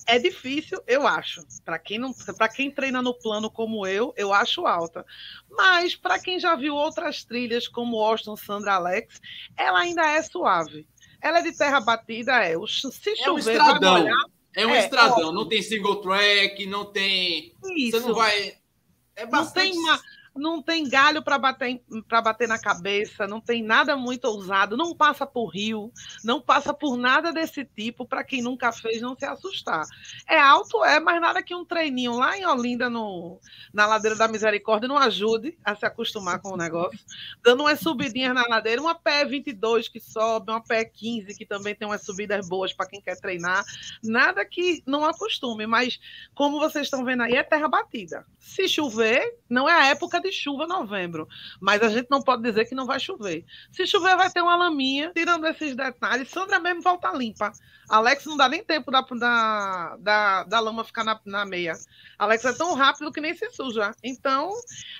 é 0.06 0.20
difícil, 0.20 0.82
eu 0.88 1.08
acho. 1.08 1.42
Para 1.64 1.80
quem 1.80 1.98
não, 1.98 2.14
para 2.38 2.50
quem 2.50 2.70
treina 2.70 3.02
no 3.02 3.14
plano 3.14 3.50
como 3.50 3.88
eu, 3.88 4.14
eu 4.16 4.32
acho 4.32 4.66
alta. 4.66 5.06
Mas 5.50 5.96
para 5.96 6.20
quem 6.20 6.40
já 6.40 6.56
viu 6.56 6.76
outras 6.76 7.24
trilhas 7.24 7.68
como 7.68 8.00
Austin, 8.00 8.36
Sandra 8.36 8.76
Alex, 8.76 9.20
ela 9.58 9.80
ainda 9.80 10.06
é 10.06 10.22
suave. 10.22 10.88
Ela 11.22 11.40
é 11.40 11.42
de 11.42 11.58
terra 11.58 11.80
batida, 11.80 12.44
é. 12.44 12.54
Se 12.68 13.24
é 13.24 13.32
um 13.32 13.40
estradão. 13.40 14.08
é 14.56 14.68
um 14.68 14.76
é, 14.76 14.80
estradão, 14.80 15.32
não 15.32 15.48
tem 15.48 15.62
single 15.62 16.02
track, 16.02 16.66
não 16.68 16.86
tem. 16.86 17.54
Isso. 17.76 18.00
Você 18.00 18.08
não 18.08 18.14
vai. 18.14 18.58
É 19.16 19.26
bastante. 19.26 19.74
Não 19.74 19.74
tem 19.74 19.80
uma 19.80 20.02
não 20.36 20.62
tem 20.62 20.88
galho 20.88 21.24
para 21.24 21.38
bater, 21.38 21.82
bater 22.10 22.48
na 22.48 22.60
cabeça, 22.60 23.26
não 23.26 23.40
tem 23.40 23.64
nada 23.64 23.96
muito 23.96 24.26
ousado, 24.26 24.76
não 24.76 24.94
passa 24.94 25.26
por 25.26 25.48
rio, 25.48 25.92
não 26.24 26.42
passa 26.42 26.74
por 26.74 26.98
nada 26.98 27.32
desse 27.32 27.64
tipo, 27.64 28.06
para 28.06 28.24
quem 28.24 28.42
nunca 28.42 28.72
fez 28.72 29.02
não 29.02 29.16
se 29.18 29.26
assustar. 29.26 29.86
É 30.28 30.38
alto, 30.38 30.84
é, 30.84 31.00
mas 31.00 31.22
nada 31.22 31.42
que 31.42 31.56
um 31.56 31.64
treininho 31.64 32.18
lá 32.18 32.38
em 32.38 32.46
Olinda, 32.46 32.90
no, 32.90 33.40
na 33.74 33.86
Ladeira 33.86 34.16
da 34.16 34.28
Misericórdia, 34.28 34.88
não 34.88 34.98
ajude 34.98 35.58
a 35.64 35.76
se 35.76 35.86
acostumar 35.86 36.42
com 36.42 36.54
o 36.54 36.58
negócio. 36.58 37.00
Dando 37.44 37.62
umas 37.62 37.80
subidinhas 37.80 38.34
na 38.34 38.46
ladeira, 38.48 38.82
uma 38.82 38.96
pé 38.96 39.24
22 39.24 39.88
que 39.88 40.00
sobe, 40.00 40.52
uma 40.52 40.62
pé 40.62 40.84
15 40.84 41.36
que 41.38 41.46
também 41.46 41.74
tem 41.74 41.88
umas 41.88 42.04
subidas 42.04 42.48
boas 42.48 42.74
para 42.74 42.88
quem 42.88 43.02
quer 43.02 43.20
treinar. 43.20 43.64
Nada 44.04 44.44
que 44.46 44.84
não 44.86 45.06
acostume, 45.06 45.66
mas 45.66 46.00
como 46.34 46.60
vocês 46.60 46.88
estão 46.88 47.06
vendo 47.06 47.24
aí, 47.24 47.34
é 47.34 47.44
terra 47.44 47.68
batida. 47.68 48.26
Se 48.40 48.68
chover, 48.68 49.40
não 49.50 49.70
é 49.70 49.74
a 49.74 49.86
época 49.88 50.20
de 50.20 50.25
chuva 50.32 50.68
novembro, 50.68 51.28
mas 51.60 51.82
a 51.82 51.90
gente 51.90 52.08
não 52.10 52.22
pode 52.22 52.44
dizer 52.44 52.66
que 52.66 52.76
não 52.76 52.86
vai 52.86 53.00
chover. 53.00 53.46
Se 53.72 53.86
chover, 53.86 54.16
vai 54.16 54.30
ter 54.30 54.42
uma 54.42 54.56
laminha, 54.56 55.12
tirando 55.16 55.46
esses 55.48 55.76
detalhes. 55.76 56.30
Sandra 56.30 56.60
mesmo 56.60 56.82
volta 56.82 57.12
limpa. 57.12 57.52
Alex 57.90 58.26
não 58.26 58.36
dá 58.36 58.50
nem 58.50 58.64
tempo 58.64 58.90
da, 58.92 59.02
da, 59.02 59.98
da, 60.00 60.44
da 60.44 60.60
lama 60.60 60.84
ficar 60.84 61.04
na, 61.04 61.20
na 61.26 61.46
meia. 61.46 61.74
Alex 62.18 62.46
é 62.46 62.54
tão 62.54 62.74
rápido 62.74 63.12
que 63.12 63.22
nem 63.22 63.34
se 63.34 63.50
suja. 63.52 63.92
Então, 64.04 64.50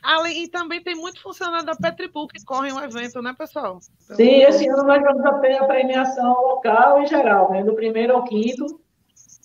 além, 0.04 0.44
e 0.44 0.48
também 0.48 0.82
tem 0.82 0.96
muito 0.96 1.22
funcionário 1.22 1.66
da 1.66 1.76
Petripool 1.76 2.28
que 2.28 2.44
correm 2.44 2.74
o 2.74 2.80
evento, 2.80 3.22
né, 3.22 3.34
pessoal? 3.38 3.80
Então, 4.04 4.16
Sim, 4.16 4.42
esse 4.44 4.68
ano 4.68 4.84
nós 4.84 5.02
vamos 5.02 5.42
ter 5.42 5.58
a 5.58 5.66
premiação 5.66 6.34
local 6.34 7.02
e 7.02 7.08
geral, 7.08 7.52
né? 7.52 7.64
do 7.64 7.74
primeiro 7.74 8.14
ao 8.14 8.24
quinto. 8.24 8.80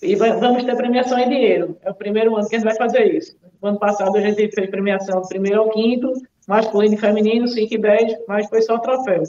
E 0.02 0.16
vamos 0.16 0.64
ter 0.64 0.76
premiação 0.76 1.18
em 1.18 1.28
dinheiro. 1.28 1.78
É 1.82 1.90
o 1.90 1.94
primeiro 1.94 2.34
ano 2.34 2.48
que 2.48 2.56
a 2.56 2.58
gente 2.58 2.66
vai 2.66 2.76
fazer 2.76 3.14
isso. 3.14 3.36
No 3.62 3.68
ano 3.68 3.78
passado 3.78 4.16
a 4.16 4.20
gente 4.20 4.50
fez 4.50 4.70
premiação 4.70 5.20
do 5.20 5.28
primeiro 5.28 5.60
ao 5.60 5.70
quinto, 5.70 6.12
masculino 6.46 6.94
e 6.94 6.98
feminino, 6.98 7.46
5 7.46 7.74
e 7.74 7.78
10, 7.78 8.18
mas 8.26 8.48
foi 8.48 8.62
só 8.62 8.78
troféu. 8.78 9.22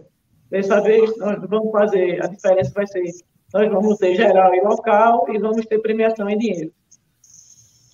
Dessa 0.49 0.82
vez 0.82 1.17
nós 1.17 1.39
vamos 1.47 1.71
fazer, 1.71 2.23
a 2.23 2.27
diferença 2.27 2.71
vai 2.73 2.88
ser, 2.88 3.03
nós 3.53 3.71
vamos 3.71 3.97
ter 3.97 4.15
geral 4.15 4.53
e 4.53 4.61
local 4.61 5.25
e 5.29 5.38
vamos 5.38 5.65
ter 5.65 5.79
premiação 5.79 6.29
em 6.29 6.38
dinheiro. 6.38 6.73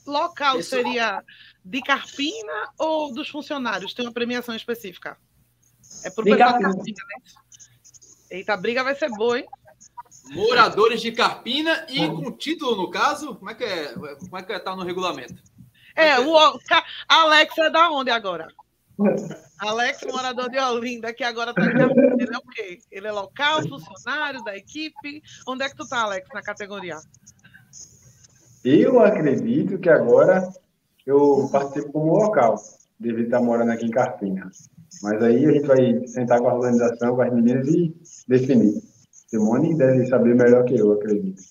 Local 0.05 0.61
seria 0.63 1.23
de 1.63 1.81
Carpina 1.81 2.71
ou 2.77 3.13
dos 3.13 3.29
funcionários? 3.29 3.93
Tem 3.93 4.05
uma 4.05 4.13
premiação 4.13 4.55
específica? 4.55 5.17
É 6.03 6.09
por 6.09 6.23
de 6.23 6.37
Carpina, 6.37 6.69
né? 6.69 6.83
Eita, 8.31 8.53
a 8.53 8.57
briga 8.57 8.83
vai 8.83 8.95
ser 8.95 9.09
boa, 9.09 9.39
hein? 9.39 9.45
Moradores 10.31 11.01
de 11.01 11.11
Carpina 11.11 11.85
e 11.89 12.07
com 12.07 12.31
título, 12.31 12.75
no 12.75 12.89
caso, 12.89 13.35
como 13.35 13.49
é 13.49 13.55
que 13.55 13.63
é? 13.63 13.93
Como 13.93 14.37
é 14.37 14.43
que 14.43 14.59
tá 14.59 14.75
no 14.75 14.83
regulamento? 14.83 15.35
É, 15.97 16.19
o 16.19 16.37
Alex 17.09 17.57
é 17.57 17.69
da 17.71 17.89
onde 17.89 18.11
agora? 18.11 18.47
Alex, 19.59 20.05
morador 20.11 20.49
de 20.49 20.59
Olinda, 20.59 21.11
que 21.11 21.23
agora 21.23 21.53
tá 21.53 21.61
Ele 21.65 22.33
é 22.33 22.37
o 22.37 22.41
quê? 22.41 22.79
Ele 22.91 23.07
é 23.07 23.11
local, 23.11 23.61
funcionário 23.67 24.43
da 24.43 24.55
equipe? 24.55 25.23
Onde 25.47 25.63
é 25.63 25.69
que 25.69 25.75
tu 25.75 25.87
tá, 25.87 26.01
Alex, 26.03 26.29
na 26.31 26.43
categoria? 26.43 26.97
Eu 28.63 28.99
acredito 28.99 29.79
que 29.79 29.89
agora 29.89 30.47
eu 31.05 31.49
participo 31.51 31.91
como 31.91 32.17
local, 32.17 32.61
devido 32.99 33.25
estar 33.25 33.41
morando 33.41 33.71
aqui 33.71 33.85
em 33.85 33.91
Carpina. 33.91 34.51
Mas 35.01 35.23
aí 35.23 35.45
a 35.45 35.51
gente 35.51 35.65
vai 35.65 36.07
sentar 36.07 36.39
com 36.39 36.49
a 36.49 36.53
organização, 36.53 37.15
com 37.15 37.21
as 37.21 37.33
meninas 37.33 37.67
e 37.67 37.95
definir. 38.27 38.81
Simone 39.27 39.75
deve 39.75 40.05
saber 40.05 40.35
melhor 40.35 40.63
que 40.65 40.75
eu, 40.75 40.91
acredito. 40.91 41.41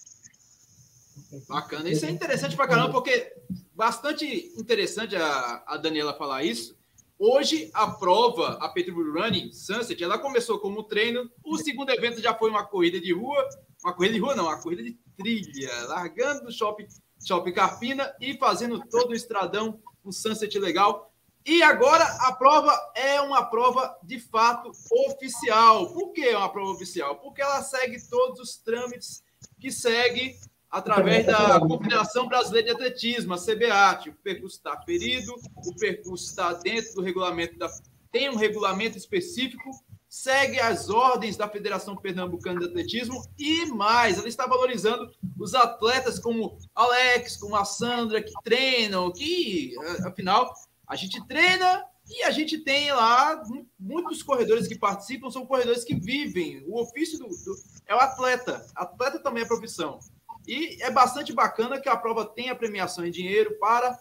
Bacana. 1.49 1.89
Isso 1.89 2.07
é 2.07 2.11
interessante 2.11 2.57
pra 2.57 2.69
caramba, 2.69 2.93
porque 2.93 3.33
bastante 3.77 4.53
interessante 4.57 5.15
a, 5.15 5.63
a 5.67 5.77
Daniela 5.77 6.15
falar 6.15 6.43
isso. 6.43 6.75
Hoje, 7.19 7.71
a 7.73 7.87
prova, 7.91 8.59
a 8.61 8.69
Petrol 8.69 9.13
Running 9.13 9.53
Sunset, 9.53 10.03
ela 10.03 10.19
começou 10.19 10.59
como 10.59 10.83
treino. 10.83 11.31
O 11.45 11.57
segundo 11.59 11.91
evento 11.91 12.21
já 12.21 12.35
foi 12.35 12.51
uma 12.51 12.65
corrida 12.65 13.01
de 13.01 13.13
rua. 13.13 13.47
Uma 13.85 13.95
corrida 13.95 14.15
de 14.15 14.21
rua, 14.21 14.35
não, 14.35 14.45
uma 14.45 14.61
corrida 14.61 14.83
de 14.83 14.99
trilha. 15.17 15.71
Largando 15.89 16.45
do 16.45 16.53
shopping, 16.53 16.87
shopping 17.25 17.53
Carpina 17.53 18.15
e 18.21 18.37
fazendo 18.37 18.81
todo 18.89 19.11
o 19.11 19.15
estradão, 19.15 19.81
um 20.05 20.11
sunset 20.11 20.59
legal. 20.59 21.13
E 21.45 21.63
agora 21.63 22.05
a 22.23 22.33
prova 22.33 22.77
é 22.95 23.21
uma 23.21 23.45
prova 23.45 23.97
de 24.03 24.19
fato 24.19 24.73
oficial. 25.07 25.93
Por 25.93 26.13
que 26.13 26.23
é 26.23 26.37
uma 26.37 26.53
prova 26.53 26.73
oficial? 26.73 27.17
Porque 27.17 27.41
ela 27.41 27.63
segue 27.63 27.99
todos 28.09 28.41
os 28.41 28.57
trâmites 28.57 29.23
que 29.61 29.71
segue 29.71 30.39
através 30.77 31.25
da 31.25 31.59
Confederação 31.59 32.29
Brasileira 32.29 32.69
de 32.69 32.75
Atletismo, 32.75 33.33
a 33.33 33.39
CBAT. 33.39 34.11
O 34.11 34.15
percurso 34.15 34.57
está 34.57 34.79
ferido, 34.83 35.35
o 35.57 35.75
percurso 35.75 36.25
está 36.25 36.53
dentro 36.53 36.95
do 36.95 37.03
regulamento 37.03 37.59
da. 37.59 37.69
Tem 38.13 38.29
um 38.29 38.37
regulamento 38.37 38.97
específico, 38.97 39.71
segue 40.09 40.61
as 40.61 40.89
ordens 40.89 41.37
da 41.37 41.49
Federação 41.49 41.97
Pernambucana 41.97 42.61
de 42.61 42.67
Atletismo 42.67 43.23
e 43.39 43.67
mais, 43.67 44.19
ela 44.19 44.29
está 44.29 44.47
valorizando 44.47 45.11
os 45.39 45.55
atletas 45.55 46.19
como 46.19 46.57
Alex, 46.75 47.37
como 47.37 47.57
a 47.57 47.65
Sandra, 47.65 48.23
que 48.23 48.33
treinam, 48.43 49.13
que, 49.13 49.75
afinal, 50.05 50.53
a 50.87 50.95
gente 50.95 51.27
treina 51.27 51.85
e 52.09 52.23
a 52.23 52.31
gente 52.31 52.59
tem 52.59 52.93
lá 52.93 53.43
muitos 53.79 54.23
corredores 54.23 54.69
que 54.69 54.79
participam, 54.79 55.31
são 55.31 55.45
corredores 55.45 55.85
que 55.85 55.95
vivem. 55.95 56.65
O 56.69 56.81
ofício 56.81 57.19
do, 57.19 57.27
do, 57.27 57.57
é 57.87 57.95
o 57.95 57.99
atleta. 57.99 58.65
Atleta 58.75 59.19
também 59.19 59.43
é 59.43 59.47
profissão. 59.47 59.99
E 60.47 60.83
é 60.83 60.91
bastante 60.91 61.33
bacana 61.33 61.81
que 61.81 61.89
a 61.89 61.97
prova 61.97 62.25
tenha 62.25 62.55
premiação 62.55 63.05
em 63.05 63.11
dinheiro 63.11 63.57
para 63.59 63.99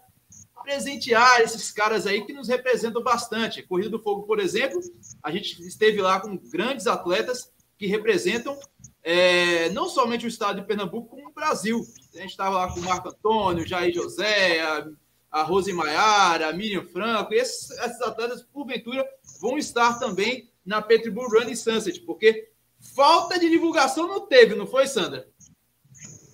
presentear 0.63 1.41
esses 1.41 1.71
caras 1.71 2.07
aí 2.07 2.25
que 2.25 2.33
nos 2.33 2.47
representam 2.47 3.01
bastante. 3.01 3.63
Corrida 3.63 3.89
do 3.89 3.99
Fogo, 3.99 4.23
por 4.23 4.39
exemplo, 4.39 4.79
a 5.21 5.31
gente 5.31 5.61
esteve 5.65 6.01
lá 6.01 6.19
com 6.19 6.37
grandes 6.37 6.87
atletas 6.87 7.51
que 7.77 7.87
representam 7.87 8.57
é, 9.03 9.69
não 9.69 9.87
somente 9.87 10.25
o 10.25 10.27
estado 10.27 10.59
de 10.59 10.67
Pernambuco, 10.67 11.09
como 11.15 11.29
o 11.29 11.33
Brasil. 11.33 11.85
A 12.15 12.17
gente 12.19 12.31
estava 12.31 12.57
lá 12.57 12.73
com 12.73 12.79
o 12.79 12.83
Marco 12.83 13.09
Antônio, 13.09 13.67
Jair 13.67 13.93
José, 13.93 14.61
a, 14.61 14.87
a 15.31 15.43
Rose 15.43 15.71
Maiara, 15.71 16.49
a 16.49 16.53
Miriam 16.53 16.83
Franco, 16.85 17.33
e 17.33 17.37
esses, 17.37 17.69
esses 17.69 18.01
atletas, 18.01 18.41
porventura, 18.41 19.07
vão 19.39 19.59
estar 19.59 19.99
também 19.99 20.49
na 20.65 20.81
Petribull 20.81 21.29
Running 21.29 21.55
Sunset, 21.55 21.99
porque 22.01 22.49
falta 22.95 23.37
de 23.37 23.49
divulgação 23.49 24.07
não 24.07 24.25
teve, 24.25 24.55
não 24.55 24.65
foi, 24.65 24.87
Sandra? 24.87 25.27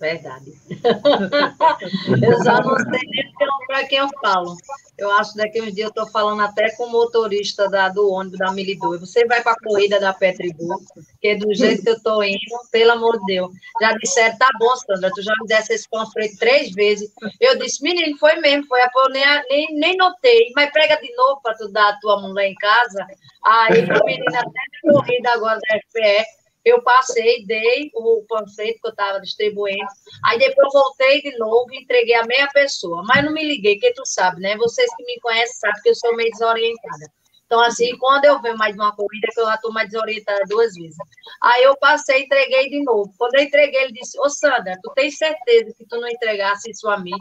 Verdade. 0.02 0.52
eu 2.26 2.44
já 2.44 2.60
não 2.60 2.76
sei 2.76 3.00
nem 3.08 3.32
para 3.68 3.86
quem 3.86 3.98
eu 3.98 4.08
falo. 4.20 4.56
Eu 4.98 5.12
acho 5.12 5.30
que 5.30 5.38
daqui 5.38 5.62
uns 5.62 5.72
dias 5.72 5.84
eu 5.84 5.88
estou 5.90 6.10
falando 6.10 6.42
até 6.42 6.74
com 6.74 6.86
o 6.86 6.90
motorista 6.90 7.70
da, 7.70 7.88
do 7.88 8.10
ônibus 8.10 8.40
da 8.40 8.50
Milidor. 8.50 8.98
Você 8.98 9.24
vai 9.26 9.40
para 9.44 9.52
a 9.52 9.60
corrida 9.62 10.00
da 10.00 10.12
Petribu, 10.12 10.82
porque 10.92 11.36
do 11.36 11.54
jeito 11.54 11.84
que 11.84 11.90
eu 11.90 11.94
estou 11.94 12.24
indo, 12.24 12.36
pelo 12.72 12.90
amor 12.90 13.16
de 13.20 13.26
Deus. 13.26 13.52
Já 13.80 13.92
disseram, 13.92 14.36
tá 14.36 14.48
bom, 14.58 14.74
Sandra, 14.74 15.08
tu 15.14 15.22
já 15.22 15.34
me 15.40 15.46
desse 15.46 15.72
esse 15.72 15.88
panfleto 15.88 16.36
três 16.36 16.72
vezes. 16.72 17.08
Eu 17.40 17.56
disse, 17.56 17.80
menino, 17.80 18.18
foi 18.18 18.34
mesmo, 18.40 18.66
foi. 18.66 18.80
Eu 18.80 19.08
nem, 19.10 19.24
nem, 19.48 19.78
nem 19.78 19.96
notei, 19.96 20.50
mas 20.56 20.72
prega 20.72 20.96
de 20.96 21.14
novo 21.14 21.40
para 21.42 21.54
tu 21.54 21.68
dar 21.68 21.90
a 21.90 22.00
tua 22.00 22.20
mulher 22.20 22.48
em 22.48 22.56
casa. 22.56 23.06
Aí 23.44 23.84
o 23.84 24.04
menino 24.04 24.36
até 24.36 24.50
de 24.50 24.92
corrida 24.92 25.30
agora 25.30 25.60
da 25.60 25.78
FPE 25.78 26.41
Eu 26.64 26.82
passei, 26.82 27.44
dei 27.44 27.90
o 27.94 28.24
panfleto 28.28 28.78
que 28.80 28.86
eu 28.86 28.90
estava 28.90 29.20
distribuindo, 29.20 29.86
aí 30.24 30.38
depois 30.38 30.72
voltei 30.72 31.20
de 31.20 31.36
novo 31.36 31.66
e 31.72 31.82
entreguei 31.82 32.14
a 32.14 32.24
meia 32.24 32.48
pessoa. 32.52 33.02
Mas 33.04 33.24
não 33.24 33.32
me 33.32 33.44
liguei, 33.44 33.78
que 33.78 33.92
tu 33.92 34.06
sabe, 34.06 34.40
né? 34.40 34.56
Vocês 34.56 34.88
que 34.94 35.04
me 35.04 35.18
conhecem 35.20 35.54
sabem 35.54 35.82
que 35.82 35.90
eu 35.90 35.94
sou 35.94 36.14
meio 36.14 36.30
desorientada. 36.30 37.12
Então, 37.52 37.60
assim, 37.60 37.96
quando 37.98 38.24
eu 38.24 38.40
venho 38.40 38.56
mais 38.56 38.74
uma 38.76 38.96
corrida, 38.96 39.28
que 39.34 39.40
eu 39.40 39.44
já 39.44 39.56
estou 39.56 39.72
mais 39.72 39.90
desorientada 39.90 40.42
duas 40.48 40.72
vezes. 40.74 40.96
Aí 41.42 41.64
eu 41.64 41.76
passei 41.76 42.20
e 42.20 42.24
entreguei 42.24 42.70
de 42.70 42.82
novo. 42.82 43.12
Quando 43.18 43.34
eu 43.34 43.42
entreguei, 43.42 43.82
ele 43.82 43.92
disse, 43.92 44.18
ô 44.20 44.30
Sandra, 44.30 44.78
tu 44.82 44.90
tem 44.94 45.10
certeza 45.10 45.74
que 45.76 45.84
tu 45.84 46.00
não 46.00 46.08
entregasse 46.08 46.70
isso 46.70 46.88
a 46.88 46.98
mim? 46.98 47.12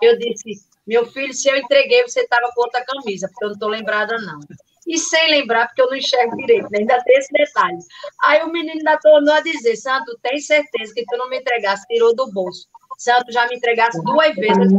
Eu 0.00 0.16
disse, 0.16 0.64
meu 0.86 1.06
filho, 1.06 1.34
se 1.34 1.48
eu 1.48 1.56
entreguei, 1.56 2.02
você 2.02 2.20
estava 2.20 2.50
com 2.54 2.62
outra 2.62 2.84
camisa, 2.84 3.28
porque 3.28 3.44
eu 3.44 3.48
não 3.48 3.54
estou 3.54 3.68
lembrada, 3.68 4.16
não 4.18 4.38
e 4.90 4.98
sem 4.98 5.30
lembrar, 5.30 5.68
porque 5.68 5.82
eu 5.82 5.86
não 5.86 5.96
enxergo 5.96 6.36
direito, 6.36 6.68
né? 6.70 6.80
ainda 6.80 7.00
tem 7.04 7.16
esse 7.16 7.32
detalhe. 7.32 7.78
Aí 8.24 8.42
o 8.42 8.48
menino 8.50 8.76
ainda 8.76 8.98
tornou 8.98 9.32
a 9.32 9.40
dizer, 9.40 9.76
Santo, 9.76 10.18
tem 10.20 10.40
certeza 10.40 10.92
que 10.92 11.04
tu 11.04 11.16
não 11.16 11.30
me 11.30 11.38
entregasse, 11.38 11.86
tirou 11.86 12.14
do 12.14 12.28
bolso. 12.32 12.66
Santo, 12.98 13.30
já 13.30 13.46
me 13.46 13.54
entregasse 13.56 14.02
duas 14.02 14.34
vezes, 14.34 14.72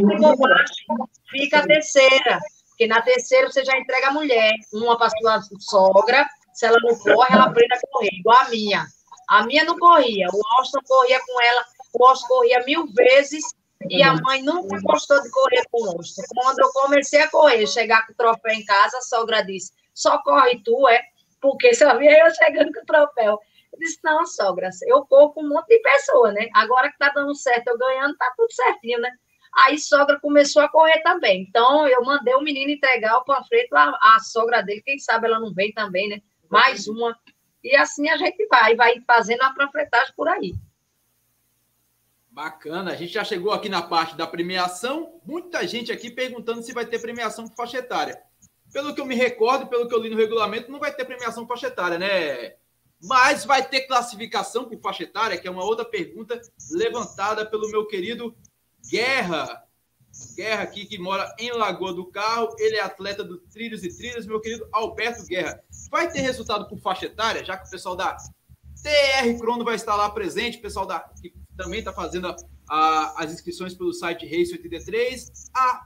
fica 1.31 1.59
a 1.59 1.65
terceira, 1.65 2.39
porque 2.69 2.87
na 2.87 3.01
terceira 3.01 3.49
você 3.49 3.63
já 3.63 3.77
entrega 3.77 4.09
a 4.09 4.13
mulher, 4.13 4.51
uma 4.73 4.97
para 4.97 5.09
sua 5.09 5.41
sogra, 5.59 6.27
se 6.53 6.65
ela 6.65 6.77
não 6.81 6.93
corre, 6.99 7.33
ela 7.33 7.45
aprende 7.45 7.73
a 7.73 7.79
correr, 7.89 8.09
igual 8.11 8.37
a 8.41 8.49
minha. 8.49 8.85
A 9.29 9.45
minha 9.45 9.63
não 9.63 9.79
corria, 9.79 10.27
o 10.27 10.41
Austin 10.57 10.79
corria 10.85 11.21
com 11.25 11.41
ela, 11.41 11.65
o 11.93 12.05
Austin 12.05 12.27
corria 12.27 12.63
mil 12.65 12.85
vezes, 12.93 13.43
e 13.89 14.03
a 14.03 14.13
mãe 14.15 14.43
nunca 14.43 14.77
gostou 14.81 15.21
de 15.21 15.31
correr 15.31 15.63
com 15.71 15.81
o 15.83 15.91
Austin. 15.91 16.21
Quando 16.35 16.59
eu 16.59 16.69
comecei 16.73 17.21
a 17.21 17.29
correr, 17.29 17.65
chegar 17.65 18.05
com 18.05 18.11
o 18.11 18.15
troféu 18.15 18.51
em 18.51 18.65
casa, 18.65 18.97
a 18.97 19.01
sogra 19.01 19.41
disse, 19.41 19.71
só 19.93 20.21
corre 20.21 20.61
tu, 20.63 20.87
é? 20.87 21.01
Porque 21.39 21.73
só 21.73 21.97
via 21.97 22.25
eu 22.25 22.33
chegando 22.33 22.71
com 22.73 22.81
o 22.81 22.85
troféu. 22.85 23.39
Eu 23.73 23.79
disse, 23.79 23.99
não, 24.03 24.25
sogra, 24.25 24.69
eu 24.87 25.05
corro 25.05 25.33
com 25.33 25.43
um 25.43 25.49
monte 25.49 25.67
de 25.67 25.79
pessoa, 25.79 26.31
né? 26.31 26.49
Agora 26.53 26.91
que 26.91 26.97
tá 26.97 27.09
dando 27.09 27.33
certo, 27.35 27.67
eu 27.67 27.77
ganhando, 27.77 28.17
tá 28.17 28.33
tudo 28.35 28.51
certinho, 28.51 28.99
né? 28.99 29.11
Aí 29.53 29.77
sogra 29.77 30.19
começou 30.19 30.61
a 30.61 30.69
correr 30.69 31.01
também. 31.01 31.45
Então, 31.47 31.87
eu 31.87 32.03
mandei 32.03 32.33
o 32.35 32.41
menino 32.41 32.71
entregar 32.71 33.17
o 33.17 33.25
panfleto 33.25 33.75
à, 33.75 33.97
à 34.15 34.19
sogra 34.19 34.61
dele. 34.61 34.81
Quem 34.81 34.97
sabe 34.97 35.27
ela 35.27 35.39
não 35.39 35.53
vem 35.53 35.73
também, 35.73 36.07
né? 36.07 36.21
Mais 36.49 36.87
uma. 36.87 37.17
E 37.63 37.75
assim 37.75 38.09
a 38.09 38.17
gente 38.17 38.45
vai, 38.47 38.75
vai 38.75 39.01
fazendo 39.05 39.41
a 39.41 39.53
panfletagem 39.53 40.13
por 40.15 40.27
aí. 40.27 40.53
Bacana, 42.29 42.91
a 42.91 42.95
gente 42.95 43.11
já 43.11 43.25
chegou 43.25 43.51
aqui 43.51 43.67
na 43.67 43.81
parte 43.81 44.15
da 44.15 44.25
premiação. 44.25 45.19
Muita 45.25 45.67
gente 45.67 45.91
aqui 45.91 46.09
perguntando 46.09 46.63
se 46.63 46.73
vai 46.73 46.85
ter 46.85 46.99
premiação 46.99 47.45
por 47.47 47.55
faixa 47.55 47.79
etária. 47.79 48.21
Pelo 48.71 48.95
que 48.95 49.01
eu 49.01 49.05
me 49.05 49.15
recordo, 49.15 49.67
pelo 49.67 49.87
que 49.87 49.93
eu 49.93 49.99
li 49.99 50.09
no 50.09 50.17
regulamento, 50.17 50.71
não 50.71 50.79
vai 50.79 50.93
ter 50.93 51.05
premiação 51.05 51.47
faixa 51.47 51.67
etária, 51.67 51.99
né? 51.99 52.55
Mas 53.03 53.45
vai 53.45 53.67
ter 53.67 53.81
classificação 53.81 54.65
por 54.65 54.79
faixa 54.79 55.03
etária, 55.03 55.37
que 55.37 55.47
é 55.47 55.51
uma 55.51 55.63
outra 55.63 55.83
pergunta 55.83 56.39
levantada 56.71 57.45
pelo 57.45 57.69
meu 57.69 57.85
querido 57.87 58.35
Guerra. 58.89 59.63
Guerra 60.35 60.63
aqui, 60.63 60.85
que 60.85 60.99
mora 60.99 61.33
em 61.39 61.51
Lagoa 61.51 61.93
do 61.93 62.05
Carro. 62.05 62.55
Ele 62.59 62.75
é 62.75 62.81
atleta 62.81 63.23
do 63.23 63.37
Trilhos 63.37 63.83
e 63.83 63.95
Trilhas, 63.95 64.25
meu 64.25 64.39
querido 64.39 64.67
Alberto 64.71 65.25
Guerra. 65.25 65.63
Vai 65.89 66.11
ter 66.11 66.21
resultado 66.21 66.67
por 66.67 66.79
faixa 66.79 67.05
etária, 67.05 67.43
já 67.43 67.57
que 67.57 67.67
o 67.67 67.71
pessoal 67.71 67.95
da 67.95 68.15
TR 68.81 69.37
Crono 69.39 69.63
vai 69.63 69.75
estar 69.75 69.95
lá 69.95 70.09
presente, 70.09 70.57
o 70.57 70.61
pessoal 70.61 70.85
da, 70.85 70.99
que 70.99 71.33
também 71.57 71.79
está 71.79 71.93
fazendo 71.93 72.35
a, 72.69 73.23
as 73.23 73.31
inscrições 73.31 73.73
pelo 73.73 73.93
site 73.93 74.25
Race 74.25 74.51
83. 74.51 75.49
A 75.53 75.83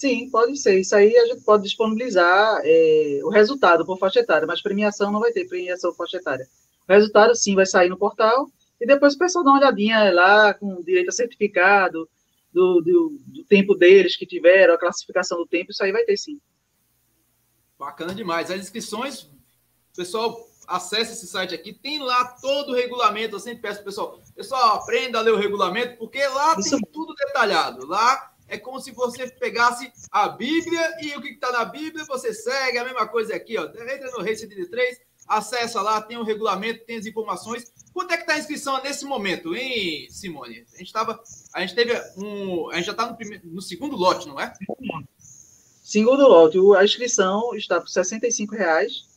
Sim, 0.00 0.30
pode 0.30 0.56
ser. 0.56 0.80
Isso 0.80 0.96
aí 0.96 1.14
a 1.14 1.26
gente 1.26 1.44
pode 1.44 1.62
disponibilizar 1.64 2.62
é, 2.64 3.20
o 3.22 3.28
resultado 3.28 3.84
por 3.84 3.98
faixa 3.98 4.20
etária, 4.20 4.46
mas 4.46 4.62
premiação 4.62 5.12
não 5.12 5.20
vai 5.20 5.30
ter 5.30 5.46
premiação 5.46 5.90
por 5.90 5.98
faixa 5.98 6.16
etária. 6.16 6.48
O 6.88 6.92
resultado, 6.94 7.34
sim, 7.34 7.54
vai 7.54 7.66
sair 7.66 7.90
no 7.90 7.98
portal 7.98 8.50
e 8.80 8.86
depois 8.86 9.14
o 9.14 9.18
pessoal 9.18 9.44
dá 9.44 9.50
uma 9.50 9.58
olhadinha 9.58 10.10
lá 10.10 10.54
com 10.54 10.82
direito 10.82 11.10
a 11.10 11.12
certificado 11.12 12.08
do, 12.50 12.80
do, 12.80 13.18
do 13.26 13.44
tempo 13.44 13.74
deles 13.74 14.16
que 14.16 14.24
tiveram, 14.24 14.72
a 14.72 14.78
classificação 14.78 15.36
do 15.36 15.46
tempo, 15.46 15.70
isso 15.70 15.84
aí 15.84 15.92
vai 15.92 16.02
ter 16.04 16.16
sim. 16.16 16.40
Bacana 17.78 18.14
demais. 18.14 18.50
As 18.50 18.58
inscrições, 18.58 19.28
pessoal, 19.94 20.48
acesse 20.66 21.12
esse 21.12 21.26
site 21.26 21.54
aqui, 21.54 21.74
tem 21.74 21.98
lá 21.98 22.24
todo 22.40 22.72
o 22.72 22.74
regulamento. 22.74 23.36
Eu 23.36 23.40
sempre 23.40 23.60
peço, 23.60 23.84
pessoal, 23.84 24.18
pessoal, 24.34 24.76
aprenda 24.76 25.18
a 25.18 25.20
ler 25.20 25.34
o 25.34 25.38
regulamento, 25.38 25.98
porque 25.98 26.26
lá 26.26 26.56
isso. 26.58 26.70
tem 26.70 26.80
tudo 26.90 27.14
detalhado. 27.14 27.86
Lá 27.86 28.29
é 28.50 28.58
como 28.58 28.80
se 28.80 28.90
você 28.90 29.28
pegasse 29.28 29.90
a 30.10 30.28
Bíblia 30.28 30.96
e 31.00 31.16
o 31.16 31.22
que 31.22 31.28
está 31.28 31.52
na 31.52 31.64
Bíblia 31.64 32.04
você 32.04 32.34
segue, 32.34 32.78
a 32.78 32.84
mesma 32.84 33.06
coisa 33.06 33.34
aqui, 33.34 33.56
ó. 33.56 33.64
Entra 33.64 34.10
no 34.10 34.22
Rei 34.22 34.34
73, 34.34 35.00
acessa 35.26 35.80
lá, 35.80 36.02
tem 36.02 36.18
o 36.18 36.24
regulamento, 36.24 36.84
tem 36.84 36.98
as 36.98 37.06
informações. 37.06 37.72
Quanto 37.92 38.12
é 38.12 38.16
que 38.16 38.24
está 38.24 38.34
a 38.34 38.38
inscrição 38.38 38.82
nesse 38.82 39.04
momento, 39.04 39.54
hein, 39.54 40.08
Simone? 40.10 40.66
A 40.74 40.78
gente 40.78 40.88
estava. 40.88 41.22
A 41.54 41.60
gente 41.60 41.76
teve 41.76 41.92
um. 42.16 42.68
A 42.70 42.74
gente 42.74 42.86
já 42.86 42.92
está 42.92 43.06
no, 43.06 43.16
no 43.44 43.62
segundo 43.62 43.96
lote, 43.96 44.26
não 44.26 44.40
é? 44.40 44.52
Segundo 45.84 46.26
lote, 46.26 46.58
a 46.76 46.84
inscrição 46.84 47.54
está 47.54 47.80
por 47.80 47.88
R$ 47.88 48.58
reais. 48.58 49.08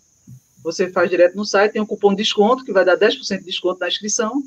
Você 0.64 0.90
faz 0.92 1.10
direto 1.10 1.36
no 1.36 1.44
site, 1.44 1.74
tem 1.74 1.82
um 1.82 1.86
cupom 1.86 2.12
de 2.12 2.18
desconto 2.18 2.64
que 2.64 2.72
vai 2.72 2.86
dar 2.86 2.98
10% 2.98 3.40
de 3.40 3.46
desconto 3.46 3.80
na 3.80 3.88
inscrição. 3.88 4.42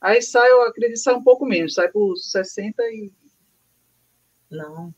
Aí 0.00 0.20
sai, 0.20 0.50
eu 0.50 0.62
acredito, 0.62 0.98
sai 0.98 1.14
um 1.14 1.24
pouco 1.24 1.46
menos, 1.46 1.74
sai 1.74 1.88
por 1.88 2.16
60 2.16 2.82
e 2.82 3.10
não. 4.54 4.94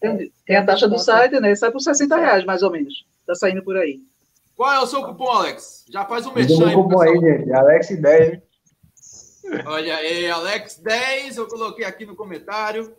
Tem, 0.00 0.32
tem 0.46 0.56
a 0.56 0.64
taxa 0.64 0.88
do 0.88 0.98
site, 0.98 1.40
né? 1.40 1.54
Sai 1.54 1.70
por 1.70 1.80
60 1.80 2.16
reais, 2.16 2.44
mais 2.44 2.62
ou 2.62 2.70
menos. 2.70 3.06
Tá 3.26 3.34
saindo 3.34 3.62
por 3.62 3.76
aí. 3.76 4.00
Qual 4.56 4.72
é 4.72 4.78
o 4.80 4.86
seu 4.86 5.02
cupom, 5.02 5.28
Alex? 5.28 5.84
Já 5.90 6.04
faz 6.04 6.26
um 6.26 6.32
merchan 6.32 6.68
aí. 6.68 6.74
cupom 6.74 7.00
aí, 7.00 7.18
gente. 7.18 7.52
Alex 7.52 8.00
10. 8.00 8.42
Olha 9.66 9.96
aí, 9.96 10.30
Alex 10.30 10.78
10. 10.78 11.36
Eu 11.36 11.48
coloquei 11.48 11.84
aqui 11.84 12.06
no 12.06 12.14
comentário. 12.14 12.96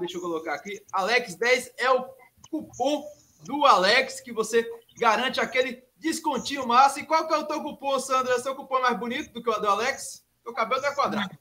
Deixa 0.00 0.18
eu 0.18 0.20
colocar 0.20 0.54
aqui. 0.54 0.82
Alex 0.92 1.34
10 1.36 1.72
é 1.78 1.90
o 1.90 2.04
cupom 2.50 3.04
do 3.44 3.64
Alex 3.64 4.20
que 4.20 4.32
você 4.32 4.68
garante 4.98 5.40
aquele 5.40 5.82
descontinho 5.96 6.66
massa. 6.66 7.00
E 7.00 7.06
qual 7.06 7.26
que 7.26 7.34
é 7.34 7.38
o 7.38 7.44
teu 7.44 7.62
cupom, 7.62 7.98
Sandra? 7.98 8.38
Seu 8.38 8.54
cupom 8.54 8.78
é 8.78 8.82
mais 8.82 8.98
bonito 8.98 9.32
do 9.32 9.42
que 9.42 9.50
o 9.50 9.58
do 9.58 9.68
Alex? 9.68 10.24
O 10.46 10.52
cabelo 10.52 10.84
é 10.84 10.94
quadrado. 10.94 11.38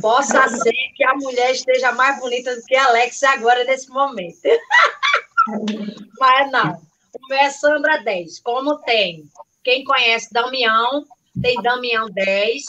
Possa 0.00 0.48
ser 0.48 0.72
que 0.96 1.04
a 1.04 1.14
mulher 1.14 1.52
esteja 1.52 1.92
mais 1.92 2.18
bonita 2.18 2.54
do 2.54 2.62
que 2.62 2.74
a 2.74 2.86
Alex 2.86 3.22
agora, 3.22 3.64
nesse 3.64 3.88
momento. 3.88 4.40
Mas 6.18 6.50
não. 6.50 6.72
O 7.14 7.28
meu 7.28 7.38
é 7.38 7.50
Sandra 7.50 8.02
10. 8.02 8.40
Como 8.40 8.78
tem? 8.78 9.24
Quem 9.62 9.84
conhece 9.84 10.32
Damião, 10.32 11.04
tem 11.40 11.60
Damião 11.62 12.08
10. 12.10 12.64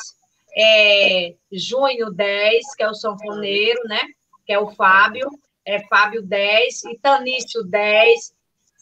É, 0.56 1.34
Junho 1.52 2.12
10, 2.12 2.76
que 2.76 2.84
é 2.84 2.90
o 2.90 2.94
sanfoneiro, 2.94 3.82
né? 3.86 4.02
Que 4.46 4.54
é 4.54 4.60
o 4.60 4.72
Fábio. 4.72 5.28
É 5.66 5.80
Fábio 5.88 6.22
10. 6.22 6.84
E 6.86 7.00
Tanício 7.00 7.64
10. 7.64 8.34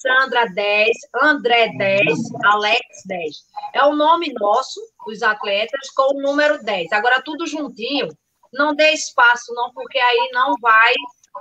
Sandra 0.01 0.45
10, 0.45 0.89
André 1.21 1.71
10, 1.77 2.05
Alex 2.45 2.81
10. 3.05 3.35
É 3.75 3.83
o 3.85 3.95
nome 3.95 4.33
nosso, 4.33 4.79
os 5.07 5.21
atletas, 5.21 5.89
com 5.95 6.15
o 6.15 6.21
número 6.21 6.61
10. 6.63 6.91
Agora, 6.91 7.21
tudo 7.21 7.45
juntinho, 7.45 8.07
não 8.51 8.73
dê 8.73 8.91
espaço, 8.91 9.53
não, 9.53 9.71
porque 9.71 9.99
aí 9.99 10.29
não 10.33 10.55
vai 10.59 10.93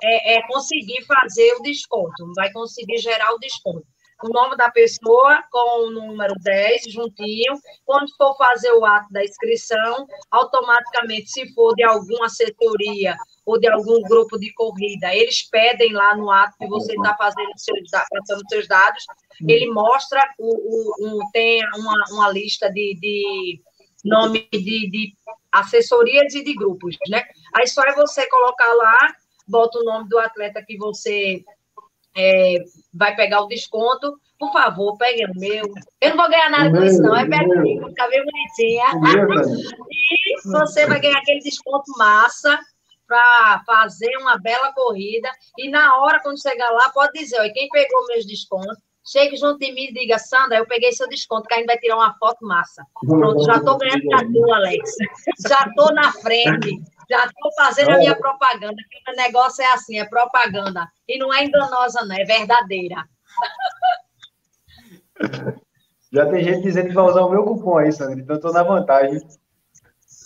é, 0.02 0.34
é, 0.34 0.46
conseguir 0.46 1.04
fazer 1.06 1.54
o 1.54 1.62
desconto, 1.62 2.26
não 2.26 2.34
vai 2.34 2.52
conseguir 2.52 2.98
gerar 2.98 3.32
o 3.32 3.38
desconto. 3.38 3.86
O 4.22 4.28
nome 4.28 4.56
da 4.56 4.70
pessoa 4.70 5.42
com 5.50 5.86
o 5.86 5.90
número 5.90 6.34
10 6.40 6.84
juntinho. 6.92 7.54
Quando 7.84 8.14
for 8.16 8.36
fazer 8.36 8.72
o 8.72 8.84
ato 8.84 9.10
da 9.12 9.24
inscrição, 9.24 10.06
automaticamente, 10.30 11.30
se 11.30 11.52
for 11.54 11.74
de 11.74 11.82
alguma 11.82 12.26
assessoria 12.26 13.16
ou 13.46 13.58
de 13.58 13.68
algum 13.68 14.00
grupo 14.02 14.38
de 14.38 14.52
corrida, 14.52 15.14
eles 15.14 15.48
pedem 15.48 15.92
lá 15.92 16.14
no 16.16 16.30
ato 16.30 16.56
que 16.58 16.68
você 16.68 16.94
está 16.94 17.16
fazendo 17.16 17.50
seus, 17.56 17.90
passando 17.90 18.42
seus 18.48 18.68
dados, 18.68 19.04
ele 19.48 19.70
mostra 19.70 20.22
o, 20.38 20.48
o, 20.48 21.18
o 21.18 21.30
tem 21.32 21.62
uma, 21.76 22.04
uma 22.10 22.30
lista 22.30 22.70
de, 22.70 22.96
de 23.00 23.60
nome 24.04 24.46
de, 24.52 24.90
de 24.90 25.12
assessorias 25.50 26.34
e 26.34 26.44
de 26.44 26.54
grupos, 26.54 26.96
né? 27.08 27.24
Aí 27.54 27.66
só 27.66 27.82
é 27.82 27.94
você 27.94 28.28
colocar 28.28 28.72
lá, 28.74 29.14
bota 29.48 29.78
o 29.78 29.84
nome 29.84 30.08
do 30.08 30.18
atleta 30.18 30.64
que 30.64 30.76
você 30.76 31.42
é, 32.16 32.56
vai 32.92 33.14
pegar 33.14 33.42
o 33.42 33.48
desconto. 33.48 34.18
Por 34.38 34.52
favor, 34.52 34.96
pegue 34.96 35.26
o 35.26 35.38
meu. 35.38 35.64
Eu 36.00 36.10
não 36.10 36.16
vou 36.16 36.30
ganhar 36.30 36.50
nada 36.50 36.70
com 36.70 36.84
isso, 36.84 37.02
não. 37.02 37.14
É 37.14 37.26
pertinho, 37.28 37.88
fica 37.88 38.08
bem 38.08 38.24
bonitinha. 38.24 38.84
e 39.90 40.48
você 40.48 40.86
vai 40.86 41.00
ganhar 41.00 41.18
aquele 41.18 41.40
desconto 41.40 41.92
massa 41.98 42.58
para 43.06 43.62
fazer 43.66 44.16
uma 44.18 44.38
bela 44.38 44.72
corrida. 44.72 45.28
E 45.58 45.68
na 45.68 45.98
hora, 45.98 46.20
quando 46.22 46.40
chegar 46.40 46.70
lá, 46.70 46.88
pode 46.90 47.12
dizer: 47.12 47.38
olha, 47.40 47.52
quem 47.52 47.68
pegou 47.68 48.06
meus 48.06 48.24
descontos, 48.24 48.78
chegue 49.04 49.36
junto 49.36 49.58
de 49.58 49.72
mim 49.72 49.88
e 49.90 49.92
diga: 49.92 50.18
Sandra, 50.18 50.58
eu 50.58 50.66
peguei 50.66 50.92
seu 50.92 51.08
desconto, 51.08 51.46
que 51.46 51.54
a 51.54 51.58
gente 51.58 51.66
vai 51.66 51.78
tirar 51.78 51.96
uma 51.96 52.14
foto 52.18 52.46
massa. 52.46 52.84
Pronto, 53.06 53.44
já 53.44 53.56
estou 53.56 53.76
ganhando 53.76 54.08
para 54.08 54.26
tu, 54.26 54.52
Alex. 54.54 54.90
Já 55.46 55.66
estou 55.66 55.92
na 55.92 56.12
frente. 56.12 56.80
Já 57.10 57.26
estou 57.26 57.52
fazendo 57.56 57.90
a 57.90 57.98
minha 57.98 58.14
propaganda, 58.14 58.76
que 58.88 59.10
o 59.10 59.16
negócio 59.16 59.62
é 59.62 59.72
assim, 59.72 59.98
é 59.98 60.08
propaganda. 60.08 60.86
E 61.08 61.18
não 61.18 61.34
é 61.34 61.44
enganosa, 61.44 62.04
não, 62.04 62.14
é 62.14 62.24
verdadeira. 62.24 63.04
Já 66.12 66.30
tem 66.30 66.44
gente 66.44 66.62
dizendo 66.62 66.88
que 66.88 66.94
vai 66.94 67.04
usar 67.04 67.22
o 67.22 67.30
meu 67.30 67.42
cupom 67.42 67.78
aí, 67.78 67.92
Sandra, 67.92 68.20
então 68.20 68.36
eu 68.36 68.40
tô 68.40 68.52
na 68.52 68.62
vantagem. 68.62 69.20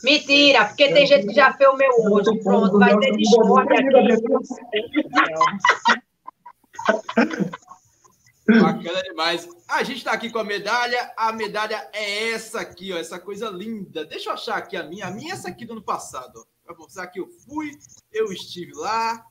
Mentira, 0.03 0.67
porque 0.67 0.93
tem 0.93 1.07
gente 1.07 1.29
que 1.29 1.35
já 1.35 1.55
fez 1.55 1.71
o 1.71 1.77
meu 1.77 1.91
hoje. 2.13 2.39
Pronto, 2.43 2.79
vai 2.79 2.95
ter 2.99 3.17
discórdia 3.17 3.79
aqui. 3.79 3.93
Bacana 8.61 9.03
demais. 9.03 9.49
A 9.67 9.83
gente 9.83 9.99
está 9.99 10.13
aqui 10.13 10.29
com 10.29 10.39
a 10.39 10.45
medalha. 10.45 11.11
A 11.17 11.33
medalha 11.33 11.89
é 11.95 12.33
essa 12.33 12.61
aqui, 12.61 12.93
ó, 12.93 12.99
essa 12.99 13.19
coisa 13.19 13.49
linda. 13.49 14.05
Deixa 14.05 14.29
eu 14.29 14.35
achar 14.35 14.59
aqui 14.59 14.77
a 14.77 14.83
minha. 14.83 15.07
A 15.07 15.11
minha 15.11 15.33
é 15.33 15.35
essa 15.35 15.49
aqui 15.49 15.65
do 15.65 15.73
ano 15.73 15.83
passado. 15.83 16.47
Para 16.65 16.77
mostrar 16.77 17.07
que 17.09 17.21
eu 17.21 17.29
fui, 17.29 17.71
eu 18.13 18.33
estive 18.33 18.73
lá. 18.75 19.25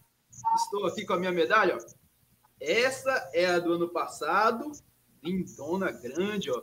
Estou 0.56 0.86
aqui 0.86 1.06
com 1.06 1.14
a 1.14 1.20
minha 1.20 1.32
medalha. 1.32 1.78
Ó. 1.78 1.80
Essa 2.60 3.30
é 3.34 3.46
a 3.46 3.60
do 3.60 3.74
ano 3.74 3.90
passado. 3.90 4.72
Lindona, 5.24 5.92
grande, 5.92 6.52
ó. 6.52 6.62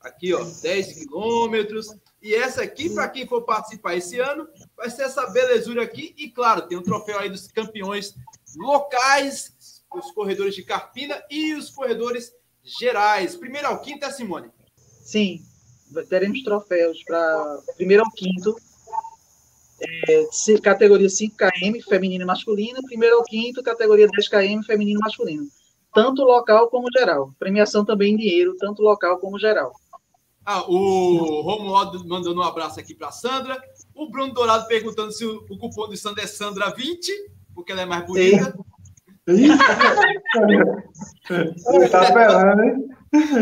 Aqui, 0.00 0.32
ó, 0.32 0.44
10 0.44 0.92
quilômetros. 0.94 1.88
E 2.22 2.34
essa 2.34 2.62
aqui, 2.62 2.88
para 2.90 3.08
quem 3.08 3.26
for 3.26 3.42
participar 3.42 3.96
esse 3.96 4.18
ano, 4.18 4.48
vai 4.76 4.88
ser 4.90 5.02
essa 5.02 5.26
belezura 5.28 5.82
aqui. 5.82 6.14
E, 6.16 6.30
claro, 6.30 6.66
tem 6.66 6.78
um 6.78 6.82
troféu 6.82 7.18
aí 7.18 7.28
dos 7.28 7.48
campeões 7.48 8.14
locais 8.56 9.56
os 9.98 10.10
corredores 10.12 10.54
de 10.54 10.62
Carpina 10.62 11.22
e 11.30 11.54
os 11.54 11.70
corredores 11.70 12.32
gerais. 12.62 13.36
Primeiro 13.36 13.68
ao 13.68 13.80
quinto 13.80 14.04
é 14.04 14.10
Simone. 14.10 14.50
Sim, 15.02 15.44
teremos 16.08 16.42
troféus 16.42 17.02
para 17.04 17.62
primeiro 17.76 18.02
ao 18.04 18.10
quinto, 18.10 18.56
é, 19.80 20.58
categoria 20.62 21.08
5km 21.08 21.82
feminino 21.88 22.24
e 22.24 22.26
masculino, 22.26 22.82
primeiro 22.82 23.16
ao 23.16 23.24
quinto, 23.24 23.62
categoria 23.62 24.08
10km 24.08 24.64
feminino 24.64 25.00
e 25.00 25.02
masculino. 25.02 25.46
Tanto 25.94 26.22
local 26.22 26.68
como 26.68 26.88
geral. 26.96 27.34
Premiação 27.38 27.84
também 27.84 28.14
em 28.14 28.16
dinheiro, 28.16 28.56
tanto 28.58 28.82
local 28.82 29.18
como 29.18 29.38
geral. 29.38 29.72
Ah, 30.44 30.62
o 30.68 31.40
Romualdo 31.40 32.06
mandando 32.06 32.40
um 32.40 32.44
abraço 32.44 32.78
aqui 32.78 32.94
para 32.94 33.10
Sandra. 33.10 33.60
O 33.94 34.08
Bruno 34.08 34.32
Dourado 34.32 34.68
perguntando 34.68 35.10
se 35.10 35.24
o, 35.24 35.44
o 35.50 35.58
cupom 35.58 35.88
de 35.88 35.96
Sandra 35.96 36.22
é 36.22 36.26
Sandra 36.26 36.70
20, 36.70 37.10
porque 37.54 37.72
ela 37.72 37.82
é 37.82 37.86
mais 37.86 38.06
bonita. 38.06 38.56
Sim. 39.28 39.48
Ele 41.74 41.88
tá 41.88 42.08
apelando, 42.08 42.62
hein? 42.62 42.88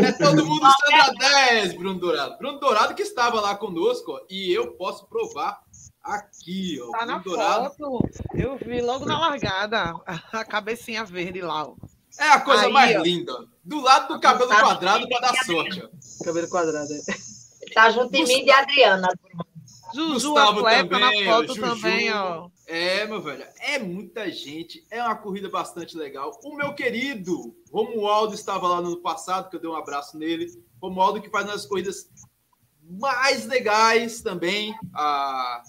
É 0.03 0.11
todo 0.13 0.45
mundo 0.45 0.65
Sandra 0.65 1.13
10, 1.51 1.73
Bruno 1.77 1.99
Dourado. 1.99 2.37
Bruno 2.39 2.59
Dourado 2.59 2.95
que 2.95 3.03
estava 3.03 3.39
lá 3.39 3.55
conosco, 3.55 4.13
ó, 4.13 4.21
e 4.29 4.51
eu 4.51 4.71
posso 4.71 5.05
provar 5.07 5.61
aqui, 6.05 6.79
ó. 6.81 6.91
Tá 6.91 7.05
na 7.05 7.17
Dourado. 7.17 7.75
foto. 7.75 8.09
Eu 8.33 8.57
vi 8.57 8.81
logo 8.81 9.05
na 9.05 9.19
largada 9.19 9.95
a 10.05 10.45
cabecinha 10.45 11.03
verde 11.03 11.41
lá, 11.41 11.67
ó. 11.67 11.75
É 12.17 12.29
a 12.29 12.39
coisa 12.39 12.67
Aí, 12.67 12.71
mais 12.71 12.95
ó. 12.95 13.01
linda. 13.01 13.33
Do 13.63 13.81
lado 13.81 14.13
do 14.13 14.19
cabelo 14.19 14.49
tá 14.49 14.61
quadrado 14.61 15.09
para 15.09 15.19
dar 15.19 15.43
sorte, 15.43 15.83
ó. 15.83 16.23
Cabelo 16.23 16.47
quadrado, 16.49 16.93
é. 16.93 17.73
Tá 17.73 17.89
junto 17.89 18.15
em 18.15 18.23
mim 18.25 18.45
de 18.45 18.51
Adriana. 18.51 19.09
Juju, 19.93 20.29
Gustavo 20.31 20.65
a 20.65 20.83
também, 20.83 21.25
na 21.25 21.31
foto 21.33 21.55
Juju. 21.55 21.61
também, 21.61 22.13
ó. 22.13 22.49
É, 22.67 23.05
meu 23.05 23.21
velho, 23.21 23.45
é 23.59 23.79
muita 23.79 24.29
gente, 24.31 24.85
é 24.89 25.01
uma 25.01 25.15
corrida 25.15 25.49
bastante 25.49 25.95
legal. 25.95 26.31
O 26.43 26.55
meu 26.55 26.73
querido 26.73 27.55
Romualdo 27.71 28.33
estava 28.33 28.67
lá 28.67 28.81
no 28.81 28.87
ano 28.89 29.01
passado, 29.01 29.49
que 29.49 29.55
eu 29.55 29.59
dei 29.59 29.69
um 29.69 29.75
abraço 29.75 30.17
nele. 30.17 30.47
Romualdo 30.81 31.21
que 31.21 31.29
faz 31.29 31.45
nas 31.45 31.65
corridas 31.65 32.09
mais 32.81 33.45
legais 33.45 34.21
também. 34.21 34.75
A, 34.93 35.61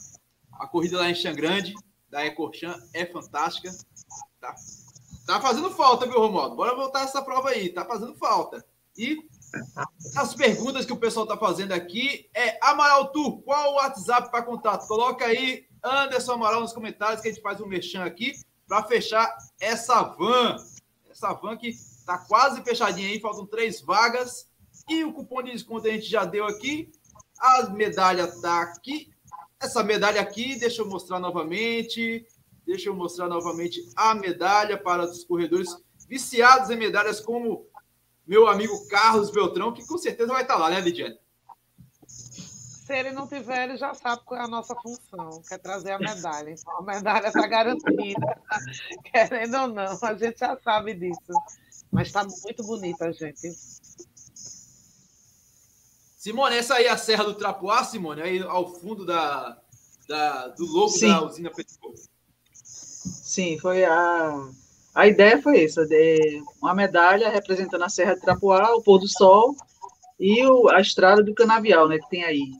a 0.58 0.66
corrida 0.66 0.98
lá 0.98 1.10
em 1.10 1.14
Xangrande, 1.14 1.74
da 2.08 2.24
Ecorchan, 2.24 2.76
é 2.94 3.04
fantástica. 3.06 3.70
Tá, 4.40 4.54
tá 5.26 5.40
fazendo 5.40 5.70
falta, 5.70 6.06
viu, 6.06 6.18
Romualdo? 6.18 6.56
Bora 6.56 6.74
voltar 6.74 7.02
essa 7.02 7.22
prova 7.22 7.50
aí, 7.50 7.68
tá 7.68 7.84
fazendo 7.84 8.14
falta. 8.14 8.64
E 8.96 9.18
as 10.16 10.34
perguntas 10.34 10.86
que 10.86 10.92
o 10.92 10.96
pessoal 10.96 11.26
tá 11.26 11.36
fazendo 11.36 11.72
aqui 11.72 12.28
é 12.34 12.58
Amaral 12.62 13.12
Tour, 13.12 13.42
qual 13.42 13.72
o 13.72 13.76
WhatsApp 13.76 14.30
para 14.30 14.42
contato? 14.42 14.86
Coloca 14.86 15.24
aí 15.26 15.66
Anderson 15.82 16.32
Amaral 16.32 16.60
nos 16.60 16.72
comentários 16.72 17.20
que 17.20 17.28
a 17.28 17.32
gente 17.32 17.42
faz 17.42 17.60
um 17.60 17.66
merchan 17.66 18.04
aqui 18.04 18.32
para 18.66 18.82
fechar 18.84 19.36
essa 19.60 20.02
van. 20.02 20.56
Essa 21.10 21.32
van 21.34 21.56
que 21.56 21.68
está 21.68 22.18
quase 22.18 22.62
fechadinha 22.62 23.08
aí, 23.08 23.20
faltam 23.20 23.46
três 23.46 23.80
vagas. 23.80 24.48
E 24.88 25.04
o 25.04 25.12
cupom 25.12 25.42
de 25.42 25.52
desconto 25.52 25.86
a 25.86 25.90
gente 25.90 26.06
já 26.06 26.24
deu 26.24 26.44
aqui. 26.46 26.90
A 27.38 27.68
medalha 27.70 28.22
está 28.22 28.62
aqui. 28.62 29.10
Essa 29.66 29.82
medalha 29.82 30.20
aqui, 30.20 30.56
deixa 30.56 30.82
eu 30.82 30.88
mostrar 30.88 31.18
novamente. 31.18 32.24
Deixa 32.64 32.88
eu 32.88 32.94
mostrar 32.94 33.28
novamente 33.28 33.84
a 33.96 34.14
medalha 34.14 34.78
para 34.78 35.04
os 35.04 35.24
corredores 35.24 35.76
viciados 36.08 36.70
em 36.70 36.76
medalhas, 36.76 37.20
como 37.20 37.66
meu 38.24 38.46
amigo 38.46 38.86
Carlos 38.88 39.30
Beltrão, 39.30 39.72
que 39.72 39.84
com 39.84 39.98
certeza 39.98 40.32
vai 40.32 40.42
estar 40.42 40.56
lá, 40.56 40.70
né, 40.70 40.80
Lidiane? 40.80 41.18
se 42.86 42.92
ele 42.92 43.10
não 43.10 43.26
tiver, 43.26 43.64
ele 43.64 43.76
já 43.76 43.92
sabe 43.94 44.22
qual 44.24 44.40
é 44.40 44.44
a 44.44 44.48
nossa 44.48 44.72
função, 44.76 45.42
que 45.42 45.52
é 45.52 45.58
trazer 45.58 45.90
a 45.90 45.98
medalha. 45.98 46.50
Então, 46.50 46.78
a 46.78 46.82
medalha 46.82 47.26
está 47.26 47.44
garantida, 47.44 48.40
querendo 49.12 49.56
ou 49.56 49.66
não, 49.66 49.98
a 50.00 50.14
gente 50.14 50.38
já 50.38 50.56
sabe 50.62 50.94
disso. 50.94 51.32
Mas 51.90 52.06
está 52.06 52.22
muito 52.22 52.62
bonita, 52.62 53.12
gente. 53.12 53.48
Simone, 56.26 56.56
essa 56.56 56.74
aí 56.74 56.86
é 56.86 56.90
a 56.90 56.96
Serra 56.96 57.22
do 57.22 57.34
Trapoá, 57.34 57.84
Simone, 57.84 58.20
aí 58.20 58.42
ao 58.42 58.66
fundo 58.66 59.06
da, 59.06 59.56
da 60.08 60.48
do 60.48 60.66
logo 60.66 60.88
Sim. 60.88 61.06
da 61.06 61.24
usina 61.24 61.52
Petrol. 61.52 61.94
Sim, 62.52 63.56
foi 63.60 63.84
a. 63.84 64.50
A 64.92 65.06
ideia 65.06 65.40
foi 65.40 65.62
essa, 65.62 65.86
de 65.86 66.42
uma 66.60 66.74
medalha 66.74 67.28
representando 67.28 67.84
a 67.84 67.88
Serra 67.88 68.16
do 68.16 68.22
Trapoá, 68.22 68.74
o 68.74 68.82
pôr 68.82 68.98
do 68.98 69.06
sol 69.06 69.54
e 70.18 70.44
o, 70.44 70.68
a 70.68 70.80
estrada 70.80 71.22
do 71.22 71.32
canavial, 71.32 71.86
né, 71.86 71.96
que 71.96 72.10
tem 72.10 72.24
aí 72.24 72.50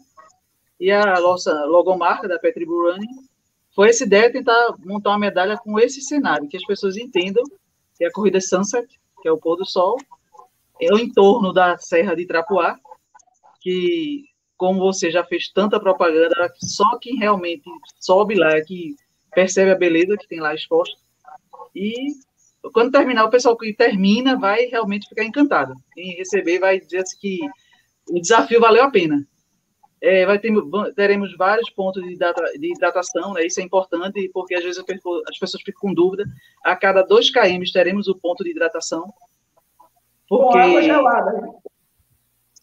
e 0.79 0.93
a 0.93 1.21
nossa 1.21 1.53
logomarca 1.65 2.29
da 2.29 2.39
Petribu 2.39 2.89
Running 2.89 3.27
foi 3.75 3.89
essa 3.89 4.05
ideia 4.05 4.31
tentar 4.31 4.77
montar 4.85 5.11
uma 5.11 5.19
medalha 5.19 5.59
com 5.59 5.77
esse 5.81 6.01
cenário, 6.03 6.49
que 6.49 6.57
as 6.57 6.65
pessoas 6.65 6.97
entendam 6.97 7.43
que 7.97 8.05
a 8.05 8.13
corrida 8.13 8.41
Sunset, 8.41 8.87
que 9.21 9.27
é 9.27 9.33
o 9.33 9.39
pôr 9.39 9.57
do 9.57 9.67
sol, 9.67 9.97
é 10.81 10.95
o 10.95 10.99
entorno 10.99 11.53
da 11.53 11.77
Serra 11.79 12.15
de 12.15 12.27
Trapuá, 12.27 12.79
que, 13.67 14.27
como 14.57 14.79
você 14.79 15.11
já 15.11 15.25
fez 15.25 15.49
tanta 15.49 15.81
propaganda, 15.81 16.37
só 16.55 16.97
quem 17.01 17.17
realmente 17.17 17.69
sobe 17.99 18.37
lá 18.37 18.53
é 18.53 18.61
que 18.61 18.95
percebe 19.35 19.73
a 19.73 19.77
beleza 19.77 20.17
que 20.17 20.29
tem 20.29 20.39
lá 20.39 20.55
exposta. 20.55 20.97
E 21.75 22.13
quando 22.73 22.93
terminar, 22.93 23.25
o 23.25 23.31
pessoal 23.31 23.57
que 23.57 23.75
termina 23.75 24.39
vai 24.39 24.67
realmente 24.67 25.09
ficar 25.09 25.25
encantado. 25.25 25.75
Quem 25.95 26.15
receber 26.15 26.61
vai 26.61 26.79
dizer 26.79 26.99
assim 26.99 27.19
que 27.19 27.41
o 28.09 28.21
desafio 28.21 28.61
valeu 28.61 28.85
a 28.85 28.91
pena. 28.91 29.27
É, 30.01 30.25
vai 30.25 30.39
ter, 30.39 30.53
teremos 30.95 31.37
vários 31.37 31.69
pontos 31.71 32.05
de, 32.05 32.17
data, 32.17 32.41
de 32.57 32.73
hidratação, 32.73 33.33
né? 33.33 33.45
isso 33.45 33.61
é 33.61 33.65
importante, 33.65 34.31
porque 34.33 34.55
às 34.55 34.63
vezes 34.63 34.79
as 34.79 35.39
pessoas 35.39 35.63
ficam 35.65 35.89
com 35.89 35.95
dúvida. 35.95 36.25
A 36.65 36.77
cada 36.77 37.03
2 37.03 37.31
km 37.31 37.65
teremos 37.73 38.07
o 38.07 38.15
ponto 38.15 38.45
de 38.45 38.51
hidratação. 38.51 39.13
Porque... 40.29 40.53
Com 40.53 40.59
água 40.59 40.83
gelada. 40.83 41.66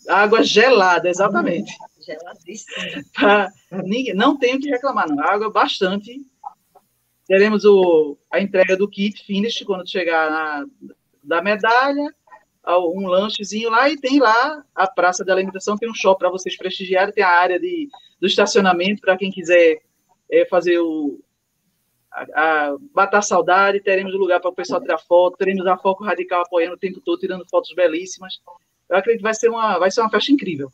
Água 0.07 0.43
gelada, 0.43 1.09
exatamente. 1.09 1.71
Geladíssima. 1.99 3.51
não 4.15 4.37
tenho 4.37 4.59
que 4.59 4.69
reclamar, 4.69 5.07
não. 5.07 5.23
Água 5.23 5.51
bastante. 5.51 6.19
Teremos 7.25 7.63
o, 7.63 8.17
a 8.31 8.41
entrega 8.41 8.75
do 8.75 8.87
kit 8.87 9.23
finish 9.25 9.63
quando 9.63 9.89
chegar 9.89 10.29
na, 10.29 10.65
da 11.23 11.41
medalha 11.41 12.13
um 12.65 13.07
lanchezinho 13.07 13.69
lá 13.69 13.89
e 13.89 13.97
tem 13.97 14.19
lá 14.19 14.63
a 14.73 14.87
praça 14.87 15.23
de 15.23 15.31
alimentação, 15.31 15.77
tem 15.77 15.89
um 15.89 15.93
shopping 15.93 16.19
para 16.19 16.29
vocês 16.29 16.55
prestigiarem, 16.55 17.13
tem 17.13 17.23
a 17.23 17.29
área 17.29 17.59
de, 17.59 17.89
do 18.19 18.27
estacionamento 18.27 19.01
para 19.01 19.17
quem 19.17 19.31
quiser 19.31 19.81
é, 20.31 20.45
fazer 20.45 20.79
o 20.79 21.19
a, 22.11 22.21
a, 22.21 22.77
matar 22.93 23.21
saudade, 23.21 23.81
teremos 23.81 24.13
lugar 24.13 24.39
para 24.39 24.51
o 24.51 24.55
pessoal 24.55 24.79
tirar 24.79 24.99
foto, 24.99 25.35
teremos 25.35 25.65
a 25.65 25.77
Foco 25.77 26.03
Radical 26.03 26.43
apoiando 26.43 26.75
o 26.75 26.79
tempo 26.79 27.01
todo, 27.01 27.19
tirando 27.19 27.47
fotos 27.49 27.73
belíssimas. 27.73 28.39
Eu 28.89 28.97
acredito 28.97 29.19
que 29.19 29.23
vai 29.23 29.33
ser 29.33 29.49
uma, 29.49 29.79
vai 29.79 29.91
ser 29.91 30.01
uma 30.01 30.09
festa 30.09 30.31
incrível. 30.31 30.69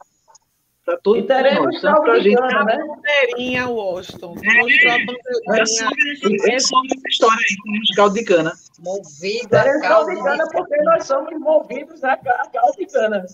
Para 0.86 0.98
todo 0.98 1.20
e 1.20 1.24
teremos 1.24 1.80
para 1.82 2.14
a 2.14 2.20
gente. 2.20 2.42
A 2.42 2.64
bandeirinha, 2.64 3.68
Washington. 3.68 4.36
É, 4.44 4.58
Mostrou 4.58 4.92
a 4.92 4.98
bandeirinha. 4.98 6.56
É 6.56 6.60
sobre 6.60 6.94
essa 6.96 7.08
história 7.10 7.46
aí, 7.50 7.56
com 7.58 7.96
caldo 7.96 8.16
de 8.16 8.26
cana. 8.26 8.54
Movida 8.80 9.62
a 9.62 9.82
caldo 9.82 10.16
de 10.16 10.24
cana, 10.24 10.48
porque 10.52 10.78
nós 10.84 11.06
somos 11.06 11.40
movidos 11.40 12.04
a 12.04 12.18
caldo 12.18 12.78
de 12.78 12.86
cana. 12.88 13.26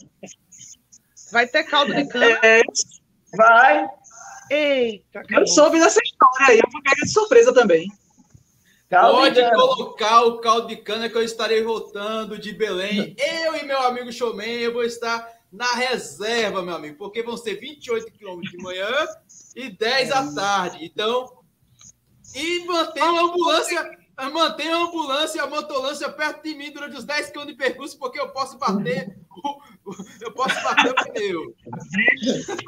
Vai 1.31 1.47
ter 1.47 1.63
caldo 1.63 1.93
de 1.93 2.07
cana? 2.07 2.39
É, 2.43 2.61
vai. 3.37 3.87
Eita, 4.49 5.23
Eu 5.31 5.47
soube 5.47 5.79
dessa 5.79 5.99
história 6.03 6.47
aí, 6.49 6.59
eu 6.59 6.69
vou 6.71 6.81
pegar 6.81 7.01
de 7.01 7.09
surpresa 7.09 7.53
também. 7.53 7.87
Caldo 8.89 9.17
Pode 9.17 9.51
colocar 9.51 10.21
o 10.21 10.37
caldo 10.39 10.67
de 10.67 10.77
cana 10.77 11.09
que 11.09 11.17
eu 11.17 11.23
estarei 11.23 11.63
voltando 11.63 12.37
de 12.37 12.53
Belém. 12.53 13.15
Eu 13.17 13.55
e 13.55 13.64
amigo 13.85 14.11
Showman, 14.11 14.45
eu 14.45 14.73
vou 14.73 14.83
estar 14.83 15.27
na 15.51 15.71
reserva, 15.73 16.61
meu 16.61 16.75
amigo, 16.75 16.97
porque 16.97 17.23
vão 17.23 17.37
ser 17.37 17.55
28 17.55 18.11
quilômetros 18.11 18.51
de 18.51 18.63
manhã 18.63 18.89
e 19.55 19.69
10 19.69 20.11
à 20.11 20.33
tarde. 20.33 20.83
Então, 20.83 21.31
e 22.33 22.65
mantém 22.65 23.03
a 23.03 23.21
ambulância, 23.21 23.97
mantém 24.33 24.71
a 24.71 24.77
ambulância, 24.77 25.43
a 25.43 25.47
motolância 25.47 26.09
perto 26.09 26.43
de 26.43 26.55
mim 26.55 26.71
durante 26.71 26.97
os 26.97 27.05
10 27.05 27.29
quilômetros 27.29 27.57
de 27.57 27.63
percurso, 27.63 27.97
porque 27.97 28.19
eu 28.19 28.29
posso 28.29 28.57
bater 28.57 29.15
eu 30.21 30.31
posso 30.33 30.55
bater 30.63 30.91
o 30.91 30.95
pneu. 30.95 31.55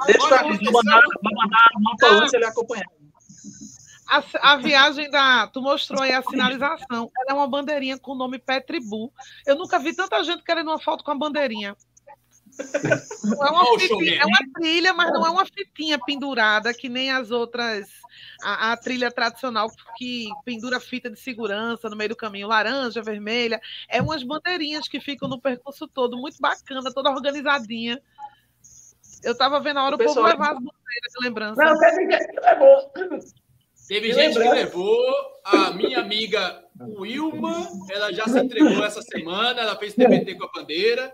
Deixa 0.06 0.36
eu 0.66 0.72
mandar, 0.72 1.02
vou 1.24 1.34
mandar 1.34 1.68
uma 1.76 1.94
ambulância 1.94 2.38
ele 2.38 2.46
acompanhar. 2.46 2.86
A, 4.08 4.24
a, 4.54 4.58
viagem 4.58 5.10
da. 5.10 5.48
Tu 5.48 5.62
mostrou 5.62 6.02
aí 6.02 6.14
a 6.14 6.22
sinalização. 6.22 7.12
Ela 7.20 7.32
é 7.32 7.34
uma 7.34 7.48
bandeirinha 7.48 7.98
com 7.98 8.12
o 8.12 8.18
nome 8.18 8.40
Petribu. 8.40 9.12
Eu 9.46 9.56
nunca 9.56 9.78
vi 9.80 9.94
tanta 9.94 10.24
gente 10.24 10.44
querendo 10.44 10.70
uma 10.70 10.80
foto 10.80 11.04
com 11.04 11.12
a 11.12 11.16
bandeirinha. 11.16 11.76
Não 13.24 13.46
é, 13.46 13.52
uma 13.52 13.80
fitinha, 13.80 14.22
é 14.22 14.26
uma 14.26 14.40
trilha, 14.56 14.94
mas 14.94 15.12
não 15.12 15.26
é 15.26 15.30
uma 15.30 15.46
fitinha 15.46 16.00
pendurada 16.00 16.74
que 16.74 16.90
nem 16.90 17.12
as 17.12 17.30
outras. 17.30 17.88
A, 18.42 18.72
a, 18.72 18.78
trilha 18.78 19.12
tradicional 19.12 19.70
que 19.96 20.28
pendura 20.44 20.80
fita 20.80 21.10
de 21.10 21.20
segurança 21.20 21.90
no 21.90 21.96
meio 21.96 22.10
do 22.10 22.16
caminho, 22.16 22.48
laranja, 22.48 23.02
vermelha. 23.02 23.62
É 23.90 24.02
umas 24.02 24.24
bandeirinhas 24.24 24.88
que 24.88 25.00
ficam 25.00 25.28
no 25.28 25.40
percurso 25.40 25.88
todo, 25.88 26.18
muito 26.18 26.38
bacana, 26.40 26.94
toda 26.94 27.12
organizadinha. 27.12 28.02
Eu 29.24 29.34
estava 29.34 29.60
vendo 29.60 29.78
a 29.78 29.84
hora 29.84 29.96
o, 29.96 30.02
o 30.02 30.06
povo 30.06 30.22
levar 30.22 30.52
as 30.52 30.58
bandeiras 30.58 31.14
de 31.16 31.24
lembrança. 31.24 31.64
Não, 31.64 31.80
teve 31.80 32.12
gente 32.12 33.38
Teve 33.88 34.12
gente 34.14 34.34
que 34.34 34.50
levou. 34.50 35.38
A 35.44 35.72
minha 35.72 36.00
amiga 36.00 36.62
Wilma, 37.00 37.70
ela 37.90 38.12
já 38.12 38.26
se 38.28 38.38
entregou 38.38 38.84
essa 38.84 39.02
semana, 39.02 39.62
ela 39.62 39.78
fez 39.78 39.94
TBT 39.94 40.36
com 40.36 40.44
a 40.44 40.52
bandeira. 40.52 41.12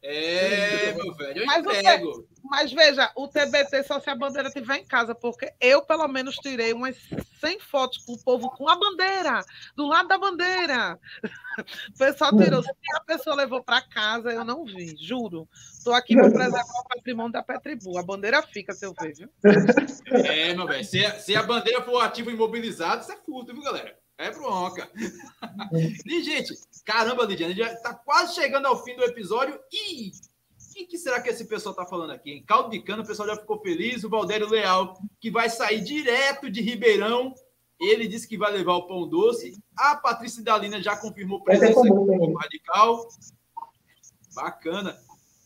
É, 0.00 0.92
meu 0.92 1.12
velho, 1.14 1.40
eu 1.40 1.46
mas, 1.46 1.66
entrego. 1.66 2.28
Mas 2.48 2.72
veja, 2.72 3.10
o 3.16 3.28
TBT 3.28 3.82
só 3.84 4.00
se 4.00 4.08
a 4.08 4.14
bandeira 4.14 4.48
estiver 4.48 4.76
em 4.76 4.84
casa, 4.84 5.14
porque 5.14 5.52
eu, 5.60 5.82
pelo 5.82 6.06
menos, 6.08 6.36
tirei 6.36 6.72
umas 6.72 6.96
100 7.40 7.60
fotos 7.60 7.98
com 7.98 8.12
o 8.12 8.18
povo 8.22 8.50
com 8.50 8.68
a 8.68 8.76
bandeira, 8.76 9.44
do 9.74 9.86
lado 9.86 10.08
da 10.08 10.18
bandeira. 10.18 10.98
O 11.56 11.98
pessoal 11.98 12.36
tirou. 12.36 12.62
Se 12.62 12.70
a 12.94 13.00
pessoa 13.00 13.34
levou 13.34 13.64
para 13.64 13.80
casa, 13.80 14.30
eu 14.30 14.44
não 14.44 14.66
vi, 14.66 14.94
juro. 15.00 15.48
Estou 15.54 15.94
aqui 15.94 16.14
para 16.14 16.30
preservar 16.30 16.80
o 16.80 16.88
patrimônio 16.88 17.32
da 17.32 17.42
Petribu. 17.42 17.96
A 17.96 18.02
bandeira 18.02 18.42
fica, 18.42 18.74
se 18.74 18.84
eu 18.84 18.92
ver, 18.92 19.14
viu? 19.14 19.30
É, 20.22 20.52
meu 20.52 20.66
velho. 20.66 20.84
Se, 20.84 21.08
se 21.20 21.34
a 21.34 21.42
bandeira 21.42 21.80
for 21.80 21.98
ativo 22.02 22.30
imobilizado, 22.30 23.00
isso 23.00 23.12
é 23.12 23.16
furto, 23.16 23.54
viu, 23.54 23.62
galera? 23.62 23.96
É 24.18 24.30
bronca. 24.30 24.86
e, 26.06 26.22
gente, 26.22 26.52
caramba, 26.84 27.24
Lidiane, 27.24 27.54
já 27.54 27.72
está 27.72 27.94
quase 27.94 28.34
chegando 28.34 28.66
ao 28.66 28.84
fim 28.84 28.94
do 28.94 29.04
episódio. 29.04 29.58
E 29.72 30.12
o 30.84 30.88
que 30.88 30.98
será 30.98 31.20
que 31.20 31.28
esse 31.28 31.44
pessoal 31.44 31.72
está 31.72 31.86
falando 31.86 32.10
aqui? 32.10 32.32
Em 32.32 32.44
caldo 32.44 32.70
de 32.70 32.80
cana, 32.80 33.02
o 33.02 33.06
pessoal 33.06 33.28
já 33.28 33.36
ficou 33.36 33.60
feliz. 33.60 34.04
O 34.04 34.10
Valdério 34.10 34.48
Leal, 34.48 34.94
que 35.20 35.30
vai 35.30 35.48
sair 35.48 35.80
direto 35.80 36.50
de 36.50 36.60
Ribeirão. 36.60 37.34
Ele 37.78 38.06
disse 38.06 38.26
que 38.26 38.38
vai 38.38 38.52
levar 38.52 38.74
o 38.74 38.86
pão 38.86 39.06
doce. 39.06 39.56
A 39.76 39.96
Patrícia 39.96 40.42
Dalina 40.42 40.82
já 40.82 40.96
confirmou 40.96 41.42
presença 41.42 41.80
aqui 41.80 41.88
no 41.90 42.34
Radical. 42.34 43.08
Bacana. 44.34 44.96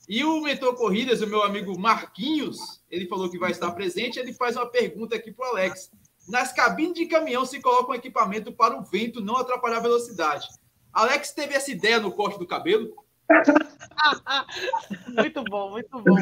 E 0.08 0.24
o 0.24 0.40
Mentor 0.40 0.74
Corridas, 0.74 1.22
o 1.22 1.26
meu 1.26 1.42
amigo 1.42 1.78
Marquinhos, 1.78 2.82
ele 2.90 3.06
falou 3.06 3.30
que 3.30 3.38
vai 3.38 3.52
estar 3.52 3.70
presente. 3.72 4.18
Ele 4.18 4.32
faz 4.32 4.56
uma 4.56 4.66
pergunta 4.66 5.14
aqui 5.14 5.30
para 5.30 5.46
o 5.46 5.50
Alex. 5.50 5.90
Nas 6.28 6.52
cabines 6.52 6.94
de 6.94 7.06
caminhão 7.06 7.44
se 7.44 7.60
coloca 7.60 7.92
um 7.92 7.94
equipamento 7.94 8.52
para 8.52 8.76
o 8.76 8.84
vento 8.84 9.20
não 9.20 9.36
atrapalhar 9.36 9.78
a 9.78 9.80
velocidade. 9.82 10.46
Alex 10.92 11.32
teve 11.32 11.54
essa 11.54 11.70
ideia 11.70 12.00
no 12.00 12.12
corte 12.12 12.38
do 12.38 12.46
cabelo? 12.46 12.92
muito 15.16 15.44
bom, 15.44 15.70
muito 15.70 16.02
bom. 16.02 16.16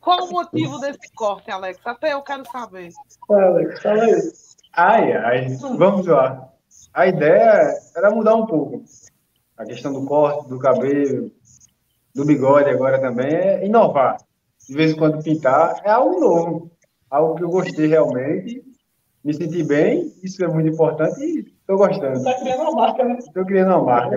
Qual 0.00 0.24
o 0.24 0.30
motivo 0.30 0.78
desse 0.78 1.12
corte, 1.14 1.50
Alex? 1.50 1.80
Até 1.84 2.12
eu 2.12 2.22
quero 2.22 2.44
saber. 2.50 2.90
Alex, 3.30 3.82
fala 3.82 4.02
aí. 4.02 4.32
Ai, 4.72 5.12
ai, 5.12 5.56
vamos 5.76 6.06
lá. 6.06 6.48
A 6.92 7.06
ideia 7.06 7.74
era 7.96 8.10
mudar 8.10 8.34
um 8.34 8.46
pouco. 8.46 8.84
A 9.56 9.64
questão 9.64 9.92
do 9.92 10.04
corte, 10.04 10.48
do 10.48 10.58
cabelo, 10.58 11.30
do 12.14 12.24
bigode 12.24 12.70
agora 12.70 13.00
também 13.00 13.32
é 13.32 13.66
inovar. 13.66 14.16
De 14.68 14.74
vez 14.74 14.92
em 14.92 14.96
quando 14.96 15.22
pintar 15.22 15.80
é 15.84 15.90
algo 15.90 16.20
novo. 16.20 16.70
Algo 17.10 17.36
que 17.36 17.44
eu 17.44 17.50
gostei 17.50 17.86
realmente 17.86 18.64
me 19.24 19.32
senti 19.32 19.62
bem, 19.62 20.12
isso 20.22 20.44
é 20.44 20.48
muito 20.48 20.68
importante 20.68 21.18
e 21.24 21.40
estou 21.40 21.78
gostando. 21.78 22.18
Está 22.18 22.34
criando 22.40 22.62
uma 22.62 22.72
marca, 22.72 23.04
né? 23.04 23.16
Estou 23.18 23.44
criando 23.46 23.68
uma 23.68 23.82
marca. 23.82 24.16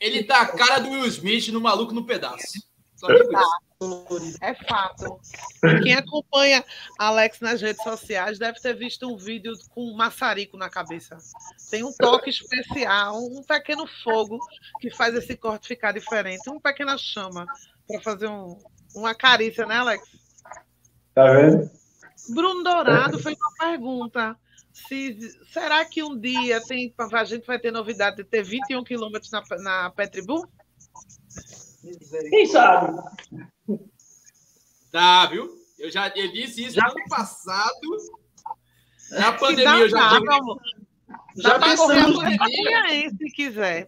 Ele 0.00 0.24
tá 0.24 0.40
a 0.40 0.46
cara 0.46 0.78
do 0.78 0.90
Will 0.90 1.06
Smith 1.06 1.48
no 1.48 1.60
Maluco 1.60 1.92
no 1.92 2.04
Pedaço. 2.06 2.58
É 4.42 4.54
fato. 4.54 5.20
Quem 5.82 5.94
acompanha 5.94 6.62
Alex 6.98 7.40
nas 7.40 7.62
redes 7.62 7.82
sociais 7.82 8.38
deve 8.38 8.60
ter 8.60 8.74
visto 8.74 9.10
um 9.10 9.16
vídeo 9.16 9.52
com 9.70 9.84
um 9.84 9.96
maçarico 9.96 10.56
na 10.58 10.68
cabeça. 10.68 11.16
Tem 11.70 11.82
um 11.82 11.92
toque 11.92 12.28
especial, 12.28 13.16
um 13.24 13.42
pequeno 13.42 13.86
fogo 14.04 14.38
que 14.80 14.90
faz 14.90 15.14
esse 15.14 15.34
corte 15.34 15.68
ficar 15.68 15.92
diferente, 15.92 16.48
uma 16.50 16.60
pequena 16.60 16.98
chama 16.98 17.46
para 17.88 18.00
fazer 18.02 18.28
um, 18.28 18.58
uma 18.94 19.14
carícia, 19.14 19.64
né, 19.64 19.76
Alex? 19.76 20.06
Tá 21.14 21.32
vendo? 21.32 21.70
Bruno 22.28 22.62
Dourado 22.62 23.18
fez 23.18 23.36
uma 23.38 23.52
pergunta. 23.58 24.36
Se, 24.88 25.38
será 25.52 25.84
que 25.84 26.02
um 26.02 26.18
dia 26.18 26.60
tem, 26.66 26.94
a 27.12 27.24
gente 27.24 27.46
vai 27.46 27.58
ter 27.58 27.70
novidade 27.70 28.16
de 28.16 28.24
ter 28.24 28.42
21 28.42 28.84
quilômetros 28.84 29.30
na, 29.30 29.42
na 29.58 29.90
Petribu? 29.90 30.48
Quem 32.30 32.46
sabe? 32.46 32.98
Tá, 34.90 35.26
viu? 35.26 35.58
Eu 35.78 35.90
já 35.90 36.08
eu 36.14 36.30
disse 36.32 36.64
isso 36.64 36.74
já 36.74 36.86
ano 36.86 37.08
passado. 37.08 37.96
Na 39.12 39.32
pandemia, 39.32 39.78
eu 39.78 39.88
já. 39.88 40.18
Dá, 40.20 40.38
já 41.36 41.58
pensamos. 41.58 42.16
Pandemia, 42.16 43.10
se 43.10 43.30
quiser. 43.34 43.86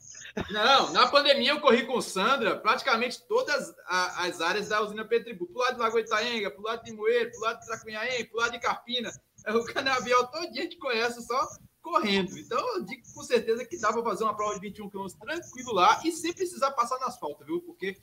Não, 0.51 0.93
na 0.93 1.09
pandemia 1.09 1.51
eu 1.51 1.61
corri 1.61 1.84
com 1.84 2.01
Sandra 2.01 2.57
praticamente 2.57 3.22
todas 3.28 3.74
as 3.86 4.40
áreas 4.40 4.68
da 4.68 4.80
usina 4.80 5.05
Petribu. 5.05 5.47
Pro 5.47 5.59
lado 5.59 5.74
de 5.74 5.80
Lagoa 5.80 6.01
Itaenga, 6.01 6.51
pro 6.51 6.62
lado 6.62 6.82
de 6.82 6.93
Moeiro, 6.93 7.30
pro 7.30 7.40
lado 7.40 7.61
de 7.61 7.66
Tracunhaém, 7.66 8.24
pro 8.24 8.38
lado 8.38 8.53
de 8.53 8.59
Carpina. 8.59 9.11
O 9.55 9.64
canavial 9.64 10.26
todo 10.28 10.51
dia 10.53 10.62
a 10.62 10.64
gente 10.64 10.78
conhece 10.78 11.20
só 11.22 11.49
correndo. 11.82 12.38
Então, 12.38 12.59
eu 12.76 12.84
digo 12.84 13.03
com 13.12 13.22
certeza 13.22 13.64
que 13.64 13.78
dá 13.78 13.93
para 13.93 14.03
fazer 14.03 14.24
uma 14.24 14.36
prova 14.36 14.55
de 14.55 14.61
21 14.61 14.88
km 14.88 15.07
tranquilo 15.20 15.72
lá 15.72 16.01
e 16.05 16.12
sem 16.12 16.32
precisar 16.32 16.70
passar 16.70 16.99
na 16.99 17.07
asfalto, 17.07 17.45
viu? 17.45 17.61
Porque 17.61 17.97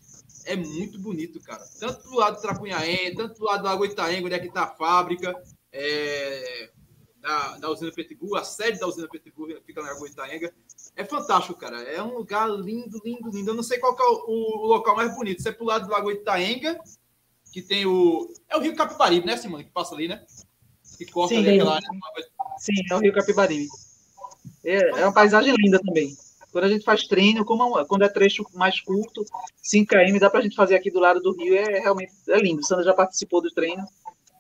é 0.46 0.56
muito 0.56 1.00
bonito, 1.00 1.40
cara. 1.40 1.64
Tanto 1.80 2.04
do 2.10 2.16
lado 2.16 2.36
de 2.36 2.42
Tracunhaém, 2.42 3.16
tanto 3.16 3.40
do 3.40 3.46
lado 3.46 3.64
da 3.64 3.72
Lagoa 3.72 3.88
Itaenga, 3.88 4.26
onde 4.26 4.36
é 4.36 4.40
que 4.40 4.52
tá 4.52 4.64
a 4.64 4.76
fábrica. 4.76 5.34
É, 5.72 6.72
da, 7.22 7.58
da 7.58 7.70
usina 7.70 7.92
Petigu, 7.92 8.36
a 8.36 8.44
sede 8.44 8.80
da 8.80 8.88
usina 8.88 9.08
Petigu 9.08 9.48
fica 9.66 9.82
na 9.82 9.92
Lagoa 9.92 10.08
Itaenga. 10.08 10.54
É 10.96 11.04
fantástico, 11.04 11.58
cara. 11.58 11.82
É 11.84 12.02
um 12.02 12.18
lugar 12.18 12.50
lindo, 12.50 13.00
lindo, 13.04 13.30
lindo. 13.30 13.52
Eu 13.52 13.56
não 13.56 13.64
sei 13.64 13.78
qual 13.78 13.96
é 13.98 14.04
o, 14.04 14.64
o, 14.64 14.68
local 14.68 14.96
mais 14.96 15.16
bonito. 15.16 15.42
Você 15.42 15.50
é 15.50 15.52
pro 15.52 15.66
lado 15.66 15.86
do 15.86 15.92
Lagoa 15.92 16.14
Itaenga, 16.14 16.80
que 17.52 17.62
tem 17.62 17.86
o. 17.86 18.34
É 18.48 18.58
o 18.58 18.62
Rio 18.62 18.76
Capibaribe, 18.76 19.26
né, 19.26 19.38
Simone? 19.38 19.66
Que 19.66 19.72
passa 19.72 19.96
ali, 19.96 20.08
né? 20.08 20.26
Que 21.00 21.06
corta 21.06 21.34
Sim, 21.34 21.40
ali 21.40 21.52
aquela 21.52 21.76
área. 21.76 21.88
Sim, 22.58 22.74
é 22.92 22.94
o 22.94 23.00
Rio 23.00 23.14
Capibaribe. 23.14 23.70
É, 24.66 25.00
é 25.00 25.06
uma 25.06 25.14
paisagem 25.14 25.56
linda 25.56 25.80
também. 25.80 26.14
Quando 26.52 26.66
a 26.66 26.68
gente 26.68 26.84
faz 26.84 27.08
treino, 27.08 27.46
como, 27.46 27.86
quando 27.86 28.04
é 28.04 28.10
trecho 28.10 28.46
mais 28.54 28.82
curto, 28.82 29.24
5 29.64 29.88
km, 29.88 30.20
dá 30.20 30.30
pra 30.30 30.42
gente 30.42 30.58
fazer 30.58 30.76
aqui 30.76 30.92
do 30.92 31.00
lado 31.00 31.22
do 31.22 31.32
rio, 31.32 31.56
é 31.56 31.80
realmente 31.80 32.12
é 32.28 32.38
lindo. 32.38 32.66
Sandra 32.66 32.84
já 32.84 32.94
participou 32.94 33.42
do 33.42 33.50
treino, 33.50 33.86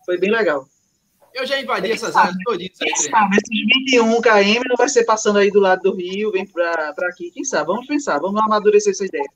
foi 0.05 0.17
bem 0.17 0.29
legal. 0.29 0.67
Eu 1.33 1.47
já 1.47 1.61
invadi 1.61 1.93
essas 1.93 2.13
áreas 2.13 2.35
todinhas. 2.43 2.77
Esses 2.81 3.09
21 3.87 4.19
km 4.19 4.67
não 4.67 4.75
vai 4.75 4.89
ser 4.89 5.05
passando 5.05 5.39
aí 5.39 5.49
do 5.49 5.61
lado 5.61 5.83
do 5.83 5.95
rio, 5.95 6.33
vem 6.33 6.45
para 6.45 6.93
aqui. 7.07 7.31
Quem 7.31 7.45
sabe? 7.45 7.67
Vamos 7.67 7.87
pensar, 7.87 8.19
vamos 8.19 8.41
amadurecer 8.41 8.91
essa 8.91 9.05
ideia. 9.05 9.29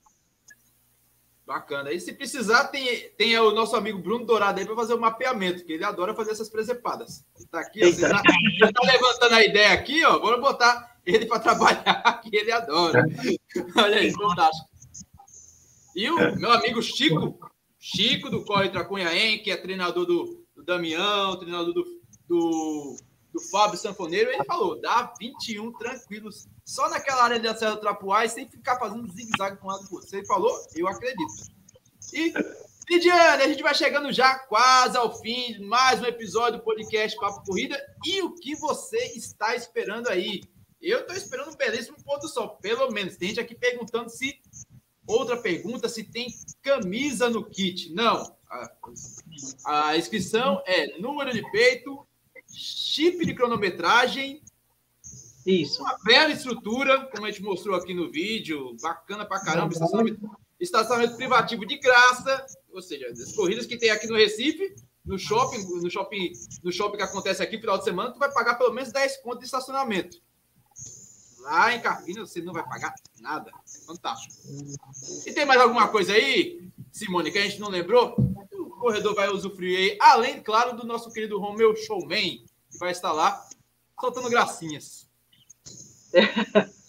Bacana. 1.46 1.92
E 1.92 2.00
se 2.00 2.14
precisar, 2.14 2.68
tem, 2.68 3.10
tem 3.18 3.38
o 3.38 3.50
nosso 3.50 3.76
amigo 3.76 3.98
Bruno 3.98 4.24
Dourado 4.24 4.58
aí 4.58 4.64
para 4.64 4.74
fazer 4.74 4.94
o 4.94 5.00
mapeamento, 5.00 5.64
que 5.64 5.72
ele 5.74 5.84
adora 5.84 6.14
fazer 6.14 6.30
essas 6.30 6.48
presepadas. 6.48 7.22
Ele 7.36 7.44
está 7.44 7.60
aqui, 7.60 7.84
ó, 7.84 7.86
você 7.86 8.06
está 8.06 8.72
tá 8.72 8.86
levantando 8.86 9.34
a 9.34 9.44
ideia 9.44 9.72
aqui, 9.72 10.02
ó. 10.04 10.18
Vamos 10.18 10.40
botar 10.40 10.98
ele 11.04 11.26
para 11.26 11.40
trabalhar, 11.40 12.20
que 12.22 12.34
ele 12.34 12.50
adora. 12.50 13.04
Olha 13.76 13.98
aí, 13.98 14.10
fantástico. 14.10 14.68
E 15.94 16.10
o 16.10 16.36
meu 16.36 16.50
amigo 16.50 16.82
Chico, 16.82 17.38
Chico 17.78 18.30
do 18.30 18.44
Corre 18.44 18.70
Tracunhaém, 18.70 19.42
que 19.42 19.50
é 19.50 19.56
treinador 19.56 20.06
do, 20.06 20.44
Damião, 20.64 21.36
treinador 21.36 21.74
do, 21.74 21.84
do, 22.26 22.96
do 23.32 23.40
Fábio 23.50 23.78
Sanfoneiro, 23.78 24.30
ele 24.30 24.44
falou: 24.44 24.80
dá 24.80 25.12
21 25.20 25.72
tranquilos, 25.72 26.48
só 26.64 26.88
naquela 26.88 27.24
área 27.24 27.56
Serra 27.56 27.72
do 27.72 27.80
Trapuá, 27.80 28.26
sem 28.26 28.48
ficar 28.48 28.78
fazendo 28.78 29.10
zigue-zague 29.12 29.58
com 29.58 29.66
um 29.66 29.70
lado 29.70 29.86
do 29.86 29.94
outro. 29.94 30.16
Ele 30.16 30.26
falou, 30.26 30.66
eu 30.74 30.88
acredito. 30.88 31.54
E, 32.12 32.32
Lidiane, 32.88 33.42
a 33.42 33.48
gente 33.48 33.62
vai 33.62 33.74
chegando 33.74 34.12
já 34.12 34.38
quase 34.38 34.96
ao 34.96 35.18
fim 35.20 35.54
de 35.54 35.60
mais 35.60 36.00
um 36.00 36.06
episódio 36.06 36.58
do 36.58 36.64
podcast 36.64 37.18
Papo 37.18 37.44
Corrida. 37.44 37.78
E 38.04 38.22
o 38.22 38.34
que 38.34 38.54
você 38.54 38.98
está 39.14 39.54
esperando 39.54 40.08
aí? 40.08 40.42
Eu 40.80 41.00
estou 41.00 41.16
esperando 41.16 41.50
um 41.50 41.56
belíssimo 41.56 41.96
ponto 42.04 42.28
sol, 42.28 42.56
pelo 42.60 42.90
menos. 42.90 43.16
Tem 43.16 43.28
gente 43.28 43.40
aqui 43.40 43.54
perguntando 43.54 44.10
se. 44.10 44.38
Outra 45.06 45.36
pergunta: 45.36 45.88
se 45.88 46.04
tem 46.04 46.28
camisa 46.62 47.30
no 47.30 47.44
kit. 47.44 47.92
Não. 47.94 48.36
A, 48.50 48.70
a 49.64 49.96
inscrição 49.96 50.62
é 50.66 50.98
número 50.98 51.32
de 51.32 51.42
peito, 51.50 52.06
chip 52.52 53.24
de 53.24 53.34
cronometragem. 53.34 54.42
Isso. 55.46 55.82
Uma 55.82 55.98
bela 56.04 56.32
estrutura, 56.32 57.06
como 57.06 57.26
a 57.26 57.30
gente 57.30 57.42
mostrou 57.42 57.76
aqui 57.76 57.92
no 57.92 58.10
vídeo, 58.10 58.76
bacana 58.80 59.26
pra 59.26 59.40
caramba, 59.40 59.72
estacionamento, 59.72 60.30
estacionamento 60.58 61.16
privativo 61.16 61.66
de 61.66 61.78
graça, 61.78 62.46
ou 62.72 62.80
seja, 62.80 63.06
as 63.08 63.32
corridas 63.32 63.66
que 63.66 63.76
tem 63.76 63.90
aqui 63.90 64.06
no 64.06 64.16
Recife, 64.16 64.74
no 65.04 65.18
shopping, 65.18 65.62
no 65.82 65.90
shopping, 65.90 66.32
no 66.62 66.72
shopping 66.72 66.96
que 66.96 67.02
acontece 67.02 67.42
aqui 67.42 67.56
no 67.56 67.60
final 67.60 67.78
de 67.78 67.84
semana, 67.84 68.12
tu 68.12 68.18
vai 68.18 68.32
pagar 68.32 68.54
pelo 68.54 68.72
menos 68.72 68.90
10 68.90 69.18
contos 69.18 69.40
de 69.40 69.44
estacionamento. 69.44 70.16
Lá 71.40 71.74
em 71.74 71.80
Carpina 71.80 72.24
você 72.24 72.40
não 72.40 72.54
vai 72.54 72.66
pagar 72.66 72.94
nada. 73.20 73.52
Fantástico. 73.86 74.34
E 75.26 75.32
tem 75.32 75.44
mais 75.44 75.60
alguma 75.60 75.88
coisa 75.88 76.14
aí, 76.14 76.70
Simone, 76.90 77.30
que 77.30 77.38
a 77.38 77.42
gente 77.42 77.60
não 77.60 77.68
lembrou? 77.68 78.16
O 78.50 78.70
corredor 78.84 79.14
vai 79.14 79.28
usufruir 79.28 79.78
aí, 79.78 79.98
além, 80.00 80.42
claro, 80.42 80.74
do 80.74 80.86
nosso 80.86 81.10
querido 81.10 81.38
Romeu 81.38 81.76
Showman, 81.76 82.42
que 82.70 82.78
vai 82.78 82.92
estar 82.92 83.12
lá 83.12 83.46
soltando 84.00 84.30
gracinhas. 84.30 85.03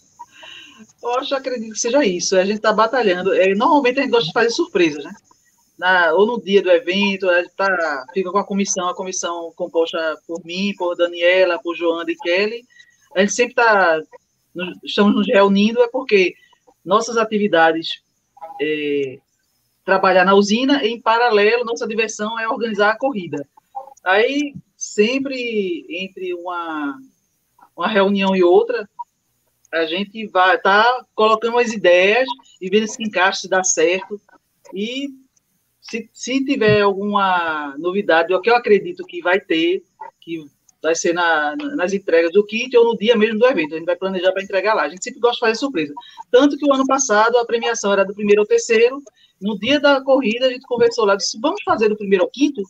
Eu 1.02 1.36
acredito 1.36 1.72
que 1.72 1.78
seja 1.78 2.04
isso. 2.04 2.36
A 2.36 2.44
gente 2.44 2.56
está 2.56 2.72
batalhando. 2.72 3.32
É, 3.32 3.54
normalmente 3.54 3.98
a 3.98 4.02
gente 4.02 4.10
gosta 4.10 4.26
de 4.26 4.32
fazer 4.32 4.50
surpresas, 4.50 5.04
né? 5.04 5.12
Na, 5.78 6.12
ou 6.14 6.26
no 6.26 6.42
dia 6.42 6.62
do 6.62 6.70
evento, 6.70 7.28
a 7.28 7.42
gente 7.42 7.54
tá, 7.54 8.06
fica 8.12 8.30
com 8.32 8.38
a 8.38 8.44
comissão, 8.44 8.88
a 8.88 8.94
comissão 8.94 9.52
composta 9.54 10.18
por 10.26 10.42
mim, 10.44 10.74
por 10.76 10.96
Daniela, 10.96 11.60
por 11.62 11.76
Joana 11.76 12.10
e 12.10 12.16
Kelly. 12.16 12.64
A 13.14 13.20
gente 13.20 13.34
sempre 13.34 13.52
está 13.52 14.00
estamos 14.82 15.14
nos 15.14 15.26
reunindo 15.26 15.82
é 15.82 15.88
porque 15.88 16.34
nossas 16.84 17.16
atividades 17.16 18.00
é, 18.60 19.18
trabalhar 19.84 20.24
na 20.24 20.34
usina 20.34 20.84
em 20.84 21.00
paralelo, 21.00 21.64
nossa 21.64 21.86
diversão 21.86 22.38
é 22.38 22.48
organizar 22.48 22.90
a 22.90 22.98
corrida. 22.98 23.46
Aí, 24.04 24.54
sempre 24.76 25.86
entre 25.88 26.32
uma, 26.34 26.98
uma 27.76 27.88
reunião 27.88 28.34
e 28.34 28.42
outra, 28.42 28.88
a 29.76 29.86
gente 29.86 30.26
vai 30.28 30.58
tá 30.58 31.04
colocando 31.14 31.58
as 31.58 31.72
ideias 31.72 32.26
e 32.60 32.68
vendo 32.68 32.86
se 32.86 33.02
encaixa, 33.02 33.40
se 33.40 33.48
dá 33.48 33.62
certo. 33.62 34.20
E 34.74 35.08
se, 35.80 36.08
se 36.12 36.44
tiver 36.44 36.80
alguma 36.80 37.76
novidade, 37.78 38.34
o 38.34 38.40
que 38.40 38.50
eu 38.50 38.56
acredito 38.56 39.04
que 39.04 39.20
vai 39.20 39.38
ter, 39.38 39.82
que 40.20 40.44
vai 40.82 40.94
ser 40.94 41.12
na, 41.12 41.56
nas 41.56 41.92
entregas 41.92 42.32
do 42.32 42.44
kit 42.44 42.76
ou 42.76 42.84
no 42.84 42.96
dia 42.96 43.16
mesmo 43.16 43.38
do 43.38 43.46
evento. 43.46 43.74
A 43.74 43.78
gente 43.78 43.86
vai 43.86 43.96
planejar 43.96 44.32
para 44.32 44.42
entregar 44.42 44.74
lá. 44.74 44.82
A 44.82 44.88
gente 44.88 45.02
sempre 45.02 45.20
gosta 45.20 45.34
de 45.34 45.40
fazer 45.40 45.54
surpresa. 45.56 45.92
Tanto 46.30 46.56
que 46.56 46.64
o 46.64 46.72
ano 46.72 46.86
passado 46.86 47.36
a 47.38 47.46
premiação 47.46 47.92
era 47.92 48.04
do 48.04 48.14
primeiro 48.14 48.42
ao 48.42 48.46
terceiro. 48.46 49.02
No 49.40 49.58
dia 49.58 49.80
da 49.80 50.00
corrida, 50.00 50.46
a 50.46 50.50
gente 50.50 50.66
conversou 50.66 51.04
lá, 51.04 51.16
disse: 51.16 51.38
vamos 51.40 51.62
fazer 51.62 51.88
do 51.88 51.96
primeiro 51.96 52.24
ao 52.24 52.30
quinto? 52.30 52.62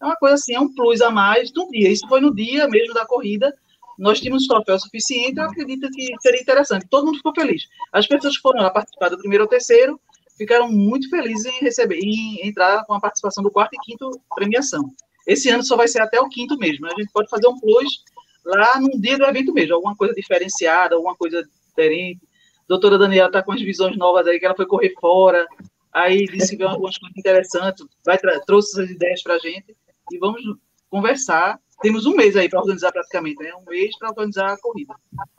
É 0.00 0.04
uma 0.04 0.16
coisa 0.16 0.34
assim, 0.34 0.54
é 0.54 0.60
um 0.60 0.72
plus 0.74 1.00
a 1.00 1.10
mais 1.10 1.52
no 1.52 1.68
dia. 1.70 1.90
Isso 1.90 2.08
foi 2.08 2.20
no 2.20 2.34
dia 2.34 2.66
mesmo 2.68 2.94
da 2.94 3.06
corrida. 3.06 3.52
Nós 3.98 4.20
tínhamos 4.20 4.46
troféu 4.46 4.78
suficiente, 4.78 5.38
eu 5.38 5.44
acredito 5.44 5.90
que 5.90 6.14
seria 6.20 6.40
interessante. 6.40 6.86
Todo 6.88 7.06
mundo 7.06 7.16
ficou 7.16 7.34
feliz. 7.34 7.64
As 7.92 8.06
pessoas 8.06 8.36
que 8.36 8.42
foram 8.42 8.62
lá 8.62 8.70
participar 8.70 9.08
do 9.08 9.18
primeiro 9.18 9.44
ao 9.44 9.50
terceiro 9.50 10.00
ficaram 10.36 10.70
muito 10.70 11.10
felizes 11.10 11.46
em 11.46 11.58
receber, 11.60 11.98
em 11.98 12.46
entrar 12.46 12.84
com 12.84 12.94
a 12.94 13.00
participação 13.00 13.42
do 13.42 13.50
quarto 13.50 13.74
e 13.74 13.78
quinto 13.80 14.08
premiação. 14.36 14.88
Esse 15.26 15.50
ano 15.50 15.64
só 15.64 15.76
vai 15.76 15.88
ser 15.88 16.00
até 16.00 16.20
o 16.20 16.28
quinto 16.28 16.56
mesmo. 16.56 16.86
A 16.86 16.90
gente 16.90 17.10
pode 17.12 17.28
fazer 17.28 17.48
um 17.48 17.58
plus 17.58 18.04
lá 18.44 18.80
no 18.80 18.88
dia 19.00 19.18
do 19.18 19.24
evento 19.24 19.52
mesmo, 19.52 19.74
alguma 19.74 19.96
coisa 19.96 20.14
diferenciada, 20.14 20.94
alguma 20.94 21.16
coisa 21.16 21.46
diferente. 21.68 22.20
A 22.24 22.68
doutora 22.68 22.98
Daniela 22.98 23.28
está 23.28 23.42
com 23.42 23.52
as 23.52 23.60
visões 23.60 23.96
novas 23.96 24.26
aí, 24.26 24.38
que 24.38 24.46
ela 24.46 24.54
foi 24.54 24.66
correr 24.66 24.94
fora, 25.00 25.46
aí 25.92 26.24
disse 26.26 26.56
que 26.56 26.62
algumas 26.62 26.96
coisas 26.96 27.16
interessantes, 27.16 27.84
vai 28.06 28.16
trouxe 28.46 28.80
essas 28.80 28.90
ideias 28.90 29.22
para 29.22 29.34
a 29.34 29.38
gente 29.38 29.76
e 30.12 30.18
vamos 30.18 30.40
conversar. 30.88 31.60
Temos 31.80 32.06
um 32.06 32.14
mês 32.14 32.36
aí 32.36 32.48
para 32.48 32.60
organizar 32.60 32.92
praticamente, 32.92 33.42
né? 33.42 33.54
Um 33.54 33.64
mês 33.70 33.96
para 33.98 34.08
organizar 34.08 34.52
a 34.52 34.58
corrida. 34.58 34.94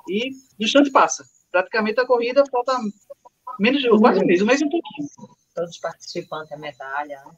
E 0.07 0.31
no 0.57 0.65
instante 0.65 0.91
passa. 0.91 1.23
Praticamente 1.51 1.99
a 1.99 2.05
corrida 2.05 2.43
falta 2.49 2.77
menos 3.59 3.81
de 3.81 3.89
quase 3.89 4.23
um 4.23 4.25
mês, 4.25 4.41
um 4.41 4.45
mês 4.45 4.61
e 4.61 4.65
um 4.65 4.69
pouquinho. 4.69 5.09
Todos 5.53 5.71
os 5.71 5.79
participantes 5.79 6.51
a 6.51 6.57
medalha, 6.57 7.21
né? 7.25 7.31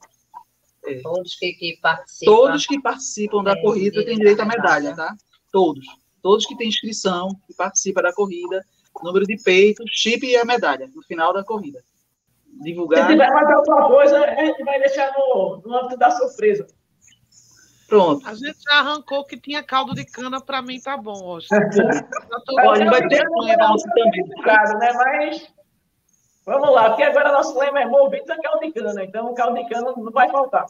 É. 0.85 1.01
Todos 1.01 1.35
que, 1.35 1.53
que, 1.53 1.79
participam. 1.81 2.31
Todos 2.31 2.65
que 2.65 2.81
participam 2.81 3.43
da 3.43 3.51
é, 3.51 3.61
corrida 3.61 4.03
têm 4.03 4.17
direito 4.17 4.41
à 4.41 4.45
medalha, 4.45 4.95
tá? 4.95 5.15
Todos. 5.51 5.85
Todos 6.21 6.45
que 6.45 6.57
têm 6.57 6.69
inscrição, 6.69 7.29
que 7.47 7.53
participam 7.55 8.01
da 8.01 8.13
corrida, 8.13 8.63
número 9.03 9.25
de 9.25 9.37
peito, 9.41 9.83
chip 9.87 10.25
e 10.25 10.35
a 10.35 10.45
medalha 10.45 10.89
no 10.93 11.03
final 11.03 11.33
da 11.33 11.43
corrida. 11.43 11.83
Divulgar. 12.61 13.05
Se 13.05 13.13
tiver 13.13 13.29
mais 13.29 13.49
alguma 13.49 13.87
coisa, 13.87 14.23
a 14.23 14.45
gente 14.45 14.63
vai 14.63 14.79
deixar 14.79 15.11
no, 15.17 15.61
no 15.65 15.77
âmbito 15.77 15.97
da 15.97 16.11
surpresa. 16.11 16.67
Pronto. 17.91 18.25
A 18.25 18.33
gente 18.33 18.57
já 18.63 18.79
arrancou 18.79 19.25
que 19.25 19.37
tinha 19.37 19.61
caldo 19.61 19.93
de 19.93 20.05
cana, 20.05 20.39
para 20.39 20.61
mim 20.61 20.79
tá 20.79 20.95
bom 20.95 21.25
hoje. 21.25 21.47
Olha, 22.65 22.89
vai 22.89 23.05
ter 23.09 23.21
nosso 23.57 23.85
também. 23.89 24.23
Né? 24.79 24.93
Mas 24.93 25.53
Vamos 26.45 26.71
lá, 26.71 26.89
porque 26.91 27.03
agora 27.03 27.33
nosso 27.33 27.59
lema 27.59 27.81
é 27.81 27.85
movidos 27.85 28.29
a 28.29 28.41
caldo 28.41 28.65
de 28.65 28.71
cana, 28.71 29.03
então 29.03 29.29
o 29.29 29.33
caldo 29.33 29.55
de 29.55 29.67
cana 29.67 29.91
não 29.91 30.09
vai 30.09 30.31
faltar. 30.31 30.65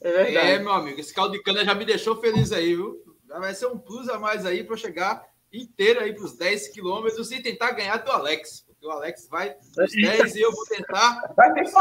É, 0.00 0.34
é, 0.34 0.58
meu 0.58 0.72
amigo, 0.72 0.98
esse 0.98 1.14
caldo 1.14 1.34
de 1.34 1.42
cana 1.42 1.64
já 1.64 1.72
me 1.72 1.84
deixou 1.84 2.16
feliz 2.16 2.50
aí, 2.50 2.74
viu? 2.74 2.98
Vai 3.28 3.54
ser 3.54 3.66
um 3.66 3.78
plus 3.78 4.08
a 4.08 4.18
mais 4.18 4.44
aí 4.44 4.64
para 4.64 4.76
chegar 4.76 5.24
inteiro 5.52 6.00
aí 6.00 6.12
para 6.12 6.24
os 6.24 6.36
10 6.36 6.66
quilômetros 6.68 7.30
e 7.30 7.40
tentar 7.40 7.70
ganhar 7.72 7.98
do 7.98 8.10
Alex. 8.10 8.64
Porque 8.66 8.84
o 8.84 8.90
Alex 8.90 9.28
vai 9.28 9.54
os 9.78 9.92
10 9.92 10.34
e 10.34 10.40
eu 10.40 10.50
vou 10.50 10.64
tentar 10.66 11.32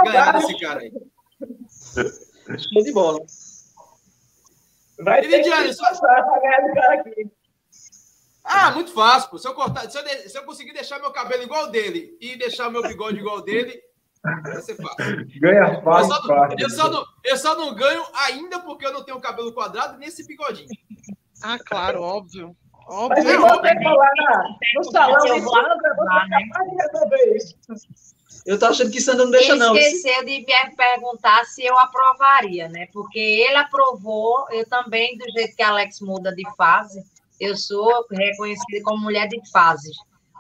ganhar 0.06 0.32
desse 0.34 0.60
cara 0.60 0.82
aí. 0.82 0.94
Show 2.58 2.84
de 2.84 2.92
bola. 2.92 3.20
Vai 5.00 5.22
ter 5.22 5.44
que 5.44 5.78
passar 5.78 6.24
para 6.24 6.40
ganhar 6.40 6.68
do 6.68 6.74
cara 6.74 6.94
aqui. 7.02 7.32
Ah, 8.44 8.72
muito 8.72 8.92
fácil. 8.92 9.30
Pô. 9.30 9.38
Se 9.38 9.48
eu 9.48 9.54
cortar, 9.54 9.90
se 9.90 9.98
eu, 9.98 10.04
de, 10.04 10.30
se 10.30 10.38
eu 10.38 10.44
conseguir 10.44 10.74
deixar 10.74 11.00
meu 11.00 11.12
cabelo 11.12 11.44
igual 11.44 11.70
dele 11.70 12.18
e 12.20 12.36
deixar 12.36 12.70
meu 12.70 12.82
bigode 12.82 13.20
igual 13.20 13.42
dele, 13.42 13.80
vai 14.24 14.62
ser 14.62 14.76
fácil. 14.76 15.28
Ganha 15.40 15.82
fácil. 15.84 16.12
Eu 16.12 16.18
só, 16.18 16.20
não, 16.20 16.58
eu, 16.58 16.70
só 16.70 16.90
não, 16.90 17.06
eu 17.24 17.38
só 17.38 17.56
não 17.56 17.76
ganho 17.76 18.04
ainda 18.26 18.60
porque 18.60 18.86
eu 18.86 18.94
não 18.94 19.04
tenho 19.04 19.22
cabelo 19.22 19.54
quadrado 19.54 19.98
nesse 20.00 20.26
bigodinho. 20.26 20.68
Ah, 21.44 21.60
claro, 21.60 22.02
óbvio. 22.02 22.56
Óbvio. 22.88 23.24
Mas 23.24 23.34
eu 23.34 23.40
vou 23.40 23.62
ter 23.62 23.78
que 23.78 23.84
falar 23.84 24.12
no 24.76 24.84
salão 24.86 25.22
de 25.22 25.42
Sandra, 25.42 25.96
você 25.96 26.16
é 26.26 26.48
capaz 26.48 26.70
de 26.70 26.76
resolver 26.76 27.38
isso. 27.38 27.56
Eu 28.46 28.58
tô 28.58 28.66
achando 28.66 28.92
que 28.92 29.02
Sandra 29.02 29.26
não 29.26 29.32
deixa, 29.32 29.52
ele 29.52 29.60
não. 29.60 29.76
esqueceu 29.76 30.26
de 30.26 30.40
me 30.40 30.76
perguntar 30.76 31.46
se 31.46 31.64
eu 31.64 31.78
aprovaria, 31.78 32.68
né? 32.70 32.88
Porque 32.94 33.20
ele 33.20 33.56
aprovou, 33.56 34.48
eu 34.52 34.68
também, 34.68 35.18
do 35.18 35.26
jeito 35.32 35.56
que 35.56 35.64
Alex 35.64 36.00
muda 36.02 36.34
de 36.34 36.44
fase, 36.56 37.04
eu 37.40 37.56
sou 37.56 38.06
reconhecida 38.12 38.84
como 38.84 39.04
mulher 39.04 39.28
de 39.28 39.40
fases. 39.52 39.96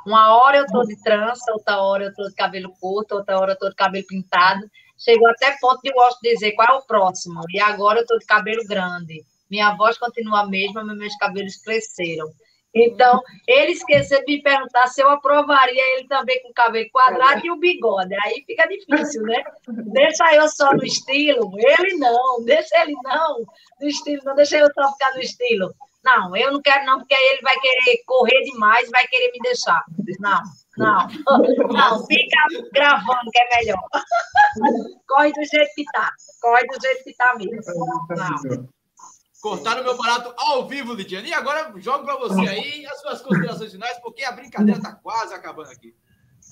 Uma 0.06 0.36
hora 0.36 0.58
eu 0.58 0.66
estou 0.66 0.86
de 0.86 1.02
trança, 1.02 1.52
outra 1.52 1.82
hora 1.82 2.06
eu 2.06 2.10
estou 2.10 2.28
de 2.28 2.36
cabelo 2.36 2.74
curto, 2.80 3.16
outra 3.16 3.38
hora 3.38 3.52
eu 3.52 3.54
estou 3.54 3.70
de 3.70 3.76
cabelo 3.76 4.06
pintado. 4.08 4.62
Chegou 4.97 5.30
até 5.30 5.56
ponto 5.62 5.80
de 5.82 5.89
eu 5.89 5.93
gosto 5.93 6.20
de 6.22 6.34
dizer 6.34 6.52
qual 6.54 6.68
é 6.68 6.78
o 6.78 6.86
próximo. 6.86 7.41
E 7.54 7.60
agora 7.60 8.00
eu 8.00 8.02
estou 8.02 8.18
de 8.18 8.26
cabelo 8.26 8.66
grande. 8.66 9.24
Minha 9.50 9.76
voz 9.76 9.97
continua 9.97 10.41
a 10.41 10.47
mesma, 10.47 10.84
mas 10.84 10.97
meus 10.97 11.16
cabelos 11.18 11.58
cresceram. 11.58 12.28
Então, 12.74 13.22
ele 13.47 13.72
esqueceu 13.72 14.24
de 14.24 14.36
me 14.36 14.43
perguntar 14.43 14.88
se 14.88 15.01
eu 15.01 15.09
aprovaria 15.09 15.97
ele 15.97 16.07
também 16.07 16.41
com 16.43 16.49
o 16.49 16.53
cabelo 16.53 16.89
quadrado 16.91 17.43
e 17.43 17.51
o 17.51 17.57
bigode. 17.57 18.15
Aí 18.24 18.43
fica 18.45 18.67
difícil, 18.67 19.24
né? 19.24 19.43
Deixa 19.67 20.36
eu 20.36 20.47
só 20.49 20.72
no 20.74 20.84
estilo. 20.84 21.51
Ele 21.57 21.95
não, 21.97 22.43
deixa 22.45 22.82
ele 22.84 22.95
não 23.03 23.43
no 23.82 23.88
estilo, 23.88 24.22
não 24.24 24.36
deixa 24.36 24.57
eu 24.57 24.67
só 24.74 24.91
ficar 24.91 25.13
no 25.15 25.22
estilo. 25.22 25.74
Não, 26.03 26.36
eu 26.36 26.51
não 26.53 26.61
quero 26.61 26.86
não, 26.86 26.99
porque 26.99 27.13
aí 27.13 27.26
ele 27.34 27.41
vai 27.41 27.55
querer 27.59 28.01
correr 28.05 28.41
demais, 28.43 28.89
vai 28.89 29.05
querer 29.07 29.32
me 29.34 29.39
deixar. 29.39 29.84
Não, 30.20 30.41
não, 30.78 31.07
não, 31.74 32.05
fica 32.05 32.38
gravando 32.72 33.32
que 33.32 33.39
é 33.39 33.57
melhor. 33.57 33.84
Corre 35.07 35.32
do 35.34 35.43
jeito 35.43 35.72
que 35.76 35.84
tá, 35.91 36.09
corre 36.41 36.65
do 36.67 36.82
jeito 36.82 37.03
que 37.03 37.13
tá 37.15 37.36
mesmo. 37.36 37.86
Não. 38.09 38.70
Cortaram 39.42 39.84
meu 39.84 39.98
barato 39.98 40.34
ao 40.38 40.68
vivo, 40.68 40.94
Lidiane. 40.94 41.30
E 41.30 41.34
agora 41.34 41.74
jogo 41.78 42.04
para 42.04 42.18
você 42.18 42.42
aí 42.42 42.86
as 42.86 43.02
suas 43.02 43.22
considerações 43.22 43.72
finais, 43.72 43.98
porque 44.00 44.24
a 44.24 44.32
brincadeira 44.32 44.80
está 44.80 44.94
quase 44.94 45.34
acabando 45.34 45.72
aqui. 45.72 45.96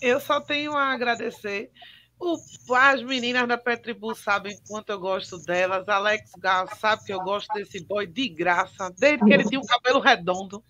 Eu 0.02 0.20
só 0.20 0.40
tenho 0.40 0.74
a 0.74 0.94
agradecer 0.94 1.72
o, 2.20 2.36
as 2.76 3.04
meninas 3.04 3.48
da 3.48 3.58
Petribu 3.58 4.16
sabem 4.16 4.58
quanto 4.68 4.90
eu 4.90 5.00
gosto 5.00 5.38
delas. 5.38 5.88
Alex 5.88 6.32
Gal 6.40 6.68
sabe 6.76 7.04
que 7.06 7.14
eu 7.14 7.20
gosto 7.20 7.48
desse 7.54 7.84
boy 7.84 8.08
de 8.08 8.28
graça, 8.28 8.92
desde 8.98 9.24
que 9.24 9.34
ele 9.34 9.44
tinha 9.44 9.60
o 9.60 9.68
cabelo 9.68 10.00
redondo. 10.00 10.64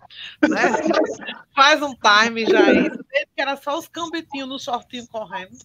Né? 0.46 0.60
Faz 1.56 1.80
um 1.80 1.94
time 1.94 2.44
já 2.44 2.70
isso, 2.70 3.02
desde 3.10 3.30
que 3.34 3.40
era 3.40 3.56
só 3.56 3.78
os 3.78 3.88
cambitinhos 3.88 4.48
no 4.48 4.58
shortinho 4.58 5.08
correndo. 5.08 5.56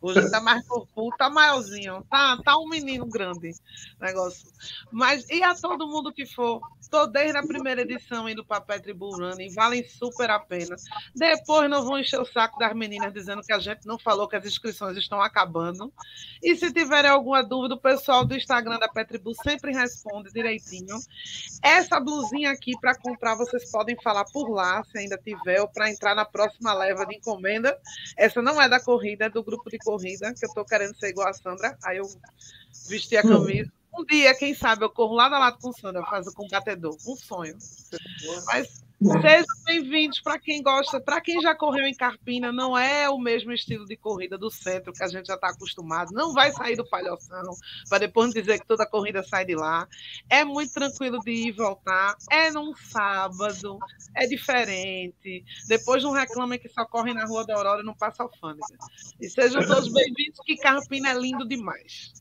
Hoje 0.00 0.30
tá 0.30 0.40
mais 0.40 0.66
fofo, 0.66 1.10
tá 1.16 1.30
maiorzinho, 1.30 2.04
tá, 2.10 2.38
tá 2.44 2.56
um 2.58 2.68
menino 2.68 3.06
grande 3.06 3.52
negócio. 4.00 4.48
Mas 4.90 5.28
e 5.30 5.42
a 5.42 5.54
todo 5.54 5.88
mundo 5.88 6.12
que 6.12 6.26
for, 6.26 6.60
tô 6.90 7.06
desde 7.06 7.36
a 7.36 7.42
primeira 7.42 7.82
edição 7.82 8.28
indo 8.28 8.44
para 8.44 8.60
Petri 8.60 8.92
Running, 8.92 9.52
valem 9.54 9.86
super 9.88 10.30
a 10.30 10.38
pena. 10.38 10.76
Depois 11.14 11.68
não 11.68 11.84
vão 11.84 11.98
encher 11.98 12.20
o 12.20 12.24
saco 12.24 12.58
das 12.58 12.74
meninas 12.74 13.12
dizendo 13.12 13.42
que 13.42 13.52
a 13.52 13.58
gente 13.58 13.86
não 13.86 13.98
falou 13.98 14.28
que 14.28 14.36
as 14.36 14.46
inscrições 14.46 14.96
estão 14.96 15.20
acabando. 15.20 15.92
E 16.42 16.54
se 16.56 16.72
tiverem 16.72 17.10
alguma 17.10 17.42
dúvida, 17.42 17.74
o 17.74 17.80
pessoal 17.80 18.24
do 18.24 18.36
Instagram 18.36 18.78
da 18.78 18.88
Petri 18.88 19.18
Bull 19.18 19.34
sempre 19.34 19.72
responde 19.72 20.32
direitinho. 20.32 20.96
Essa 21.62 21.98
blusinha 21.98 22.50
aqui 22.50 22.72
para 22.80 22.96
comprar, 22.96 23.34
vocês 23.34 23.70
podem 23.70 23.96
falar 24.02 24.24
por 24.26 24.48
lá, 24.50 24.82
se 24.84 24.98
ainda 24.98 25.18
tiver, 25.18 25.60
ou 25.60 25.68
para 25.68 25.90
entrar 25.90 26.14
na 26.14 26.24
próxima 26.24 26.72
leva 26.72 27.04
de 27.06 27.16
encomenda. 27.16 27.76
Essa 28.16 28.40
não 28.40 28.60
é 28.60 28.68
da 28.68 28.80
corrida, 28.80 29.26
é 29.26 29.30
do 29.30 29.42
grupo 29.42 29.70
de 29.70 29.78
corrida, 29.86 30.34
que 30.34 30.44
eu 30.44 30.48
estou 30.48 30.64
querendo 30.64 30.98
ser 30.98 31.10
igual 31.10 31.28
a 31.28 31.32
Sandra. 31.32 31.78
Aí 31.84 31.98
eu 31.98 32.04
vesti 32.88 33.16
a 33.16 33.22
camisa. 33.22 33.72
Um 33.96 34.04
dia, 34.04 34.34
quem 34.34 34.54
sabe, 34.54 34.84
eu 34.84 34.90
corro 34.90 35.14
lado 35.14 35.36
a 35.36 35.38
lado 35.38 35.58
com 35.58 35.72
Sandra, 35.72 36.04
faço 36.04 36.32
com 36.34 36.46
batedor. 36.48 36.96
Um 37.06 37.16
sonho. 37.16 37.56
Mas 38.46 38.84
Sejam 38.98 39.44
bem-vindos 39.66 40.20
para 40.22 40.38
quem 40.38 40.62
gosta, 40.62 40.98
para 40.98 41.20
quem 41.20 41.38
já 41.42 41.54
correu 41.54 41.86
em 41.86 41.94
Carpina, 41.94 42.50
não 42.50 42.76
é 42.78 43.10
o 43.10 43.18
mesmo 43.18 43.52
estilo 43.52 43.84
de 43.84 43.94
corrida 43.94 44.38
do 44.38 44.50
centro 44.50 44.90
que 44.90 45.04
a 45.04 45.06
gente 45.06 45.26
já 45.26 45.34
está 45.34 45.50
acostumado. 45.50 46.12
Não 46.12 46.32
vai 46.32 46.50
sair 46.50 46.76
do 46.76 46.88
palhoção 46.88 47.54
para 47.90 47.98
depois 47.98 48.32
dizer 48.32 48.58
que 48.58 48.66
toda 48.66 48.86
corrida 48.86 49.22
sai 49.22 49.44
de 49.44 49.54
lá. 49.54 49.86
É 50.30 50.44
muito 50.46 50.72
tranquilo 50.72 51.18
de 51.18 51.30
ir 51.30 51.48
e 51.48 51.52
voltar. 51.52 52.16
É 52.30 52.50
num 52.50 52.74
sábado, 52.74 53.78
é 54.14 54.26
diferente. 54.26 55.44
Depois 55.68 56.02
não 56.02 56.12
reclamem 56.12 56.58
que 56.58 56.70
só 56.70 56.86
correm 56.86 57.12
na 57.12 57.26
Rua 57.26 57.44
da 57.44 57.54
Aurora 57.54 57.82
e 57.82 57.84
não 57.84 57.94
passa 57.94 58.22
alfândega. 58.22 58.78
E 59.20 59.28
sejam 59.28 59.60
todos 59.66 59.92
bem-vindos, 59.92 60.40
que 60.42 60.56
Carpina 60.56 61.10
é 61.10 61.14
lindo 61.14 61.46
demais. 61.46 62.14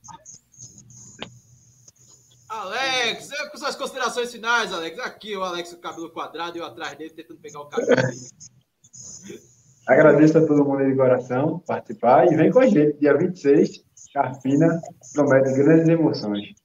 Alex, 2.56 3.30
com 3.52 3.58
suas 3.58 3.76
considerações 3.76 4.32
finais, 4.32 4.72
Alex. 4.72 4.98
Aqui 5.00 5.36
o 5.36 5.44
Alex 5.44 5.72
com 5.72 5.78
o 5.78 5.82
cabelo 5.82 6.10
quadrado 6.10 6.58
e 6.58 6.62
eu 6.62 6.66
atrás 6.66 6.98
dele 6.98 7.10
tentando 7.10 7.40
pegar 7.40 7.62
o 7.62 7.66
cabelo. 7.66 8.02
Agradeço 9.88 10.38
a 10.38 10.48
todo 10.48 10.66
mundo 10.66 10.80
aí 10.80 10.90
de 10.90 10.98
coração 10.98 11.60
participar 11.60 12.26
e 12.32 12.36
vem 12.36 12.52
com 12.52 12.60
a 12.60 12.66
gente, 12.66 12.98
dia 12.98 13.16
26, 13.16 13.84
Carpina, 14.12 14.82
promete 15.14 15.54
grandes 15.54 15.88
emoções. 15.88 16.56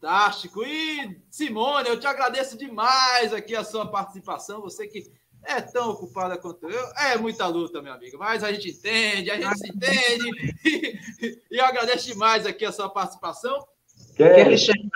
Fantástico. 0.00 0.62
E, 0.64 1.20
Simone, 1.30 1.88
eu 1.88 1.98
te 1.98 2.06
agradeço 2.06 2.56
demais 2.56 3.32
aqui 3.32 3.56
a 3.56 3.64
sua 3.64 3.90
participação. 3.90 4.60
Você 4.60 4.86
que 4.86 5.10
é 5.46 5.60
tão 5.60 5.90
ocupada 5.90 6.36
quanto 6.38 6.68
eu. 6.68 6.86
É 6.96 7.16
muita 7.16 7.46
luta, 7.46 7.82
meu 7.82 7.92
amigo, 7.92 8.18
mas 8.18 8.42
a 8.42 8.52
gente 8.52 8.70
entende, 8.70 9.30
a 9.30 9.40
gente 9.40 9.58
se 9.58 9.68
entende. 9.68 10.58
E, 10.64 11.40
e 11.50 11.56
eu 11.58 11.64
agradeço 11.64 12.06
demais 12.06 12.46
aqui 12.46 12.64
a 12.64 12.72
sua 12.72 12.88
participação. 12.88 13.64
Kelly 14.16 14.56
Sherline. 14.56 14.90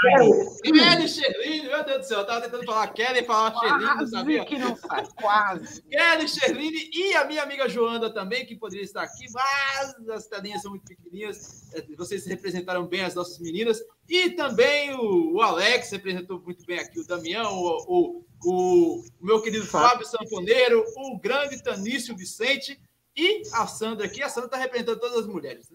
Kelly 0.63 1.09
Sherline, 1.09 1.69
meu 1.69 1.85
Deus 1.85 1.99
do 1.99 2.05
céu, 2.05 2.19
eu 2.19 2.23
estava 2.23 2.41
tentando 2.43 2.65
falar 2.65 2.87
Kelly 2.89 3.19
e 3.19 3.25
falar 3.25 3.59
Sherline, 3.59 4.01
não 4.01 4.07
sabia? 4.07 4.45
que 4.45 4.59
não 4.59 4.77
sai, 4.77 5.05
quase. 5.21 5.83
Kelly 5.83 6.29
Sherline 6.29 6.91
e 6.93 7.15
a 7.15 7.25
minha 7.25 7.43
amiga 7.43 7.69
Joanda 7.69 8.13
também, 8.13 8.47
que 8.47 8.55
poderia 8.55 8.85
estar 8.85 9.03
aqui, 9.03 9.27
mas 9.33 10.09
as 10.11 10.27
telinhas 10.29 10.63
são 10.63 10.71
muito 10.71 10.85
pequenininhas, 10.85 11.73
é, 11.75 11.83
vocês 11.97 12.27
representaram 12.27 12.87
bem 12.87 13.03
as 13.03 13.15
nossas 13.15 13.41
meninas, 13.41 13.83
e 14.09 14.31
também 14.31 14.95
o, 14.95 15.35
o 15.35 15.43
Alex 15.43 15.91
representou 15.91 16.41
muito 16.41 16.65
bem 16.65 16.79
aqui, 16.79 17.01
o 17.01 17.07
Damião, 17.07 17.53
o, 17.53 17.85
o, 17.89 18.25
o, 18.45 19.05
meu 19.21 19.43
querido 19.43 19.67
Fábio 19.67 20.07
Sanfoneiro, 20.07 20.85
o 20.97 21.19
grande 21.19 21.63
Tanício 21.63 22.17
Vicente 22.17 22.81
e 23.17 23.43
a 23.53 23.67
Sandra 23.67 24.07
aqui. 24.07 24.23
A 24.23 24.29
Sandra 24.29 24.47
está 24.47 24.59
representando 24.59 25.01
todas 25.01 25.19
as 25.19 25.27
mulheres. 25.27 25.69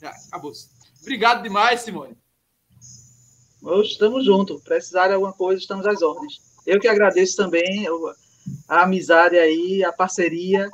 Já, 0.00 0.10
acabou. 0.28 0.52
Obrigado 1.02 1.42
demais, 1.42 1.80
Simone. 1.80 2.16
Estamos 3.82 4.24
juntos. 4.24 4.62
Precisar 4.62 5.08
de 5.08 5.14
alguma 5.14 5.32
coisa, 5.32 5.60
estamos 5.60 5.86
às 5.86 6.02
ordens. 6.02 6.40
Eu 6.66 6.80
que 6.80 6.88
agradeço 6.88 7.36
também 7.36 7.86
a 8.68 8.82
amizade 8.82 9.38
aí, 9.38 9.84
a 9.84 9.92
parceria 9.92 10.68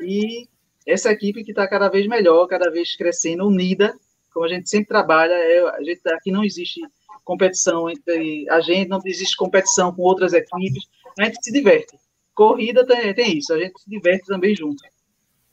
e 0.00 0.48
essa 0.86 1.10
equipe 1.12 1.44
que 1.44 1.52
está 1.52 1.66
cada 1.68 1.88
vez 1.88 2.06
melhor, 2.06 2.46
cada 2.46 2.70
vez 2.70 2.96
crescendo, 2.96 3.46
unida, 3.46 3.94
como 4.32 4.46
a 4.46 4.48
gente 4.48 4.68
sempre 4.68 4.88
trabalha. 4.88 5.32
É, 5.32 5.68
a 5.70 5.82
gente 5.82 6.00
aqui 6.08 6.30
não 6.30 6.44
existe 6.44 6.80
competição 7.24 7.88
entre 7.88 8.46
a 8.50 8.60
gente, 8.60 8.88
não 8.88 9.00
existe 9.04 9.36
competição 9.36 9.94
com 9.94 10.02
outras 10.02 10.32
equipes. 10.32 10.84
A 11.18 11.24
gente 11.24 11.42
se 11.42 11.52
diverte. 11.52 11.96
Corrida 12.34 12.86
tem, 12.86 13.14
tem 13.14 13.38
isso, 13.38 13.52
a 13.52 13.58
gente 13.58 13.80
se 13.80 13.88
diverte 13.88 14.26
também 14.26 14.54
junto. 14.54 14.82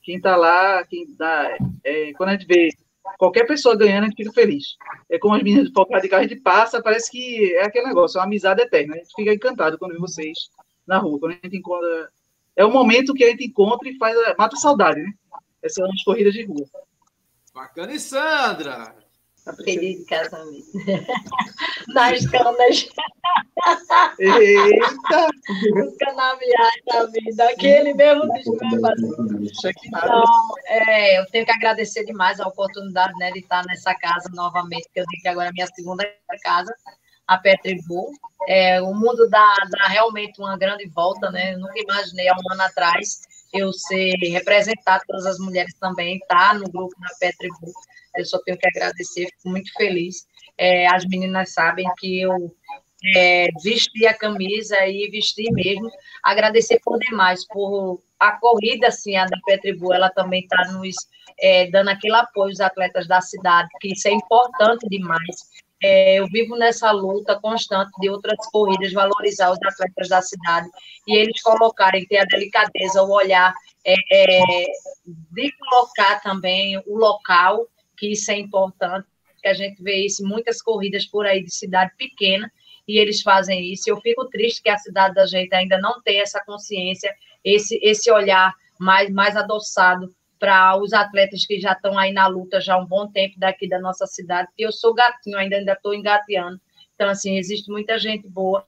Quem 0.01 0.17
está 0.17 0.36
lá, 0.36 0.84
quem 0.86 1.05
dá, 1.17 1.57
é, 1.84 2.13
quando 2.13 2.30
a 2.30 2.32
gente 2.34 2.47
vê 2.47 2.70
qualquer 3.17 3.45
pessoa 3.45 3.76
ganhando, 3.76 4.03
a 4.03 4.07
gente 4.07 4.15
fica 4.15 4.32
feliz. 4.32 4.76
É 5.09 5.20
como 5.20 5.36
as 5.36 5.43
meninas 5.43 5.67
do 5.70 5.74
Foco 5.74 5.93
Radical, 5.93 6.20
a 6.20 6.24
gente 6.24 6.38
passa, 6.38 6.82
parece 6.82 7.11
que 7.11 7.53
é 7.55 7.63
aquele 7.63 7.88
negócio, 7.88 8.17
é 8.17 8.22
uma 8.22 8.26
amizade 8.26 8.61
eterna. 8.61 8.95
A 8.95 8.97
gente 8.97 9.13
fica 9.15 9.34
encantado 9.34 9.78
quando 9.78 9.93
vê 9.93 9.99
vocês 9.99 10.49
na 10.88 10.97
rua, 10.97 11.20
quando 11.20 11.34
a 11.34 11.39
gente 11.43 11.57
encontra. 11.57 12.09
É 12.55 12.65
o 12.65 12.72
momento 12.72 13.13
que 13.13 13.24
a 13.24 13.30
gente 13.30 13.45
encontra 13.45 13.88
e 13.88 13.97
faz, 13.97 14.15
mata 14.38 14.55
a 14.55 14.59
saudade, 14.59 15.01
né? 15.01 15.11
Essas 15.61 15.76
são 15.76 15.91
as 15.91 16.03
corridas 16.03 16.34
de 16.34 16.45
rua. 16.45 16.65
Bacana, 17.53 17.93
e 17.93 17.99
Sandra? 17.99 18.95
Feliz 19.63 20.05
casamento. 20.05 20.67
Nas 21.89 22.25
canas. 22.27 22.89
Eita! 24.19 25.27
Busca 25.73 26.13
na 26.13 26.35
viagem 26.35 26.83
da 26.87 27.05
vida. 27.05 27.49
Aquele 27.49 27.93
mesmo 27.93 28.31
disco 28.33 28.57
Então, 29.85 30.23
é, 30.67 31.19
eu 31.19 31.25
tenho 31.27 31.45
que 31.45 31.51
agradecer 31.51 32.05
demais 32.05 32.39
a 32.39 32.47
oportunidade 32.47 33.13
né, 33.17 33.31
de 33.31 33.39
estar 33.39 33.65
nessa 33.65 33.93
casa 33.95 34.29
novamente, 34.33 34.89
que 34.93 34.99
eu 34.99 35.05
digo 35.09 35.21
que 35.21 35.27
agora 35.27 35.47
é 35.47 35.49
a 35.49 35.53
minha 35.53 35.67
segunda 35.67 36.05
casa, 36.43 36.73
a 37.27 37.37
Petribu. 37.37 38.11
É, 38.47 38.81
o 38.81 38.93
mundo 38.93 39.29
dá, 39.29 39.55
dá 39.69 39.87
realmente 39.87 40.39
uma 40.39 40.57
grande 40.57 40.87
volta, 40.89 41.29
né? 41.31 41.53
Eu 41.53 41.59
nunca 41.59 41.79
imaginei 41.79 42.27
há 42.27 42.33
um 42.33 42.53
ano 42.53 42.61
atrás 42.61 43.21
eu 43.53 43.71
ser 43.73 44.15
representar 44.31 45.01
todas 45.07 45.25
as 45.25 45.39
mulheres 45.39 45.73
também, 45.79 46.19
tá, 46.27 46.53
no 46.53 46.69
grupo 46.69 46.95
da 46.99 47.09
Petribu. 47.19 47.71
Eu 48.15 48.25
só 48.25 48.39
tenho 48.39 48.57
que 48.57 48.67
agradecer, 48.67 49.25
fico 49.25 49.49
muito 49.49 49.71
feliz. 49.73 50.27
É, 50.57 50.87
as 50.87 51.05
meninas 51.05 51.53
sabem 51.53 51.85
que 51.97 52.21
eu 52.21 52.55
é, 53.15 53.47
vesti 53.63 54.05
a 54.05 54.13
camisa 54.13 54.85
e 54.85 55.09
vesti 55.09 55.51
mesmo. 55.51 55.89
Agradecer 56.23 56.79
por 56.83 56.99
demais, 56.99 57.47
por 57.47 58.01
a 58.19 58.33
corrida, 58.33 58.87
assim, 58.87 59.15
a 59.15 59.25
da 59.25 59.37
Petribu, 59.45 59.93
ela 59.93 60.09
também 60.09 60.41
está 60.41 60.71
nos 60.73 60.95
é, 61.39 61.67
dando 61.67 61.89
aquele 61.89 62.15
apoio 62.15 62.49
aos 62.49 62.59
atletas 62.59 63.07
da 63.07 63.21
cidade, 63.21 63.69
que 63.79 63.93
isso 63.93 64.07
é 64.07 64.11
importante 64.11 64.87
demais. 64.89 65.49
É, 65.82 66.19
eu 66.19 66.27
vivo 66.27 66.57
nessa 66.57 66.91
luta 66.91 67.39
constante 67.39 67.91
de 67.99 68.09
outras 68.09 68.38
corridas, 68.51 68.91
valorizar 68.91 69.51
os 69.51 69.59
atletas 69.61 70.09
da 70.09 70.21
cidade 70.21 70.67
e 71.07 71.17
eles 71.17 71.41
colocarem, 71.41 72.05
ter 72.05 72.17
a 72.17 72.25
delicadeza, 72.25 73.01
o 73.01 73.11
olhar 73.11 73.53
é, 73.86 73.95
é, 74.11 74.65
de 75.05 75.51
colocar 75.53 76.19
também 76.21 76.77
o 76.86 76.97
local, 76.97 77.65
que 77.97 78.11
isso 78.11 78.30
é 78.32 78.38
importante, 78.38 79.07
que 79.41 79.47
a 79.47 79.53
gente 79.53 79.82
vê 79.82 80.05
isso 80.05 80.25
muitas 80.25 80.61
corridas 80.61 81.05
por 81.05 81.25
aí 81.25 81.41
de 81.43 81.53
cidade 81.53 81.93
pequena 81.97 82.51
e 82.86 82.97
eles 82.99 83.21
fazem 83.21 83.71
isso. 83.71 83.89
Eu 83.89 84.01
fico 84.01 84.25
triste 84.25 84.61
que 84.61 84.69
a 84.69 84.77
cidade 84.77 85.15
da 85.15 85.25
gente 85.25 85.53
ainda 85.53 85.77
não 85.77 86.01
tem 86.01 86.19
essa 86.19 86.43
consciência, 86.43 87.13
esse, 87.43 87.80
esse 87.82 88.11
olhar 88.11 88.53
mais, 88.77 89.09
mais 89.09 89.38
adoçado 89.38 90.13
para 90.39 90.77
os 90.77 90.93
atletas 90.93 91.45
que 91.45 91.59
já 91.59 91.73
estão 91.73 91.97
aí 91.97 92.13
na 92.13 92.27
luta 92.27 92.61
já 92.61 92.75
há 92.75 92.77
um 92.77 92.85
bom 92.85 93.07
tempo 93.07 93.35
daqui 93.37 93.67
da 93.67 93.79
nossa 93.79 94.07
cidade. 94.07 94.47
Eu 94.57 94.71
sou 94.71 94.93
gatinho, 94.93 95.37
ainda 95.37 95.57
ainda 95.57 95.73
estou 95.73 95.93
engateando. 95.93 96.59
Então, 96.95 97.09
assim, 97.09 97.37
existe 97.37 97.69
muita 97.69 97.99
gente 97.99 98.27
boa 98.27 98.65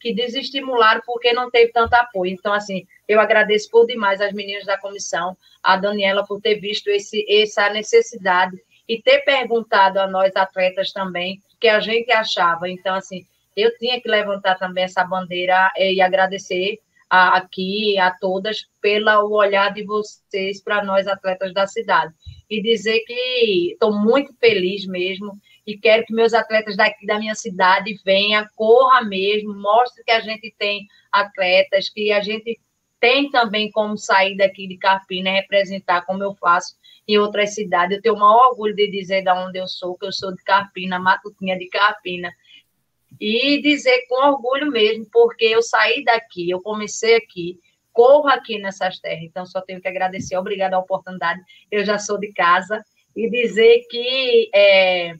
que 0.00 0.14
desestimularam 0.14 1.02
porque 1.04 1.32
não 1.32 1.50
teve 1.50 1.72
tanto 1.72 1.94
apoio. 1.94 2.32
Então, 2.32 2.52
assim, 2.52 2.86
eu 3.06 3.20
agradeço 3.20 3.70
por 3.70 3.86
demais 3.86 4.20
as 4.20 4.32
meninas 4.32 4.64
da 4.64 4.78
comissão, 4.78 5.36
a 5.62 5.76
Daniela 5.76 6.26
por 6.26 6.40
ter 6.40 6.54
visto 6.54 6.88
esse, 6.88 7.24
essa 7.28 7.68
necessidade 7.68 8.56
e 8.88 9.00
ter 9.00 9.20
perguntado 9.20 10.00
a 10.00 10.06
nós 10.06 10.34
atletas 10.34 10.90
também 10.90 11.40
que 11.60 11.68
a 11.68 11.80
gente 11.80 12.10
achava. 12.10 12.68
Então, 12.68 12.94
assim, 12.94 13.26
eu 13.54 13.76
tinha 13.78 14.00
que 14.00 14.08
levantar 14.08 14.56
também 14.58 14.84
essa 14.84 15.04
bandeira 15.04 15.70
e 15.76 16.00
agradecer 16.00 16.80
a, 17.10 17.38
aqui 17.38 17.98
a 17.98 18.12
todas 18.12 18.68
pelo 18.80 19.34
olhar 19.34 19.74
de 19.74 19.84
vocês 19.84 20.62
para 20.62 20.84
nós 20.84 21.08
atletas 21.08 21.52
da 21.52 21.66
cidade 21.66 22.14
e 22.48 22.62
dizer 22.62 23.00
que 23.00 23.72
estou 23.72 23.92
muito 23.92 24.32
feliz 24.38 24.86
mesmo 24.86 25.32
e 25.66 25.76
quero 25.76 26.04
que 26.06 26.14
meus 26.14 26.32
atletas 26.32 26.76
daqui 26.76 27.04
da 27.06 27.18
minha 27.18 27.34
cidade 27.34 28.00
venham, 28.04 28.46
corra 28.56 29.02
mesmo, 29.02 29.52
mostre 29.54 30.04
que 30.04 30.12
a 30.12 30.20
gente 30.20 30.54
tem 30.56 30.86
atletas, 31.12 31.88
que 31.90 32.12
a 32.12 32.20
gente 32.20 32.58
tem 33.00 33.30
também 33.30 33.70
como 33.70 33.96
sair 33.96 34.36
daqui 34.36 34.68
de 34.68 34.76
Carpina 34.76 35.30
e 35.30 35.34
representar 35.34 36.04
como 36.04 36.22
eu 36.22 36.34
faço 36.34 36.76
em 37.08 37.18
outras 37.18 37.54
cidades. 37.54 37.96
Eu 37.96 38.02
tenho 38.02 38.14
o 38.14 38.18
maior 38.18 38.50
orgulho 38.50 38.74
de 38.74 38.90
dizer 38.90 39.22
de 39.22 39.30
onde 39.30 39.58
eu 39.58 39.66
sou, 39.66 39.96
que 39.96 40.06
eu 40.06 40.12
sou 40.12 40.34
de 40.34 40.42
Carpina, 40.44 40.98
Matutinha 40.98 41.58
de 41.58 41.68
Carpina 41.68 42.30
e 43.20 43.60
dizer 43.60 44.06
com 44.08 44.26
orgulho 44.26 44.70
mesmo, 44.70 45.06
porque 45.12 45.44
eu 45.44 45.60
saí 45.60 46.02
daqui, 46.02 46.48
eu 46.48 46.62
comecei 46.62 47.16
aqui, 47.16 47.58
corro 47.92 48.28
aqui 48.28 48.58
nessas 48.58 48.98
terras. 48.98 49.22
Então, 49.22 49.44
só 49.44 49.60
tenho 49.60 49.80
que 49.80 49.88
agradecer, 49.88 50.36
obrigada 50.36 50.76
a 50.76 50.80
oportunidade. 50.80 51.40
Eu 51.70 51.84
já 51.84 51.98
sou 51.98 52.18
de 52.18 52.32
casa. 52.32 52.82
E 53.14 53.28
dizer 53.28 53.86
que 53.90 54.48
é, 54.54 55.14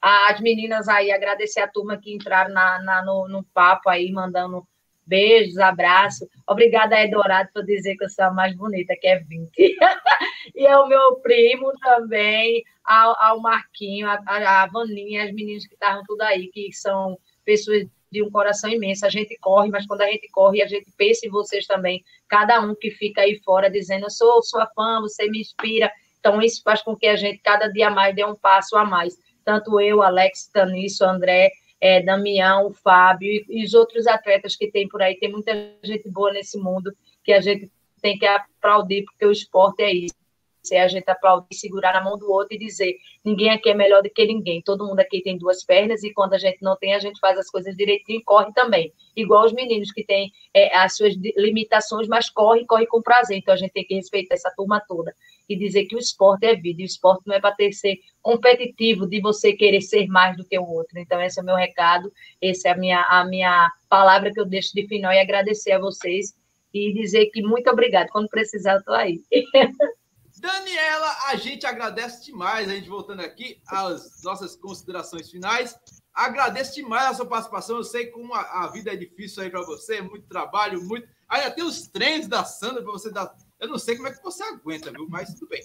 as 0.00 0.40
meninas 0.40 0.88
aí, 0.88 1.10
agradecer 1.10 1.60
a 1.60 1.68
turma 1.68 1.98
que 1.98 2.14
entraram 2.14 2.52
na, 2.52 2.82
na 2.82 3.04
no, 3.04 3.26
no, 3.28 3.42
papo 3.52 3.88
aí, 3.88 4.12
mandando 4.12 4.62
beijos, 5.06 5.58
abraços. 5.58 6.28
Obrigada, 6.46 7.00
Edorado, 7.00 7.48
por 7.52 7.64
dizer 7.64 7.96
que 7.96 8.04
eu 8.04 8.10
sou 8.10 8.26
a 8.26 8.32
mais 8.32 8.54
bonita, 8.54 8.94
que 9.00 9.08
é 9.08 9.18
20. 9.18 9.50
e 10.54 10.66
é 10.66 10.78
o 10.78 10.86
meu 10.86 11.16
primo 11.16 11.72
também, 11.80 12.62
ao, 12.84 13.16
ao 13.20 13.40
Marquinho, 13.40 14.06
a, 14.06 14.20
a 14.26 14.66
Vaninha, 14.66 15.24
as 15.24 15.32
meninas 15.32 15.66
que 15.66 15.74
estavam 15.74 16.02
tudo 16.06 16.22
aí, 16.22 16.48
que 16.48 16.72
são 16.72 17.18
pessoas 17.44 17.86
de 18.10 18.22
um 18.22 18.30
coração 18.30 18.70
imenso. 18.70 19.06
A 19.06 19.08
gente 19.08 19.36
corre, 19.40 19.70
mas 19.70 19.86
quando 19.86 20.02
a 20.02 20.06
gente 20.06 20.28
corre, 20.30 20.62
a 20.62 20.66
gente 20.66 20.90
pensa 20.96 21.26
em 21.26 21.30
vocês 21.30 21.66
também. 21.66 22.04
Cada 22.28 22.60
um 22.60 22.74
que 22.74 22.90
fica 22.90 23.22
aí 23.22 23.40
fora 23.44 23.70
dizendo, 23.70 24.06
eu 24.06 24.10
sou 24.10 24.42
sua 24.42 24.66
fã, 24.74 25.00
você 25.00 25.28
me 25.28 25.40
inspira. 25.40 25.90
Então, 26.18 26.40
isso 26.42 26.62
faz 26.62 26.82
com 26.82 26.96
que 26.96 27.06
a 27.06 27.16
gente, 27.16 27.38
cada 27.38 27.68
dia 27.68 27.90
mais, 27.90 28.14
dê 28.14 28.24
um 28.24 28.34
passo 28.34 28.76
a 28.76 28.84
mais. 28.84 29.16
Tanto 29.44 29.80
eu, 29.80 30.02
Alex, 30.02 30.50
Tanício, 30.52 31.06
André, 31.06 31.50
é, 31.80 32.02
Damião, 32.02 32.72
Fábio 32.72 33.28
e, 33.28 33.44
e 33.48 33.64
os 33.64 33.74
outros 33.74 34.06
atletas 34.06 34.56
que 34.56 34.70
tem 34.70 34.88
por 34.88 35.00
aí. 35.00 35.16
Tem 35.16 35.30
muita 35.30 35.52
gente 35.82 36.08
boa 36.10 36.32
nesse 36.32 36.58
mundo 36.58 36.92
que 37.24 37.32
a 37.32 37.40
gente 37.40 37.70
tem 38.02 38.18
que 38.18 38.26
aplaudir, 38.26 39.04
porque 39.04 39.24
o 39.26 39.32
esporte 39.32 39.82
é 39.82 39.92
isso 39.92 40.19
se 40.62 40.76
a 40.76 40.88
gente 40.88 41.08
aplaudir, 41.08 41.54
segurar 41.54 41.94
na 41.94 42.02
mão 42.02 42.18
do 42.18 42.30
outro 42.30 42.54
e 42.54 42.58
dizer: 42.58 42.96
ninguém 43.24 43.50
aqui 43.50 43.70
é 43.70 43.74
melhor 43.74 44.02
do 44.02 44.10
que 44.10 44.24
ninguém, 44.26 44.62
todo 44.62 44.86
mundo 44.86 45.00
aqui 45.00 45.22
tem 45.22 45.36
duas 45.38 45.64
pernas 45.64 46.02
e 46.02 46.12
quando 46.12 46.34
a 46.34 46.38
gente 46.38 46.62
não 46.62 46.76
tem, 46.76 46.94
a 46.94 46.98
gente 46.98 47.18
faz 47.20 47.38
as 47.38 47.50
coisas 47.50 47.76
direitinho 47.76 48.20
e 48.20 48.24
corre 48.24 48.52
também. 48.52 48.92
Igual 49.16 49.46
os 49.46 49.52
meninos 49.52 49.90
que 49.92 50.04
têm 50.04 50.32
é, 50.54 50.76
as 50.76 50.96
suas 50.96 51.14
limitações, 51.36 52.08
mas 52.08 52.30
corre, 52.30 52.66
corre 52.66 52.86
com 52.86 53.02
prazer. 53.02 53.38
Então 53.38 53.54
a 53.54 53.56
gente 53.56 53.72
tem 53.72 53.84
que 53.84 53.94
respeitar 53.94 54.34
essa 54.34 54.52
turma 54.56 54.82
toda 54.86 55.14
e 55.48 55.56
dizer 55.56 55.86
que 55.86 55.96
o 55.96 55.98
esporte 55.98 56.46
é 56.46 56.54
vida, 56.54 56.80
e 56.80 56.84
o 56.84 56.86
esporte 56.86 57.22
não 57.26 57.34
é 57.34 57.40
para 57.40 57.54
ter 57.54 57.72
ser 57.72 57.98
competitivo, 58.22 59.06
de 59.06 59.20
você 59.20 59.52
querer 59.52 59.80
ser 59.80 60.06
mais 60.06 60.36
do 60.36 60.44
que 60.44 60.56
o 60.56 60.64
outro. 60.64 60.96
Então, 60.98 61.20
esse 61.20 61.40
é 61.40 61.42
o 61.42 61.46
meu 61.46 61.56
recado, 61.56 62.12
essa 62.40 62.68
é 62.68 62.72
a 62.72 62.76
minha, 62.76 63.02
a 63.02 63.24
minha 63.24 63.68
palavra 63.88 64.32
que 64.32 64.40
eu 64.40 64.46
deixo 64.46 64.72
de 64.72 64.86
final 64.86 65.12
e 65.12 65.18
agradecer 65.18 65.72
a 65.72 65.80
vocês 65.80 66.34
e 66.72 66.92
dizer 66.92 67.26
que 67.26 67.42
muito 67.42 67.68
obrigado. 67.68 68.08
Quando 68.10 68.28
precisar, 68.28 68.74
eu 68.74 68.78
estou 68.78 68.94
aí. 68.94 69.20
Daniela, 70.40 71.16
a 71.28 71.36
gente 71.36 71.66
agradece 71.66 72.24
demais, 72.24 72.66
a 72.66 72.74
gente 72.74 72.88
voltando 72.88 73.20
aqui 73.20 73.60
às 73.68 74.22
nossas 74.24 74.56
considerações 74.56 75.30
finais. 75.30 75.78
Agradeço 76.14 76.74
demais 76.74 77.10
a 77.10 77.14
sua 77.14 77.26
participação. 77.26 77.76
Eu 77.76 77.84
sei 77.84 78.06
como 78.06 78.32
a, 78.34 78.64
a 78.64 78.68
vida 78.68 78.90
é 78.90 78.96
difícil 78.96 79.42
aí 79.42 79.50
para 79.50 79.60
você, 79.60 80.00
muito 80.00 80.26
trabalho, 80.26 80.82
muito. 80.82 81.06
Ainda 81.28 81.50
tem 81.50 81.62
os 81.62 81.86
treinos 81.88 82.26
da 82.26 82.42
Sandra 82.42 82.82
para 82.82 82.90
você 82.90 83.12
dar. 83.12 83.30
Eu 83.60 83.68
não 83.68 83.78
sei 83.78 83.96
como 83.96 84.08
é 84.08 84.12
que 84.12 84.22
você 84.22 84.42
aguenta, 84.42 84.90
viu? 84.90 85.06
Mas 85.10 85.34
tudo 85.34 85.50
bem. 85.50 85.62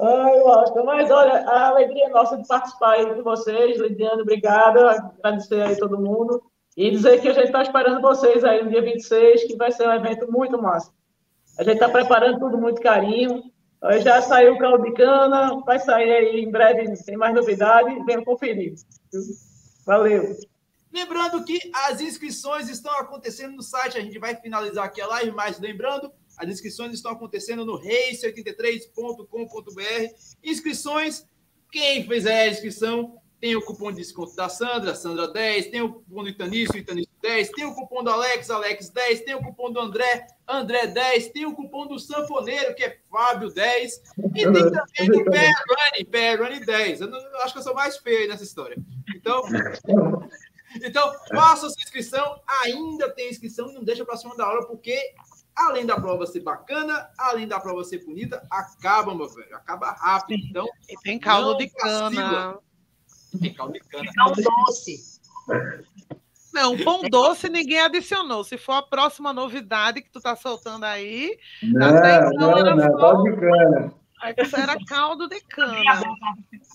Ai, 0.00 0.40
gosto. 0.40 0.84
Mas 0.84 1.08
olha, 1.08 1.48
a 1.48 1.68
alegria 1.68 2.06
é 2.06 2.10
nossa 2.10 2.36
de 2.36 2.48
participar 2.48 2.94
aí 2.94 3.14
com 3.14 3.22
vocês. 3.22 3.80
Lidiane, 3.80 4.22
obrigada. 4.22 4.90
Agradecer 4.90 5.62
aí 5.62 5.76
todo 5.76 6.00
mundo. 6.00 6.42
E 6.76 6.90
dizer 6.90 7.20
que 7.20 7.28
a 7.28 7.32
gente 7.32 7.46
está 7.46 7.62
esperando 7.62 8.00
vocês 8.00 8.42
aí 8.42 8.62
no 8.62 8.70
dia 8.70 8.82
26, 8.82 9.44
que 9.44 9.56
vai 9.56 9.70
ser 9.70 9.86
um 9.86 9.92
evento 9.92 10.30
muito 10.30 10.60
massa. 10.60 10.92
A 11.56 11.62
gente 11.62 11.74
está 11.74 11.88
preparando 11.88 12.40
tudo 12.40 12.58
muito 12.58 12.82
carinho. 12.82 13.42
Já 14.02 14.20
saiu 14.20 14.54
o 14.54 14.58
caldo 14.58 14.82
de 14.84 14.92
cana, 14.92 15.60
vai 15.64 15.78
sair 15.78 16.10
aí 16.10 16.40
em 16.40 16.50
breve, 16.50 16.92
tem 17.04 17.16
mais 17.16 17.32
novidade, 17.34 18.04
venham 18.04 18.24
conferir. 18.24 18.74
Valeu. 19.86 20.36
Lembrando 20.92 21.44
que 21.44 21.60
as 21.72 22.00
inscrições 22.00 22.68
estão 22.68 22.92
acontecendo 22.98 23.54
no 23.54 23.62
site, 23.62 23.98
a 23.98 24.00
gente 24.00 24.18
vai 24.18 24.34
finalizar 24.34 24.86
aqui 24.86 25.00
a 25.00 25.06
live, 25.06 25.30
mas 25.32 25.60
lembrando, 25.60 26.10
as 26.36 26.48
inscrições 26.48 26.92
estão 26.92 27.12
acontecendo 27.12 27.64
no 27.64 27.80
race83.com.br. 27.80 30.14
Inscrições, 30.42 31.24
quem 31.70 32.04
fizer 32.06 32.40
a 32.40 32.48
inscrição 32.48 33.20
tem 33.40 33.54
o 33.54 33.62
cupom 33.62 33.90
de 33.90 33.98
desconto 33.98 34.34
da 34.34 34.48
Sandra, 34.48 34.94
Sandra 34.94 35.28
10, 35.28 35.68
tem 35.68 35.80
o 35.80 35.92
cupom 35.92 36.22
do 36.22 36.28
Itanício, 36.28 36.76
Itanício 36.76 37.12
10, 37.22 37.50
tem 37.50 37.64
o 37.64 37.74
cupom 37.74 38.02
do 38.02 38.10
Alex, 38.10 38.50
Alex 38.50 38.90
10, 38.90 39.20
tem 39.20 39.34
o 39.34 39.42
cupom 39.42 39.70
do 39.70 39.80
André, 39.80 40.26
André 40.46 40.88
10, 40.88 41.28
tem 41.28 41.46
o 41.46 41.54
cupom 41.54 41.86
do 41.86 41.98
Sanfoneiro, 41.98 42.74
que 42.74 42.84
é 42.84 42.98
Fábio 43.10 43.48
10, 43.50 44.02
e 44.34 44.42
tem 44.42 44.52
também 44.52 45.10
do 45.10 45.24
Pé 46.10 46.34
Running 46.34 46.64
10. 46.64 47.00
Eu, 47.00 47.08
não, 47.08 47.18
eu 47.18 47.42
acho 47.42 47.52
que 47.52 47.60
eu 47.60 47.64
sou 47.64 47.74
mais 47.74 47.96
feio 47.98 48.28
nessa 48.28 48.42
história. 48.42 48.76
Então, 49.14 49.42
então 50.82 51.12
faça 51.32 51.66
a 51.66 51.70
sua 51.70 51.82
inscrição, 51.82 52.40
ainda 52.64 53.08
tem 53.10 53.30
inscrição, 53.30 53.72
não 53.72 53.84
deixa 53.84 54.04
para 54.04 54.16
cima 54.16 54.36
da 54.36 54.48
hora, 54.48 54.66
porque 54.66 55.14
além 55.54 55.86
da 55.86 56.00
prova 56.00 56.26
ser 56.26 56.40
bacana, 56.40 57.08
além 57.16 57.46
da 57.46 57.60
prova 57.60 57.84
ser 57.84 58.04
bonita, 58.04 58.44
acaba, 58.50 59.14
meu 59.14 59.28
velho, 59.28 59.54
acaba 59.54 59.92
rápido. 59.92 60.42
Então, 60.48 60.66
e 60.88 60.96
tem 61.02 61.18
caldo 61.18 61.56
de 61.56 61.68
cana. 61.68 62.58
Tem 63.40 63.54
caldo 63.54 63.72
de 63.72 63.80
cana. 63.80 64.10
Pão 64.14 64.32
doce. 64.32 65.20
Não, 66.52 66.76
pão 66.78 67.02
doce 67.08 67.48
ninguém 67.48 67.80
adicionou. 67.80 68.42
Se 68.42 68.56
for 68.58 68.72
a 68.72 68.82
próxima 68.82 69.32
novidade 69.32 70.02
que 70.02 70.10
tu 70.10 70.20
tá 70.20 70.34
soltando 70.34 70.84
aí, 70.84 71.38
não, 71.62 71.92
não, 72.32 72.76
não, 72.76 73.22
de 73.22 73.36
cana. 73.36 73.94
Era 74.56 74.84
caldo 74.84 75.28
de 75.28 75.40
cana. 75.42 75.78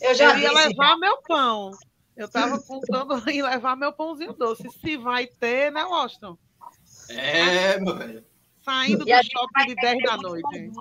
Eu 0.01 0.16
já 0.16 0.34
Eu 0.34 0.39
ia 0.39 0.51
levar 0.51 0.97
meu 0.97 1.18
pão. 1.24 1.72
Eu 2.16 2.30
tava 2.30 2.59
contando 2.59 3.28
em 3.30 3.41
levar 3.41 3.76
meu 3.76 3.91
pãozinho 3.91 4.34
doce. 4.34 4.70
Se 4.80 4.97
vai 4.97 5.26
ter, 5.26 5.72
né, 5.72 5.84
Washington? 5.84 6.38
É, 7.09 7.80
meu 7.80 7.95
velho. 7.95 8.24
Saindo 8.64 9.03
do 9.03 9.11
shopping 9.11 9.68
de 9.68 9.76
10 9.76 10.03
da 10.03 10.18
noite. 10.18 10.72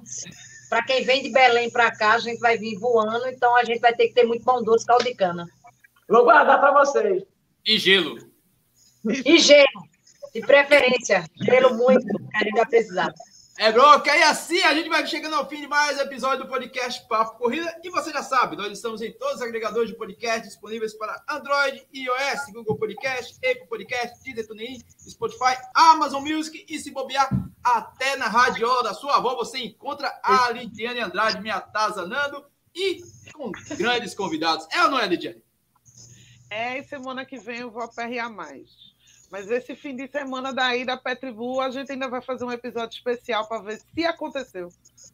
Para 0.68 0.84
quem 0.84 1.04
vem 1.04 1.22
de 1.22 1.30
Belém 1.30 1.70
para 1.70 1.90
cá, 1.90 2.14
a 2.14 2.18
gente 2.18 2.38
vai 2.38 2.56
vir 2.56 2.78
voando, 2.78 3.26
então 3.26 3.56
a 3.56 3.64
gente 3.64 3.80
vai 3.80 3.92
ter 3.92 4.08
que 4.08 4.14
ter 4.14 4.24
muito 4.24 4.44
pão 4.44 4.62
doce, 4.62 4.86
caldo 4.86 5.04
de 5.04 5.14
cana. 5.14 5.46
Vou 6.12 6.24
guardar 6.24 6.60
para 6.60 6.72
vocês. 6.72 7.22
E 7.64 7.78
gelo. 7.78 8.18
E 9.24 9.38
gelo, 9.38 9.88
de 10.34 10.42
preferência. 10.42 11.24
Gelo 11.40 11.74
muito, 11.74 12.06
que 12.06 12.36
a 12.36 12.44
gente 12.44 12.52
vai 12.52 12.66
precisar. 12.66 13.14
É, 13.58 13.72
Broca, 13.72 14.14
e 14.14 14.22
assim 14.24 14.60
a 14.60 14.74
gente 14.74 14.90
vai 14.90 15.06
chegando 15.06 15.36
ao 15.36 15.48
fim 15.48 15.62
de 15.62 15.66
mais 15.66 15.96
um 15.96 16.02
episódio 16.02 16.44
do 16.44 16.50
podcast 16.50 17.08
Papo 17.08 17.38
Corrida. 17.38 17.80
E 17.82 17.88
você 17.88 18.12
já 18.12 18.22
sabe, 18.22 18.56
nós 18.56 18.70
estamos 18.70 19.00
em 19.00 19.10
todos 19.12 19.36
os 19.36 19.40
agregadores 19.40 19.88
de 19.88 19.96
podcast 19.96 20.46
disponíveis 20.48 20.92
para 20.92 21.18
Android, 21.30 21.82
iOS, 21.94 22.52
Google 22.52 22.76
Podcast, 22.76 23.34
Apple 23.36 23.66
Podcast, 23.66 24.22
Deezer, 24.22 24.46
TuneIn, 24.46 24.80
Spotify, 25.08 25.56
Amazon 25.74 26.22
Music 26.22 26.62
e 26.68 26.78
se 26.78 26.90
bobear 26.90 27.30
até 27.64 28.16
na 28.16 28.26
radiola 28.26 28.82
da 28.82 28.92
sua 28.92 29.16
avó, 29.16 29.34
você 29.34 29.60
encontra 29.60 30.12
a 30.22 30.50
Lidiane 30.50 31.00
Andrade 31.00 31.40
me 31.40 31.50
atazanando 31.50 32.44
e 32.74 33.00
com 33.32 33.50
grandes 33.78 34.14
convidados. 34.14 34.68
É 34.70 34.84
ou 34.84 34.90
não 34.90 34.98
é, 34.98 35.06
Lidiane? 35.06 35.42
É, 36.52 36.78
e 36.78 36.84
semana 36.84 37.24
que 37.24 37.38
vem 37.38 37.60
eu 37.60 37.70
vou 37.70 37.82
aperrear 37.82 38.30
mais. 38.30 38.68
Mas 39.30 39.50
esse 39.50 39.74
fim 39.74 39.96
de 39.96 40.06
semana 40.08 40.52
daí 40.52 40.84
da 40.84 40.98
Petribu, 40.98 41.62
a 41.62 41.70
gente 41.70 41.90
ainda 41.90 42.10
vai 42.10 42.20
fazer 42.20 42.44
um 42.44 42.52
episódio 42.52 42.94
especial 42.94 43.48
para 43.48 43.62
ver 43.62 43.80
se 43.80 44.04
aconteceu. 44.04 44.68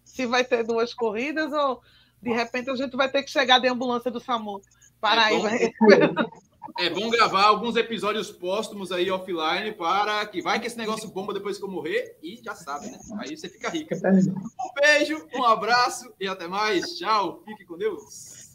Se 0.05 0.27
vai 0.27 0.45
ter 0.45 0.65
duas 0.65 0.93
corridas 0.93 1.53
ou 1.53 1.81
de 2.21 2.33
repente 2.33 2.69
a 2.69 2.75
gente 2.75 2.97
vai 2.97 3.09
ter 3.09 3.23
que 3.23 3.31
chegar 3.31 3.61
de 3.61 3.69
ambulância 3.69 4.11
do 4.11 4.19
SAMU. 4.19 4.61
Para 5.01 5.31
é 5.31 5.37
aí. 5.37 5.73
Bom, 5.79 6.25
é 6.83 6.91
bom 6.91 7.09
gravar 7.09 7.45
alguns 7.45 7.77
episódios 7.77 8.33
póstumos 8.33 8.91
aí 8.91 9.09
offline 9.09 9.71
para 9.71 10.27
que 10.27 10.43
vai 10.43 10.59
que 10.59 10.67
esse 10.67 10.77
negócio 10.77 11.09
bomba 11.09 11.33
depois 11.33 11.57
que 11.57 11.63
eu 11.63 11.71
morrer 11.71 12.19
e 12.21 12.41
já 12.43 12.57
sabe, 12.57 12.91
né? 12.91 12.99
Aí 13.21 13.37
você 13.37 13.49
fica 13.49 13.71
rico. 13.71 13.95
Um 13.95 14.81
beijo, 14.81 15.25
um 15.33 15.45
abraço 15.45 16.13
e 16.19 16.27
até 16.27 16.49
mais. 16.49 16.99
Tchau. 16.99 17.45
Fique 17.47 17.65
com 17.65 17.79
Deus. 17.79 18.48